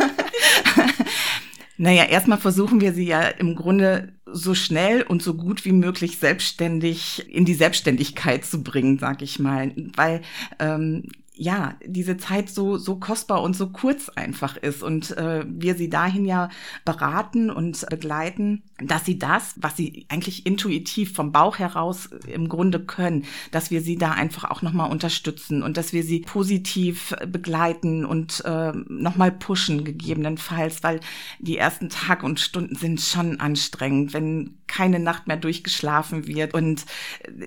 naja, 1.76 2.04
erstmal 2.04 2.38
versuchen 2.38 2.80
wir 2.80 2.92
sie 2.92 3.06
ja 3.06 3.22
im 3.22 3.54
Grunde 3.54 4.14
so 4.26 4.54
schnell 4.54 5.02
und 5.02 5.22
so 5.22 5.34
gut 5.34 5.64
wie 5.64 5.72
möglich 5.72 6.18
selbstständig 6.18 7.30
in 7.30 7.44
die 7.44 7.54
Selbstständigkeit 7.54 8.44
zu 8.44 8.62
bringen, 8.62 8.98
sag 8.98 9.22
ich 9.22 9.38
mal. 9.38 9.72
Weil 9.94 10.22
ähm, 10.58 11.04
ja, 11.42 11.74
diese 11.82 12.18
Zeit 12.18 12.50
so, 12.50 12.76
so 12.76 12.96
kostbar 12.96 13.40
und 13.40 13.56
so 13.56 13.70
kurz 13.70 14.10
einfach 14.10 14.58
ist. 14.58 14.82
Und 14.82 15.16
äh, 15.16 15.42
wir 15.48 15.74
sie 15.74 15.88
dahin 15.88 16.26
ja 16.26 16.50
beraten 16.84 17.48
und 17.48 17.86
begleiten, 17.88 18.62
dass 18.78 19.06
sie 19.06 19.18
das, 19.18 19.54
was 19.56 19.74
sie 19.74 20.04
eigentlich 20.10 20.44
intuitiv 20.44 21.14
vom 21.14 21.32
Bauch 21.32 21.58
heraus 21.58 22.10
im 22.26 22.50
Grunde 22.50 22.78
können, 22.78 23.24
dass 23.52 23.70
wir 23.70 23.80
sie 23.80 23.96
da 23.96 24.10
einfach 24.10 24.50
auch 24.50 24.60
nochmal 24.60 24.90
unterstützen 24.90 25.62
und 25.62 25.78
dass 25.78 25.94
wir 25.94 26.02
sie 26.02 26.20
positiv 26.20 27.14
begleiten 27.26 28.04
und 28.04 28.44
äh, 28.44 28.72
nochmal 28.88 29.32
pushen 29.32 29.82
gegebenenfalls, 29.82 30.82
weil 30.82 31.00
die 31.38 31.56
ersten 31.56 31.88
Tag 31.88 32.22
und 32.22 32.38
Stunden 32.38 32.74
sind 32.74 33.00
schon 33.00 33.40
anstrengend, 33.40 34.12
wenn 34.12 34.58
keine 34.66 35.00
Nacht 35.00 35.26
mehr 35.26 35.36
durchgeschlafen 35.36 36.26
wird 36.26 36.54
und 36.54 36.84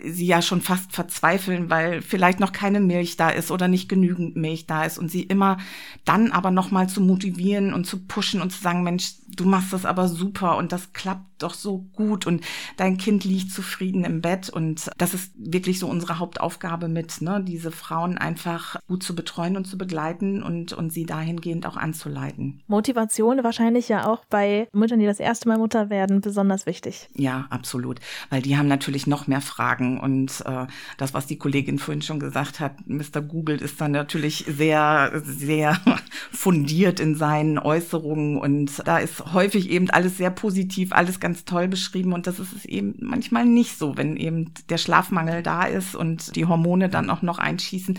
sie 0.03 0.25
ja 0.25 0.41
schon 0.41 0.61
fast 0.61 0.91
verzweifeln, 0.91 1.69
weil 1.69 2.01
vielleicht 2.01 2.39
noch 2.39 2.51
keine 2.51 2.79
Milch 2.79 3.17
da 3.17 3.29
ist 3.29 3.49
oder 3.51 3.67
nicht 3.67 3.82
genügend 3.87 4.35
Milch 4.35 4.67
da 4.67 4.83
ist 4.83 4.97
und 4.97 5.09
sie 5.09 5.23
immer 5.23 5.57
dann 6.05 6.31
aber 6.31 6.51
nochmal 6.51 6.87
zu 6.87 7.01
motivieren 7.01 7.73
und 7.73 7.85
zu 7.85 8.05
pushen 8.05 8.41
und 8.41 8.51
zu 8.51 8.61
sagen, 8.61 8.83
Mensch, 8.83 9.13
du 9.27 9.45
machst 9.45 9.73
das 9.73 9.85
aber 9.85 10.07
super 10.07 10.57
und 10.57 10.71
das 10.71 10.93
klappt 10.93 11.32
doch 11.43 11.53
so 11.53 11.79
gut 11.93 12.25
und 12.25 12.43
dein 12.77 12.97
Kind 12.97 13.23
liegt 13.23 13.51
zufrieden 13.51 14.03
im 14.03 14.21
Bett 14.21 14.49
und 14.49 14.89
das 14.97 15.13
ist 15.13 15.33
wirklich 15.35 15.79
so 15.79 15.87
unsere 15.87 16.19
Hauptaufgabe 16.19 16.87
mit, 16.87 17.21
ne, 17.21 17.43
diese 17.43 17.71
Frauen 17.71 18.17
einfach 18.17 18.77
gut 18.87 19.03
zu 19.03 19.15
betreuen 19.15 19.57
und 19.57 19.65
zu 19.65 19.77
begleiten 19.77 20.41
und, 20.41 20.73
und 20.73 20.91
sie 20.91 21.05
dahingehend 21.05 21.65
auch 21.65 21.77
anzuleiten. 21.77 22.61
Motivation 22.67 23.43
wahrscheinlich 23.43 23.89
ja 23.89 24.07
auch 24.07 24.25
bei 24.25 24.67
Müttern, 24.73 24.99
die 24.99 25.05
das 25.05 25.19
erste 25.19 25.47
Mal 25.47 25.57
Mutter 25.57 25.89
werden, 25.89 26.21
besonders 26.21 26.65
wichtig. 26.65 27.09
Ja, 27.15 27.47
absolut, 27.49 27.99
weil 28.29 28.41
die 28.41 28.57
haben 28.57 28.67
natürlich 28.67 29.07
noch 29.07 29.27
mehr 29.27 29.41
Fragen 29.41 29.99
und 29.99 30.43
äh, 30.45 30.67
das, 30.97 31.13
was 31.13 31.27
die 31.27 31.37
Kollegin 31.37 31.79
vorhin 31.79 32.01
schon 32.01 32.19
gesagt 32.19 32.59
hat, 32.59 32.87
Mr. 32.87 33.21
Google 33.21 33.61
ist 33.61 33.81
dann 33.81 33.91
natürlich 33.91 34.45
sehr, 34.47 35.21
sehr 35.23 35.79
fundiert 36.31 36.99
in 36.99 37.15
seinen 37.15 37.59
Äußerungen 37.59 38.37
und 38.37 38.81
da 38.85 38.99
ist 38.99 39.33
häufig 39.33 39.69
eben 39.69 39.89
alles 39.89 40.17
sehr 40.17 40.31
positiv, 40.31 40.91
alles 40.93 41.19
ganz 41.19 41.32
ganz 41.33 41.45
toll 41.45 41.67
beschrieben 41.67 42.13
und 42.13 42.27
das 42.27 42.37
ist 42.37 42.53
es 42.53 42.65
eben 42.65 42.93
manchmal 42.99 43.43
nicht 43.43 43.79
so, 43.79 43.97
wenn 43.97 44.17
eben 44.17 44.53
der 44.69 44.77
Schlafmangel 44.77 45.41
da 45.41 45.63
ist 45.63 45.95
und 45.95 46.35
die 46.35 46.45
Hormone 46.45 46.89
dann 46.89 47.09
auch 47.09 47.23
noch 47.23 47.39
einschießen. 47.39 47.97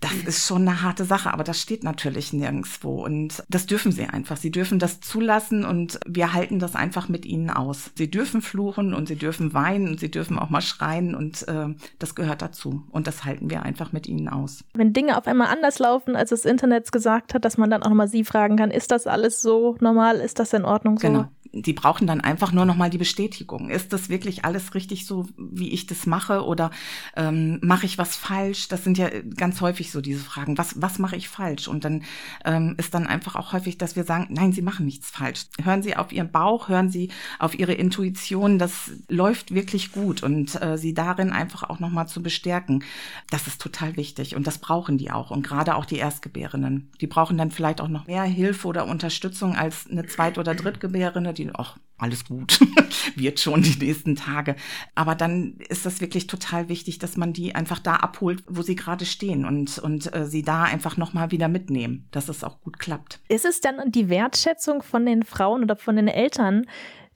Das 0.00 0.12
ist 0.24 0.46
schon 0.46 0.62
eine 0.62 0.82
harte 0.82 1.04
Sache, 1.04 1.32
aber 1.32 1.42
das 1.42 1.60
steht 1.60 1.82
natürlich 1.82 2.32
nirgendwo 2.32 3.04
und 3.04 3.42
das 3.48 3.66
dürfen 3.66 3.90
sie 3.90 4.04
einfach. 4.04 4.36
Sie 4.36 4.52
dürfen 4.52 4.78
das 4.78 5.00
zulassen 5.00 5.64
und 5.64 5.98
wir 6.06 6.32
halten 6.32 6.60
das 6.60 6.76
einfach 6.76 7.08
mit 7.08 7.26
ihnen 7.26 7.50
aus. 7.50 7.90
Sie 7.96 8.08
dürfen 8.08 8.40
fluchen 8.40 8.94
und 8.94 9.08
sie 9.08 9.16
dürfen 9.16 9.52
weinen 9.52 9.88
und 9.88 9.98
sie 9.98 10.10
dürfen 10.10 10.38
auch 10.38 10.50
mal 10.50 10.60
schreien 10.60 11.16
und 11.16 11.48
äh, 11.48 11.74
das 11.98 12.14
gehört 12.14 12.40
dazu 12.40 12.84
und 12.92 13.08
das 13.08 13.24
halten 13.24 13.50
wir 13.50 13.64
einfach 13.64 13.92
mit 13.92 14.06
ihnen 14.06 14.28
aus. 14.28 14.62
Wenn 14.74 14.92
Dinge 14.92 15.18
auf 15.18 15.26
einmal 15.26 15.48
anders 15.48 15.80
laufen, 15.80 16.14
als 16.14 16.30
das 16.30 16.44
Internet 16.44 16.92
gesagt 16.92 17.34
hat, 17.34 17.44
dass 17.44 17.58
man 17.58 17.68
dann 17.68 17.82
auch 17.82 17.90
mal 17.90 18.06
sie 18.06 18.22
fragen 18.22 18.56
kann, 18.56 18.70
ist 18.70 18.92
das 18.92 19.08
alles 19.08 19.42
so 19.42 19.76
normal, 19.80 20.18
ist 20.18 20.38
das 20.38 20.52
in 20.52 20.64
Ordnung 20.64 20.98
so? 21.00 21.08
Genau 21.08 21.28
die 21.62 21.72
brauchen 21.72 22.06
dann 22.06 22.20
einfach 22.20 22.52
nur 22.52 22.64
noch 22.64 22.76
mal 22.76 22.90
die 22.90 22.98
Bestätigung. 22.98 23.70
Ist 23.70 23.92
das 23.92 24.08
wirklich 24.08 24.44
alles 24.44 24.74
richtig 24.74 25.06
so, 25.06 25.26
wie 25.36 25.70
ich 25.70 25.86
das 25.86 26.06
mache 26.06 26.44
oder 26.44 26.70
ähm, 27.16 27.58
mache 27.62 27.86
ich 27.86 27.98
was 27.98 28.16
falsch? 28.16 28.68
Das 28.68 28.84
sind 28.84 28.98
ja 28.98 29.08
ganz 29.36 29.60
häufig 29.60 29.90
so 29.90 30.00
diese 30.00 30.20
Fragen. 30.20 30.58
Was, 30.58 30.80
was 30.80 30.98
mache 30.98 31.16
ich 31.16 31.28
falsch? 31.28 31.68
Und 31.68 31.84
dann 31.84 32.04
ähm, 32.44 32.74
ist 32.78 32.94
dann 32.94 33.06
einfach 33.06 33.36
auch 33.36 33.52
häufig, 33.52 33.78
dass 33.78 33.96
wir 33.96 34.04
sagen, 34.04 34.28
nein, 34.30 34.52
Sie 34.52 34.62
machen 34.62 34.86
nichts 34.86 35.10
falsch. 35.10 35.46
Hören 35.62 35.82
Sie 35.82 35.96
auf 35.96 36.12
Ihren 36.12 36.30
Bauch, 36.30 36.68
hören 36.68 36.90
Sie 36.90 37.10
auf 37.38 37.58
Ihre 37.58 37.72
Intuition. 37.72 38.58
Das 38.58 38.90
läuft 39.08 39.54
wirklich 39.54 39.92
gut 39.92 40.22
und 40.22 40.60
äh, 40.60 40.76
Sie 40.76 40.94
darin 40.94 41.30
einfach 41.30 41.62
auch 41.62 41.80
noch 41.80 41.90
mal 41.90 42.06
zu 42.06 42.22
bestärken. 42.22 42.84
Das 43.30 43.46
ist 43.46 43.60
total 43.60 43.96
wichtig 43.96 44.36
und 44.36 44.46
das 44.46 44.58
brauchen 44.58 44.98
die 44.98 45.10
auch. 45.10 45.30
Und 45.30 45.42
gerade 45.42 45.76
auch 45.76 45.84
die 45.84 45.96
Erstgebärenden. 45.96 46.90
Die 47.00 47.06
brauchen 47.06 47.38
dann 47.38 47.50
vielleicht 47.50 47.80
auch 47.80 47.88
noch 47.88 48.06
mehr 48.06 48.24
Hilfe 48.24 48.68
oder 48.68 48.86
Unterstützung 48.86 49.56
als 49.56 49.86
eine 49.90 50.06
Zweit- 50.06 50.38
oder 50.38 50.54
Drittgebärende, 50.54 51.32
die 51.32 51.45
ach, 51.54 51.78
alles 51.98 52.26
gut, 52.26 52.60
wird 53.16 53.40
schon 53.40 53.62
die 53.62 53.78
nächsten 53.78 54.16
Tage. 54.16 54.56
Aber 54.94 55.14
dann 55.14 55.56
ist 55.68 55.86
das 55.86 56.00
wirklich 56.00 56.26
total 56.26 56.68
wichtig, 56.68 56.98
dass 56.98 57.16
man 57.16 57.32
die 57.32 57.54
einfach 57.54 57.78
da 57.78 57.96
abholt, 57.96 58.42
wo 58.46 58.62
sie 58.62 58.76
gerade 58.76 59.06
stehen 59.06 59.44
und, 59.44 59.78
und 59.78 60.14
äh, 60.14 60.26
sie 60.26 60.42
da 60.42 60.64
einfach 60.64 60.96
nochmal 60.96 61.30
wieder 61.30 61.48
mitnehmen, 61.48 62.06
dass 62.10 62.28
es 62.28 62.44
auch 62.44 62.60
gut 62.60 62.78
klappt. 62.78 63.20
Ist 63.28 63.46
es 63.46 63.60
dann 63.60 63.90
die 63.90 64.08
Wertschätzung 64.10 64.82
von 64.82 65.06
den 65.06 65.22
Frauen 65.22 65.62
oder 65.62 65.76
von 65.76 65.96
den 65.96 66.08
Eltern, 66.08 66.66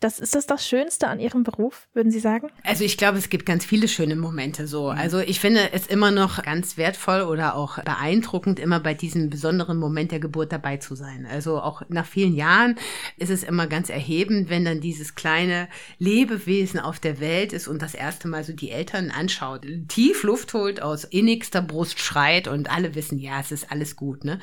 Das 0.01 0.19
ist 0.19 0.35
das 0.35 0.47
das 0.47 0.67
Schönste 0.67 1.09
an 1.09 1.21
Ihrem 1.21 1.43
Beruf, 1.43 1.87
würden 1.93 2.11
Sie 2.11 2.21
sagen? 2.21 2.49
Also 2.65 2.85
ich 2.85 2.97
glaube, 2.97 3.19
es 3.19 3.29
gibt 3.29 3.45
ganz 3.45 3.67
viele 3.67 3.87
schöne 3.87 4.17
Momente 4.17 4.67
so. 4.67 4.89
Also 4.89 5.19
ich 5.19 5.41
finde 5.41 5.75
es 5.75 5.87
immer 5.87 6.11
noch 6.11 6.43
ganz 6.43 6.79
wertvoll 6.79 7.21
oder 7.21 7.55
auch 7.55 7.83
beeindruckend, 7.83 8.59
immer 8.59 8.81
bei 8.81 8.95
diesem 8.95 9.29
besonderen 9.29 9.77
Moment 9.77 10.11
der 10.11 10.19
Geburt 10.19 10.53
dabei 10.53 10.79
zu 10.79 10.95
sein. 10.95 11.27
Also 11.31 11.61
auch 11.61 11.83
nach 11.91 12.07
vielen 12.07 12.35
Jahren 12.35 12.77
ist 13.19 13.29
es 13.29 13.43
immer 13.43 13.67
ganz 13.67 13.91
erhebend, 13.91 14.49
wenn 14.49 14.65
dann 14.65 14.81
dieses 14.81 15.15
kleine 15.15 15.69
Lebewesen 15.99 16.81
auf 16.81 16.99
der 16.99 17.21
Welt 17.21 17.53
ist 17.53 17.69
und 17.69 17.83
das 17.83 17.95
erste 17.95 18.27
Mal 18.27 18.43
so 18.43 18.55
die 18.55 18.71
Eltern 18.71 19.11
anschaut, 19.11 19.67
tief 19.89 20.23
Luft 20.23 20.55
holt, 20.55 20.81
aus 20.81 21.05
innigster 21.05 21.61
Brust 21.61 22.01
schreit 22.01 22.49
und 22.49 22.71
alle 22.71 22.95
wissen, 22.95 23.19
ja, 23.19 23.39
es 23.39 23.53
ist 23.53 23.71
alles 23.71 23.97
gut. 23.97 24.25
Ne? 24.25 24.39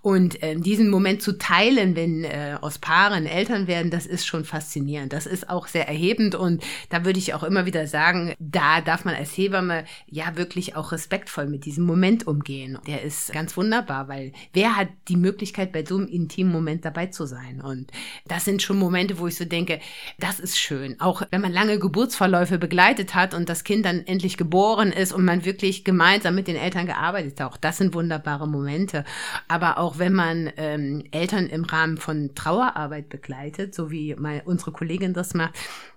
Und 0.00 0.42
äh, 0.42 0.56
diesen 0.56 0.88
Moment 0.88 1.20
zu 1.20 1.36
teilen, 1.36 1.96
wenn 1.96 2.24
äh, 2.24 2.56
aus 2.62 2.78
Paaren 2.78 3.26
Eltern 3.26 3.66
werden, 3.66 3.90
das 3.90 4.06
ist 4.06 4.24
schon 4.24 4.46
faszinierend 4.46 5.01
faszinierend. 5.02 5.12
Das 5.12 5.26
ist 5.26 5.48
auch 5.48 5.66
sehr 5.66 5.88
erhebend 5.88 6.34
und 6.34 6.62
da 6.88 7.04
würde 7.04 7.18
ich 7.18 7.34
auch 7.34 7.42
immer 7.42 7.66
wieder 7.66 7.86
sagen, 7.86 8.34
da 8.38 8.80
darf 8.80 9.04
man 9.04 9.14
als 9.14 9.36
Hebamme 9.36 9.84
ja 10.06 10.36
wirklich 10.36 10.76
auch 10.76 10.92
respektvoll 10.92 11.46
mit 11.46 11.64
diesem 11.64 11.84
Moment 11.84 12.26
umgehen. 12.26 12.78
Der 12.86 13.02
ist 13.02 13.32
ganz 13.32 13.56
wunderbar, 13.56 14.08
weil 14.08 14.32
wer 14.52 14.76
hat 14.76 14.88
die 15.08 15.16
Möglichkeit, 15.16 15.72
bei 15.72 15.84
so 15.84 15.96
einem 15.96 16.08
intimen 16.08 16.52
Moment 16.52 16.84
dabei 16.84 17.06
zu 17.06 17.26
sein? 17.26 17.60
Und 17.60 17.90
das 18.26 18.44
sind 18.44 18.62
schon 18.62 18.78
Momente, 18.78 19.18
wo 19.18 19.26
ich 19.26 19.36
so 19.36 19.44
denke, 19.44 19.80
das 20.18 20.40
ist 20.40 20.58
schön. 20.58 21.00
Auch 21.00 21.22
wenn 21.30 21.40
man 21.40 21.52
lange 21.52 21.78
Geburtsverläufe 21.78 22.58
begleitet 22.58 23.14
hat 23.14 23.34
und 23.34 23.48
das 23.48 23.64
Kind 23.64 23.84
dann 23.84 24.06
endlich 24.06 24.36
geboren 24.36 24.92
ist 24.92 25.12
und 25.12 25.24
man 25.24 25.44
wirklich 25.44 25.84
gemeinsam 25.84 26.34
mit 26.34 26.46
den 26.46 26.56
Eltern 26.56 26.86
gearbeitet 26.86 27.40
hat, 27.40 27.52
auch 27.52 27.56
das 27.56 27.78
sind 27.78 27.94
wunderbare 27.94 28.46
Momente. 28.46 29.04
Aber 29.48 29.78
auch 29.78 29.98
wenn 29.98 30.12
man 30.12 30.52
ähm, 30.56 31.04
Eltern 31.10 31.46
im 31.46 31.64
Rahmen 31.64 31.98
von 31.98 32.34
Trauerarbeit 32.34 33.08
begleitet, 33.08 33.74
so 33.74 33.90
wie 33.90 34.14
mal 34.14 34.42
unsere 34.44 34.72
Kollegen 34.72 34.91
Kollegin 34.92 35.14
das 35.14 35.32
macht, 35.32 35.54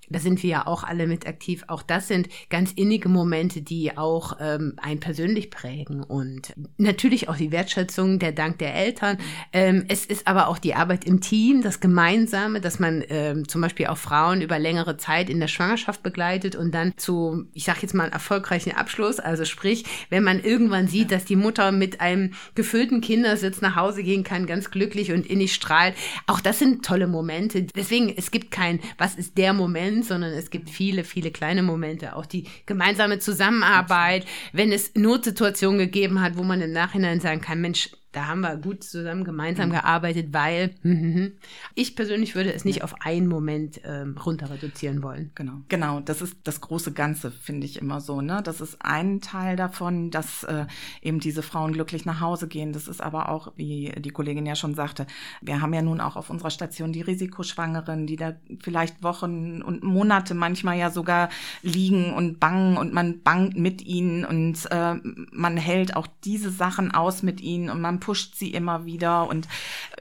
da 0.10 0.20
sind 0.20 0.44
wir 0.44 0.50
ja 0.50 0.68
auch 0.68 0.84
alle 0.84 1.08
mit 1.08 1.28
aktiv. 1.28 1.64
Auch 1.68 1.82
das 1.82 2.08
sind 2.08 2.30
ganz 2.50 2.72
innige 2.72 3.10
Momente, 3.10 3.62
die 3.62 3.98
auch 3.98 4.38
ähm, 4.40 4.74
einen 4.78 5.00
persönlich 5.00 5.50
prägen 5.50 6.04
und 6.04 6.54
natürlich 6.78 7.30
auch 7.30 7.38
die 7.38 7.52
Wertschätzung, 7.52 8.20
der 8.20 8.32
Dank 8.32 8.60
der 8.60 8.76
Eltern. 8.76 9.18
Ähm, 9.54 9.86
es 9.88 10.06
ist 10.06 10.28
aber 10.28 10.48
auch 10.48 10.58
die 10.58 10.76
Arbeit 10.76 11.06
im 11.06 11.22
Team, 11.22 11.62
das 11.62 11.80
Gemeinsame, 11.80 12.62
dass 12.62 12.80
man 12.80 13.04
ähm, 13.10 13.48
zum 13.48 13.62
Beispiel 13.62 13.88
auch 13.88 13.98
Frauen 13.98 14.42
über 14.42 14.60
längere 14.60 14.98
Zeit 14.98 15.30
in 15.30 15.40
der 15.40 15.48
Schwangerschaft 15.48 16.04
begleitet 16.04 16.56
und 16.56 16.74
dann 16.74 16.94
zu, 16.98 17.46
ich 17.54 17.66
sage 17.66 17.80
jetzt 17.82 17.94
mal, 17.94 18.10
erfolgreichen 18.10 18.74
Abschluss. 18.74 19.20
Also 19.20 19.46
sprich, 19.46 19.86
wenn 20.10 20.24
man 20.24 20.44
irgendwann 20.44 20.88
sieht, 20.88 21.12
dass 21.12 21.26
die 21.26 21.36
Mutter 21.36 21.72
mit 21.72 22.02
einem 22.02 22.34
gefüllten 22.54 23.02
Kindersitz 23.02 23.62
nach 23.62 23.76
Hause 23.76 24.04
gehen 24.04 24.24
kann, 24.24 24.46
ganz 24.46 24.72
glücklich 24.72 25.12
und 25.12 25.26
innig 25.26 25.54
strahlt. 25.54 25.96
Auch 26.28 26.40
das 26.40 26.60
sind 26.60 26.86
tolle 26.86 27.08
Momente. 27.08 27.64
Deswegen, 27.64 28.14
es 28.16 28.32
gibt 28.32 28.52
kein, 28.52 28.80
was 28.98 29.16
ist 29.16 29.38
der 29.38 29.54
Moment, 29.54 29.95
Moment, 29.96 30.06
sondern 30.06 30.34
es 30.34 30.50
gibt 30.50 30.70
viele, 30.70 31.04
viele 31.04 31.32
kleine 31.32 31.64
Momente. 31.64 32.16
Auch 32.16 32.26
die 32.26 32.46
gemeinsame 32.66 33.20
Zusammenarbeit, 33.20 34.26
wenn 34.52 34.72
es 34.72 34.94
Notsituationen 34.96 35.80
gegeben 35.80 36.22
hat, 36.22 36.38
wo 36.38 36.44
man 36.44 36.62
im 36.62 36.72
Nachhinein 36.72 37.20
sagen 37.20 37.42
kann, 37.42 37.62
Mensch, 37.62 37.90
da 38.16 38.28
haben 38.28 38.40
wir 38.40 38.56
gut 38.56 38.84
zusammen 38.84 39.26
gemeinsam 39.26 39.70
mhm. 39.70 39.74
gearbeitet, 39.74 40.28
weil 40.32 40.74
ich 41.76 41.96
persönlich 41.98 42.34
würde 42.34 42.54
es 42.54 42.64
nicht 42.64 42.82
auf 42.82 43.02
einen 43.02 43.28
Moment 43.28 43.82
ähm, 43.84 44.18
runter 44.18 44.50
reduzieren 44.50 45.04
wollen. 45.04 45.32
Genau, 45.36 45.62
genau. 45.68 46.00
Das 46.00 46.22
ist 46.22 46.38
das 46.46 46.62
große 46.62 46.94
Ganze, 46.94 47.30
finde 47.30 47.66
ich 47.66 47.82
immer 47.82 48.00
so. 48.00 48.22
Ne, 48.22 48.42
das 48.42 48.62
ist 48.62 48.78
ein 48.80 49.20
Teil 49.20 49.58
davon, 49.58 50.12
dass 50.12 50.46
äh, 50.46 50.66
eben 51.02 51.20
diese 51.20 51.42
Frauen 51.42 51.74
glücklich 51.74 52.06
nach 52.06 52.22
Hause 52.22 52.48
gehen. 52.48 52.72
Das 52.72 52.88
ist 52.88 53.02
aber 53.02 53.28
auch, 53.28 53.52
wie 53.58 53.92
die 53.98 54.12
Kollegin 54.12 54.46
ja 54.46 54.56
schon 54.56 54.76
sagte, 54.76 55.08
wir 55.42 55.60
haben 55.60 55.74
ja 55.74 55.82
nun 55.82 56.00
auch 56.00 56.16
auf 56.16 56.30
unserer 56.30 56.52
Station 56.52 56.94
die 56.94 57.02
Risikoschwangeren, 57.02 58.08
die 58.08 58.16
da 58.16 58.36
vielleicht 58.62 59.04
Wochen 59.04 59.62
und 59.62 59.84
Monate 59.84 60.36
manchmal 60.36 60.78
ja 60.78 60.90
sogar 60.90 61.28
liegen 61.64 62.14
und 62.14 62.40
bangen 62.40 62.78
und 62.78 62.94
man 62.94 63.22
bangt 63.24 63.58
mit 63.58 63.82
ihnen 63.82 64.24
und 64.24 64.72
äh, 64.72 64.96
man 65.34 65.58
hält 65.58 65.98
auch 65.98 66.08
diese 66.24 66.50
Sachen 66.50 66.92
aus 66.92 67.22
mit 67.22 67.42
ihnen 67.42 67.70
und 67.70 67.82
man 67.82 68.00
pusht 68.06 68.36
sie 68.36 68.52
immer 68.52 68.86
wieder. 68.86 69.28
Und 69.28 69.48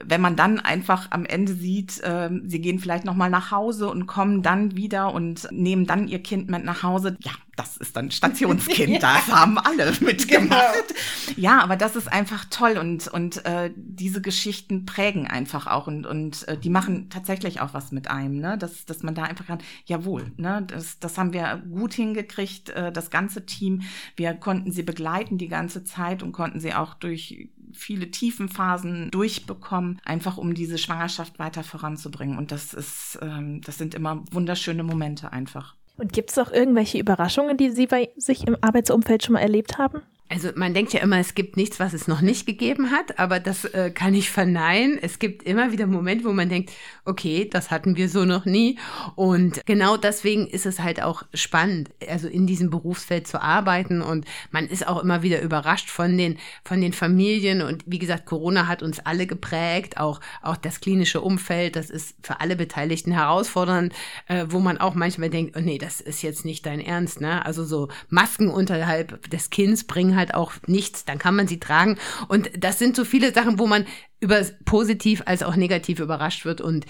wenn 0.03 0.21
man 0.21 0.35
dann 0.35 0.59
einfach 0.59 1.09
am 1.09 1.25
Ende 1.25 1.55
sieht, 1.55 1.99
äh, 2.01 2.29
sie 2.45 2.61
gehen 2.61 2.77
vielleicht 2.77 3.03
nochmal 3.03 3.31
nach 3.31 3.49
Hause 3.49 3.89
und 3.89 4.05
kommen 4.05 4.43
dann 4.43 4.75
wieder 4.75 5.11
und 5.11 5.47
nehmen 5.51 5.87
dann 5.87 6.07
ihr 6.07 6.21
Kind 6.21 6.47
mit 6.47 6.63
nach 6.63 6.83
Hause, 6.83 7.17
ja, 7.19 7.31
das 7.55 7.77
ist 7.77 7.95
dann 7.95 8.11
Stationskind, 8.11 8.89
ja. 8.93 8.99
das 8.99 9.27
haben 9.27 9.57
alle 9.57 9.91
mitgemacht. 10.01 10.87
Genau. 10.87 11.37
Ja, 11.37 11.63
aber 11.63 11.77
das 11.77 11.95
ist 11.95 12.11
einfach 12.11 12.45
toll 12.49 12.77
und, 12.77 13.07
und 13.07 13.43
äh, 13.45 13.71
diese 13.75 14.21
Geschichten 14.21 14.85
prägen 14.85 15.25
einfach 15.25 15.65
auch 15.65 15.87
und, 15.87 16.05
und 16.05 16.47
äh, 16.47 16.57
die 16.57 16.69
machen 16.69 17.09
tatsächlich 17.09 17.61
auch 17.61 17.73
was 17.73 17.91
mit 17.91 18.09
einem, 18.09 18.39
ne? 18.39 18.57
dass, 18.57 18.85
dass 18.85 19.03
man 19.03 19.15
da 19.15 19.23
einfach 19.23 19.47
kann, 19.47 19.59
jawohl, 19.85 20.31
ne? 20.37 20.63
das, 20.67 20.99
das 20.99 21.17
haben 21.17 21.33
wir 21.33 21.63
gut 21.71 21.93
hingekriegt, 21.93 22.69
äh, 22.69 22.91
das 22.91 23.09
ganze 23.09 23.45
Team. 23.45 23.81
Wir 24.15 24.33
konnten 24.33 24.71
sie 24.71 24.83
begleiten 24.83 25.37
die 25.37 25.47
ganze 25.47 25.83
Zeit 25.83 26.23
und 26.23 26.33
konnten 26.33 26.59
sie 26.59 26.73
auch 26.73 26.93
durch 26.93 27.49
viele 27.75 28.11
Tiefenphasen 28.11 29.11
durchbekommen, 29.11 29.99
einfach 30.05 30.37
um 30.37 30.53
diese 30.53 30.77
Schwangerschaft 30.77 31.39
weiter 31.39 31.63
voranzubringen. 31.63 32.37
Und 32.37 32.51
das 32.51 32.73
ist, 32.73 33.19
ähm, 33.21 33.61
das 33.61 33.77
sind 33.77 33.95
immer 33.95 34.23
wunderschöne 34.31 34.83
Momente 34.83 35.31
einfach. 35.31 35.75
Und 35.97 36.11
gibt 36.11 36.31
es 36.31 36.37
auch 36.37 36.51
irgendwelche 36.51 36.97
Überraschungen, 36.97 37.57
die 37.57 37.69
Sie 37.69 37.87
bei 37.87 38.09
sich 38.17 38.45
im 38.47 38.57
Arbeitsumfeld 38.61 39.23
schon 39.23 39.33
mal 39.33 39.39
erlebt 39.39 39.77
haben? 39.77 40.01
Also 40.27 40.49
man 40.55 40.73
denkt 40.73 40.91
ja 40.91 41.01
immer, 41.01 41.19
es 41.19 41.35
gibt 41.35 41.55
nichts, 41.55 41.79
was 41.79 41.93
es 41.93 42.07
noch 42.07 42.21
nicht 42.21 42.47
gegeben 42.47 42.89
hat, 42.89 43.19
aber 43.19 43.39
das 43.39 43.63
äh, 43.65 43.91
kann 43.91 44.15
ich 44.15 44.31
verneinen. 44.31 44.97
Es 44.99 45.19
gibt 45.19 45.43
immer 45.43 45.71
wieder 45.71 45.85
Momente, 45.85 46.25
wo 46.25 46.33
man 46.33 46.49
denkt, 46.49 46.71
okay, 47.05 47.47
das 47.47 47.69
hatten 47.69 47.95
wir 47.95 48.09
so 48.09 48.25
noch 48.25 48.45
nie. 48.45 48.79
Und 49.13 49.63
genau 49.67 49.97
deswegen 49.97 50.47
ist 50.47 50.65
es 50.65 50.79
halt 50.79 51.03
auch 51.03 51.21
spannend, 51.35 51.91
also 52.09 52.27
in 52.27 52.47
diesem 52.47 52.71
Berufsfeld 52.71 53.27
zu 53.27 53.39
arbeiten. 53.39 54.01
Und 54.01 54.25
man 54.49 54.65
ist 54.65 54.87
auch 54.87 55.03
immer 55.03 55.21
wieder 55.21 55.41
überrascht 55.41 55.91
von 55.91 56.17
den, 56.17 56.39
von 56.63 56.81
den 56.81 56.93
Familien. 56.93 57.61
Und 57.61 57.83
wie 57.85 57.99
gesagt, 57.99 58.25
Corona 58.25 58.67
hat 58.67 58.81
uns 58.81 58.99
alle 59.01 59.27
geprägt, 59.27 59.97
auch, 59.97 60.21
auch 60.41 60.57
das 60.57 60.81
klinische 60.81 61.21
Umfeld. 61.21 61.75
Das 61.75 61.91
ist 61.91 62.15
für 62.23 62.41
alle 62.41 62.55
Beteiligten 62.55 63.11
herausfordernd, 63.11 63.93
äh, 64.27 64.45
wo 64.49 64.59
man 64.59 64.79
auch 64.79 64.95
manchmal 64.95 65.29
denkt, 65.29 65.55
oh 65.55 65.61
nee, 65.61 65.77
das 65.77 66.01
ist 66.01 66.23
jetzt 66.23 66.45
nicht 66.45 66.65
dein 66.65 66.79
Ernst. 66.79 67.21
Ne? 67.21 67.45
Also 67.45 67.63
so 67.63 67.89
Masken 68.09 68.49
unterhalb 68.49 69.29
des 69.29 69.51
Kinns 69.51 69.83
bringen 69.83 70.14
halt 70.15 70.33
auch 70.33 70.53
nichts, 70.67 71.05
dann 71.05 71.17
kann 71.17 71.35
man 71.35 71.47
sie 71.47 71.59
tragen. 71.59 71.97
Und 72.27 72.51
das 72.57 72.79
sind 72.79 72.95
so 72.95 73.05
viele 73.05 73.33
Sachen, 73.33 73.59
wo 73.59 73.67
man 73.67 73.85
über 74.19 74.41
positiv 74.65 75.23
als 75.25 75.43
auch 75.43 75.55
negativ 75.55 75.99
überrascht 75.99 76.45
wird. 76.45 76.61
Und 76.61 76.85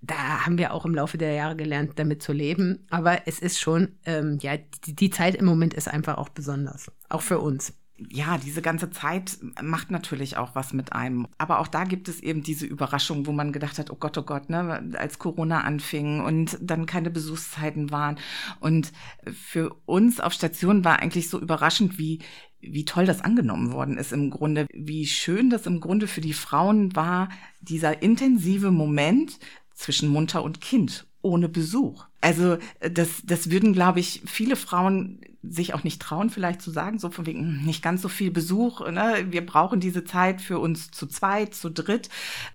da 0.00 0.44
haben 0.44 0.58
wir 0.58 0.72
auch 0.74 0.84
im 0.84 0.94
Laufe 0.94 1.18
der 1.18 1.32
Jahre 1.32 1.56
gelernt, 1.56 1.92
damit 1.96 2.22
zu 2.22 2.32
leben. 2.32 2.86
Aber 2.90 3.26
es 3.26 3.38
ist 3.38 3.60
schon, 3.60 3.98
ähm, 4.04 4.38
ja, 4.40 4.56
die, 4.56 4.94
die 4.94 5.10
Zeit 5.10 5.34
im 5.34 5.46
Moment 5.46 5.74
ist 5.74 5.88
einfach 5.88 6.18
auch 6.18 6.28
besonders, 6.28 6.90
auch 7.08 7.22
für 7.22 7.38
uns 7.38 7.74
ja, 8.10 8.38
diese 8.38 8.62
ganze 8.62 8.90
Zeit 8.90 9.38
macht 9.60 9.90
natürlich 9.90 10.36
auch 10.36 10.54
was 10.54 10.72
mit 10.72 10.92
einem. 10.92 11.26
Aber 11.36 11.58
auch 11.58 11.66
da 11.66 11.84
gibt 11.84 12.08
es 12.08 12.20
eben 12.20 12.42
diese 12.42 12.66
Überraschung, 12.66 13.26
wo 13.26 13.32
man 13.32 13.52
gedacht 13.52 13.78
hat, 13.78 13.90
oh 13.90 13.96
Gott, 13.98 14.16
oh 14.18 14.22
Gott, 14.22 14.50
ne, 14.50 14.92
als 14.96 15.18
Corona 15.18 15.62
anfing 15.62 16.20
und 16.20 16.58
dann 16.60 16.86
keine 16.86 17.10
Besuchszeiten 17.10 17.90
waren. 17.90 18.16
Und 18.60 18.92
für 19.32 19.74
uns 19.86 20.20
auf 20.20 20.32
Station 20.32 20.84
war 20.84 21.00
eigentlich 21.00 21.28
so 21.28 21.40
überraschend, 21.40 21.98
wie, 21.98 22.20
wie 22.60 22.84
toll 22.84 23.06
das 23.06 23.22
angenommen 23.22 23.72
worden 23.72 23.98
ist 23.98 24.12
im 24.12 24.30
Grunde, 24.30 24.66
wie 24.72 25.06
schön 25.06 25.50
das 25.50 25.66
im 25.66 25.80
Grunde 25.80 26.06
für 26.06 26.20
die 26.20 26.32
Frauen 26.32 26.94
war, 26.94 27.28
dieser 27.60 28.02
intensive 28.02 28.70
Moment 28.70 29.38
zwischen 29.74 30.08
Mutter 30.08 30.42
und 30.42 30.60
Kind 30.60 31.06
ohne 31.22 31.48
Besuch. 31.48 32.06
Also 32.20 32.58
das, 32.80 33.22
das 33.24 33.50
würden, 33.50 33.72
glaube 33.72 34.00
ich, 34.00 34.22
viele 34.24 34.56
Frauen 34.56 35.20
sich 35.42 35.72
auch 35.72 35.84
nicht 35.84 36.02
trauen, 36.02 36.30
vielleicht 36.30 36.60
zu 36.60 36.70
sagen, 36.70 36.98
so 36.98 37.10
von 37.10 37.26
wegen 37.26 37.40
hm, 37.40 37.64
nicht 37.64 37.82
ganz 37.82 38.02
so 38.02 38.08
viel 38.08 38.30
Besuch. 38.30 38.88
Ne? 38.90 39.26
Wir 39.30 39.46
brauchen 39.46 39.78
diese 39.78 40.04
Zeit 40.04 40.40
für 40.40 40.58
uns 40.58 40.90
zu 40.90 41.06
zweit, 41.06 41.54
zu 41.54 41.70
dritt. 41.70 42.08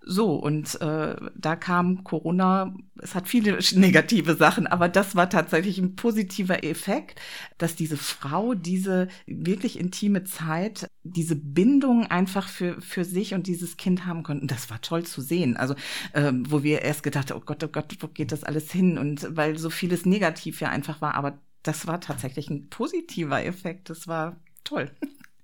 So, 0.05 0.35
und 0.35 0.79
äh, 0.81 1.15
da 1.35 1.55
kam 1.55 2.03
Corona, 2.03 2.75
es 2.99 3.15
hat 3.15 3.29
viele 3.29 3.57
negative 3.73 4.35
Sachen, 4.35 4.67
aber 4.67 4.89
das 4.89 5.15
war 5.15 5.29
tatsächlich 5.29 5.77
ein 5.77 5.95
positiver 5.95 6.63
Effekt, 6.63 7.21
dass 7.57 7.75
diese 7.75 7.97
Frau 7.97 8.53
diese 8.53 9.07
wirklich 9.25 9.79
intime 9.79 10.25
Zeit, 10.25 10.87
diese 11.03 11.37
Bindung 11.37 12.07
einfach 12.07 12.49
für, 12.49 12.81
für 12.81 13.05
sich 13.05 13.33
und 13.33 13.47
dieses 13.47 13.77
Kind 13.77 14.05
haben 14.05 14.23
konnten. 14.23 14.47
Das 14.47 14.69
war 14.69 14.81
toll 14.81 15.03
zu 15.03 15.21
sehen. 15.21 15.55
Also, 15.55 15.75
ähm, 16.13 16.43
wo 16.49 16.63
wir 16.63 16.81
erst 16.81 17.03
gedacht 17.03 17.31
oh 17.31 17.39
Gott, 17.39 17.63
oh 17.63 17.67
Gott, 17.69 17.95
wo 18.01 18.07
geht 18.07 18.33
das 18.33 18.43
alles 18.43 18.71
hin? 18.71 18.97
Und 18.97 19.25
weil 19.35 19.57
so 19.57 19.69
vieles 19.69 20.05
negativ 20.05 20.59
ja 20.59 20.69
einfach 20.69 21.01
war, 21.01 21.15
aber 21.15 21.39
das 21.63 21.87
war 21.87 21.99
tatsächlich 21.99 22.49
ein 22.49 22.69
positiver 22.69 23.43
Effekt. 23.43 23.89
Das 23.89 24.07
war 24.07 24.35
toll. 24.63 24.91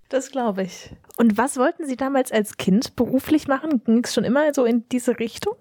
Das 0.09 0.31
glaube 0.31 0.63
ich. 0.63 0.91
Und 1.17 1.37
was 1.37 1.57
wollten 1.57 1.85
Sie 1.85 1.95
damals 1.95 2.31
als 2.31 2.57
Kind 2.57 2.95
beruflich 2.95 3.47
machen? 3.47 3.83
Ging 3.83 4.03
es 4.03 4.13
schon 4.13 4.23
immer 4.23 4.53
so 4.53 4.65
in 4.65 4.87
diese 4.89 5.19
Richtung? 5.19 5.57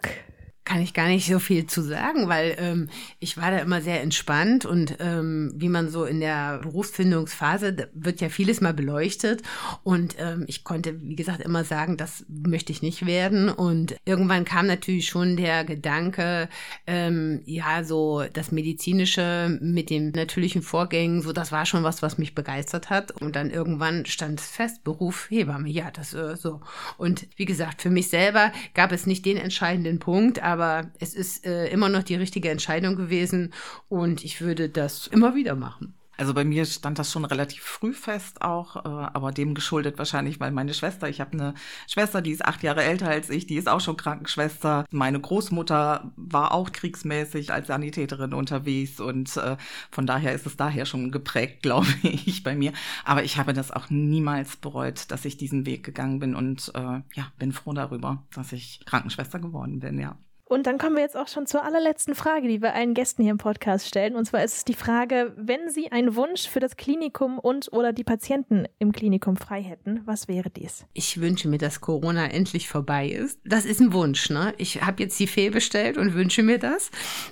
Kann 0.69 0.83
ich 0.83 0.93
gar 0.93 1.09
nicht 1.09 1.27
so 1.27 1.39
viel 1.39 1.67
zu 1.67 1.81
sagen, 1.81 2.29
weil 2.29 2.55
ähm, 2.59 2.91
ich 3.21 3.39
war 3.39 3.51
da 3.51 3.59
immer 3.59 3.81
sehr 3.81 4.03
entspannt 4.03 4.67
und 4.67 4.97
ähm, 5.01 5.51
wie 5.57 5.71
man 5.71 5.89
so 5.89 6.05
in 6.05 6.21
der 6.21 6.59
Berufsfindungsphase 6.59 7.89
wird 7.95 8.21
ja 8.21 8.29
vieles 8.29 8.61
mal 8.61 8.75
beleuchtet 8.75 9.43
und 9.83 10.17
ähm, 10.19 10.45
ich 10.47 10.65
konnte, 10.65 11.01
wie 11.01 11.17
gesagt, 11.17 11.41
immer 11.41 11.65
sagen, 11.65 11.97
das 11.97 12.27
möchte 12.29 12.71
ich 12.71 12.83
nicht 12.83 13.07
werden 13.07 13.49
und 13.49 13.97
irgendwann 14.05 14.45
kam 14.45 14.67
natürlich 14.67 15.07
schon 15.07 15.39
der 15.39 15.65
Gedanke, 15.65 16.51
ähm, 16.87 17.41
ja, 17.47 17.83
so 17.83 18.25
das 18.31 18.53
medizinische 18.53 19.59
mit 19.63 19.89
den 19.89 20.11
natürlichen 20.11 20.61
Vorgängen, 20.61 21.23
so 21.23 21.33
das 21.33 21.51
war 21.51 21.65
schon 21.65 21.83
was, 21.83 22.03
was 22.03 22.19
mich 22.19 22.35
begeistert 22.35 22.91
hat 22.91 23.11
und 23.23 23.37
dann 23.37 23.49
irgendwann 23.49 24.05
stand 24.05 24.43
fest, 24.43 24.85
Beruf 24.85 25.31
Hebamme, 25.31 25.71
ja, 25.71 25.91
das 25.91 26.13
äh, 26.13 26.37
so. 26.37 26.61
Und 26.99 27.27
wie 27.37 27.47
gesagt, 27.47 27.81
für 27.81 27.91
mich 27.91 28.11
selber 28.11 28.53
gab 28.75 28.93
es 28.93 29.07
nicht 29.07 29.25
den 29.25 29.39
entscheidenden 29.39 29.99
Punkt, 29.99 30.43
aber 30.43 30.58
es 30.99 31.15
ist 31.15 31.47
äh, 31.47 31.69
immer 31.69 31.89
noch 31.89 32.03
die 32.03 32.17
richtige 32.17 32.51
Entscheidung 32.51 32.97
gewesen 32.97 33.53
und 33.89 34.25
ich 34.25 34.41
würde 34.41 34.69
das 34.69 35.07
immer 35.07 35.35
wieder 35.35 35.55
machen. 35.55 35.95
Also 36.19 36.35
bei 36.35 36.45
mir 36.45 36.65
stand 36.67 36.99
das 36.99 37.13
schon 37.13 37.25
relativ 37.25 37.63
früh 37.63 37.93
fest 37.93 38.43
auch, 38.43 38.75
äh, 38.75 38.89
aber 38.89 39.31
dem 39.31 39.55
geschuldet 39.55 39.99
wahrscheinlich, 39.99 40.41
weil 40.41 40.51
meine 40.51 40.75
Schwester, 40.75 41.09
ich 41.09 41.21
habe 41.21 41.35
eine 41.35 41.55
Schwester, 41.87 42.21
die 42.21 42.33
ist 42.33 42.45
acht 42.45 42.65
Jahre 42.65 42.83
älter 42.83 43.09
als 43.09 43.31
ich, 43.31 43.47
die 43.47 43.55
ist 43.55 43.69
auch 43.69 43.81
schon 43.81 43.97
Krankenschwester. 43.97 44.85
Meine 44.91 45.21
Großmutter 45.21 46.11
war 46.17 46.53
auch 46.53 46.73
kriegsmäßig 46.73 47.53
als 47.53 47.69
Sanitäterin 47.69 48.35
unterwegs 48.35 48.99
und 48.99 49.37
äh, 49.37 49.57
von 49.93 50.07
daher 50.07 50.33
ist 50.33 50.45
es 50.45 50.57
daher 50.57 50.87
schon 50.87 51.13
geprägt, 51.13 51.63
glaube 51.63 51.87
ich, 52.03 52.43
bei 52.43 52.57
mir. 52.57 52.73
Aber 53.05 53.23
ich 53.23 53.37
habe 53.37 53.53
das 53.53 53.71
auch 53.71 53.89
niemals 53.89 54.57
bereut, 54.57 55.13
dass 55.13 55.25
ich 55.25 55.37
diesen 55.37 55.67
Weg 55.67 55.85
gegangen 55.85 56.19
bin 56.19 56.35
und 56.35 56.73
äh, 56.75 57.01
ja, 57.15 57.33
bin 57.39 57.53
froh 57.53 57.75
darüber, 57.75 58.25
dass 58.35 58.51
ich 58.51 58.81
Krankenschwester 58.87 59.39
geworden 59.39 59.79
bin, 59.79 60.01
ja. 60.01 60.19
Und 60.49 60.67
dann 60.67 60.79
kommen 60.79 60.97
wir 60.97 61.03
jetzt 61.03 61.17
auch 61.17 61.29
schon 61.29 61.47
zur 61.47 61.63
allerletzten 61.63 62.15
Frage, 62.15 62.49
die 62.49 62.63
wir 62.63 62.75
allen 62.75 62.95
Gästen 62.95 63.23
hier 63.23 63.33
im 63.33 63.39
Podcast 63.39 63.87
stellen. 63.87 64.17
Und 64.17 64.25
zwar 64.25 64.43
ist 64.43 64.57
es 64.57 64.65
die 64.65 64.73
Frage, 64.73 65.35
wenn 65.37 65.69
Sie 65.69 65.93
einen 65.93 66.17
Wunsch 66.17 66.49
für 66.49 66.59
das 66.59 66.79
Klinikum 66.79 67.39
und 67.39 67.71
oder 67.71 67.93
die 67.93 68.03
Patienten 68.03 68.65
im 68.79 68.93
Klinikum 68.93 69.37
frei 69.37 69.63
hätten, 69.63 70.01
was 70.07 70.27
wäre 70.27 70.49
dies? 70.49 70.87
Ich 70.95 71.21
wünsche 71.21 71.49
mir, 71.49 71.59
dass 71.59 71.83
Corona 71.83 72.29
endlich 72.31 72.67
vorbei 72.67 73.09
ist. 73.09 73.39
Das 73.45 73.67
ist 73.67 73.81
ein 73.81 73.93
Wunsch, 73.93 74.31
ne? 74.31 74.55
Ich 74.57 74.81
habe 74.81 75.03
jetzt 75.03 75.21
die 75.21 75.27
Fee 75.27 75.51
bestellt 75.51 75.99
und 75.99 76.15
wünsche 76.15 76.43
mir 76.43 76.59
das. 76.59 76.91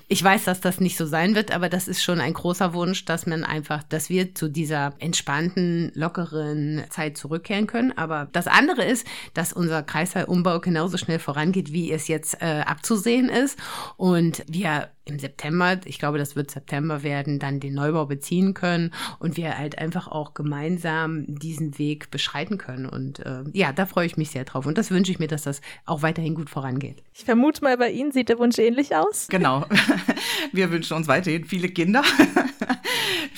Ich 0.09 0.23
weiß, 0.23 0.45
dass 0.45 0.61
das 0.61 0.79
nicht 0.79 0.99
so 0.99 1.07
sein 1.07 1.35
wird, 1.35 1.55
aber 1.55 1.71
das 1.71 1.89
ist 1.89 2.03
schon 2.03 2.21
ein 2.21 2.35
großer 2.35 2.75
Wunsch, 2.75 3.07
dass 3.07 3.27
man 3.27 3.45
einfach, 3.45 3.83
dass 3.83 4.11
wir 4.11 4.35
zu 4.35 4.49
dieser 4.51 4.93
entspannten, 4.99 5.91
lockeren 5.95 6.85
Zeit 6.91 7.17
zurückkehren 7.17 7.67
können. 7.67 7.97
Aber 7.97 8.29
das 8.33 8.47
andere 8.47 8.85
ist, 8.85 9.07
dass 9.33 9.55
unser 9.55 9.83
Kreisaumbau 9.83 10.61
genauso 10.61 10.99
schnell 10.99 11.19
vorangeht, 11.19 11.73
wie 11.73 11.91
es 11.91 12.09
jetzt 12.09 12.43
äh, 12.43 12.61
abzusehen 12.61 13.06
sehen 13.07 13.29
ist. 13.29 13.59
Und 13.97 14.45
wir 14.49 14.91
im 15.07 15.21
September, 15.21 15.79
ich 15.85 16.01
glaube, 16.01 16.19
das 16.19 16.35
wird 16.35 16.51
September 16.51 17.05
werden, 17.05 17.39
dann 17.39 17.61
den 17.61 17.75
Neubau 17.75 18.07
beziehen 18.07 18.55
können 18.55 18.93
und 19.21 19.37
wir 19.37 19.57
halt 19.57 19.79
einfach 19.79 20.09
auch 20.09 20.35
gemeinsam 20.35 21.25
diesen 21.29 21.79
Weg 21.79 22.11
beschreiten 22.11 22.59
können. 22.59 22.87
Und 22.87 23.21
äh, 23.21 23.45
ja, 23.53 23.73
da 23.73 23.87
freue 23.87 24.07
ich 24.07 24.17
mich 24.17 24.31
sehr 24.31 24.45
drauf. 24.45 24.67
Und 24.67 24.77
das 24.77 24.91
wünsche 24.91 25.13
ich 25.13 25.21
mir, 25.21 25.29
dass 25.29 25.45
das 25.45 25.61
auch 25.85 26.03
weiterhin 26.03 26.35
gut 26.35 26.51
vorangeht. 26.51 27.05
Ich 27.15 27.25
vermute 27.25 27.63
mal, 27.63 27.79
bei 27.79 27.91
Ihnen 27.91 28.11
sieht 28.11 28.29
der 28.29 28.39
Wunsch 28.39 28.59
ähnlich 28.59 28.97
aus. 28.97 29.29
Genau. 29.29 29.65
Wir 30.53 30.73
wünschen 30.73 30.97
uns 30.97 31.07
weiterhin 31.07 31.45
viele 31.45 31.69
Kinder 31.69 32.03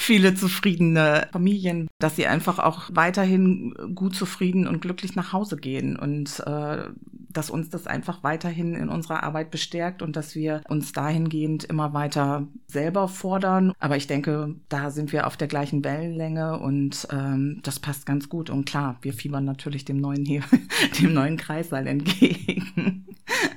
viele 0.09 0.35
zufriedene 0.35 1.29
Familien, 1.33 1.87
dass 1.99 2.17
sie 2.17 2.27
einfach 2.27 2.59
auch 2.59 2.89
weiterhin 2.95 3.75
gut 3.95 4.15
zufrieden 4.15 4.67
und 4.67 4.81
glücklich 4.81 5.15
nach 5.17 5.35
Hause 5.35 5.59
gehen 5.59 5.99
und 5.99 6.41
äh, 6.47 6.85
dass 7.29 7.51
uns 7.51 7.69
das 7.69 7.87
einfach 7.87 8.23
weiterhin 8.23 8.75
in 8.75 8.89
unserer 8.89 9.23
Arbeit 9.23 9.51
bestärkt 9.51 10.01
und 10.01 10.17
dass 10.17 10.35
wir 10.35 10.63
uns 10.67 10.93
dahingehend 10.93 11.65
immer 11.65 11.93
weiter 11.93 12.49
selber 12.69 13.07
fordern. 13.07 13.75
Aber 13.81 13.99
ich 13.99 14.07
denke, 14.07 14.55
da 14.71 14.91
sind 14.91 15.13
wir 15.13 15.27
auf 15.27 15.37
der 15.37 15.47
gleichen 15.47 15.85
Wellenlänge 15.85 16.59
und 16.59 17.07
ähm, 17.13 17.61
das 17.63 17.79
passt 17.79 18.07
ganz 18.07 18.31
gut. 18.31 18.49
Und 18.49 18.65
klar, 18.65 18.97
wir 19.03 19.13
fiebern 19.13 19.45
natürlich 19.45 19.85
dem 19.85 19.99
neuen 19.99 20.25
hier, 20.25 20.43
dem 21.03 21.13
neuen 21.13 21.37
Kreissaal 21.37 21.87
entgegen. 21.87 23.05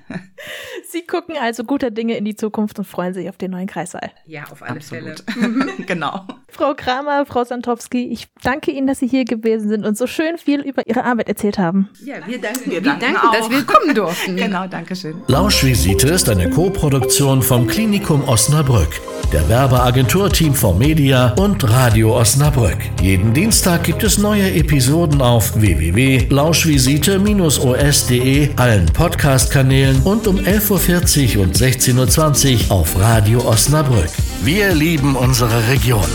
Sie 0.92 1.04
gucken 1.04 1.38
also 1.38 1.64
guter 1.64 1.90
Dinge 1.90 2.18
in 2.18 2.26
die 2.26 2.36
Zukunft 2.36 2.78
und 2.78 2.84
freuen 2.84 3.14
sich 3.14 3.30
auf 3.30 3.38
den 3.38 3.52
neuen 3.52 3.68
Kreissaal. 3.68 4.12
Ja, 4.26 4.44
auf 4.52 4.62
alle 4.62 4.76
Absolut. 4.76 5.22
Fälle. 5.22 5.74
genau. 5.88 6.28
Frau 6.52 6.74
Kramer, 6.76 7.26
Frau 7.26 7.44
Santowski, 7.46 8.10
ich 8.12 8.28
danke 8.44 8.72
Ihnen, 8.72 8.86
dass 8.88 9.00
Sie 9.00 9.08
hier 9.08 9.24
gewesen 9.26 9.70
sind 9.70 9.86
und 9.86 9.98
so 9.98 10.06
schön 10.06 10.38
viel 10.38 10.60
über 10.62 10.86
Ihre 10.88 11.04
Arbeit 11.06 11.30
erzählt 11.30 11.58
haben. 11.58 11.90
Ja, 12.06 12.16
wir 12.28 12.40
danken, 12.42 12.66
Wir 12.66 12.72
wir 12.74 12.82
danken 12.82 13.00
danken 13.14 13.28
auch. 13.28 13.32
dass 13.34 13.50
wir 13.50 13.64
kommen 13.64 13.96
durften. 13.96 14.36
Genau, 14.42 14.68
danke 14.68 14.96
schön. 14.96 15.16
Lauschvisite 15.28 16.10
ist 16.10 16.30
eine 16.30 16.50
Co-Produktion 16.50 17.42
vom 17.42 17.66
Klinikum 17.68 18.28
Osnabrück, 18.28 18.90
der 19.32 19.48
Werbeagentur 19.48 20.30
Team 20.30 20.54
for 20.54 20.76
Media 20.76 21.34
und 21.40 21.64
Radio 21.70 22.18
Osnabrück. 22.18 22.78
Jeden 23.02 23.34
Dienstag 23.34 23.84
gibt 23.84 24.04
es 24.04 24.18
neue 24.18 24.52
Episoden 24.54 25.22
auf 25.22 25.54
www.lauschvisite-os.de, 25.60 28.50
allen 28.58 28.86
Podcast-Kanälen 28.88 30.02
und 30.04 30.28
um 30.28 30.38
11.40 30.38 31.38
Uhr 31.38 31.44
und 31.44 31.56
16.20 31.56 32.70
Uhr 32.70 32.76
auf 32.76 33.00
Radio 33.00 33.40
Osnabrück. 33.48 34.10
Wir 34.44 34.74
lieben 34.74 35.16
unsere 35.16 35.68
Region. 35.68 36.10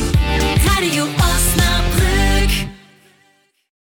Radio 0.76 1.06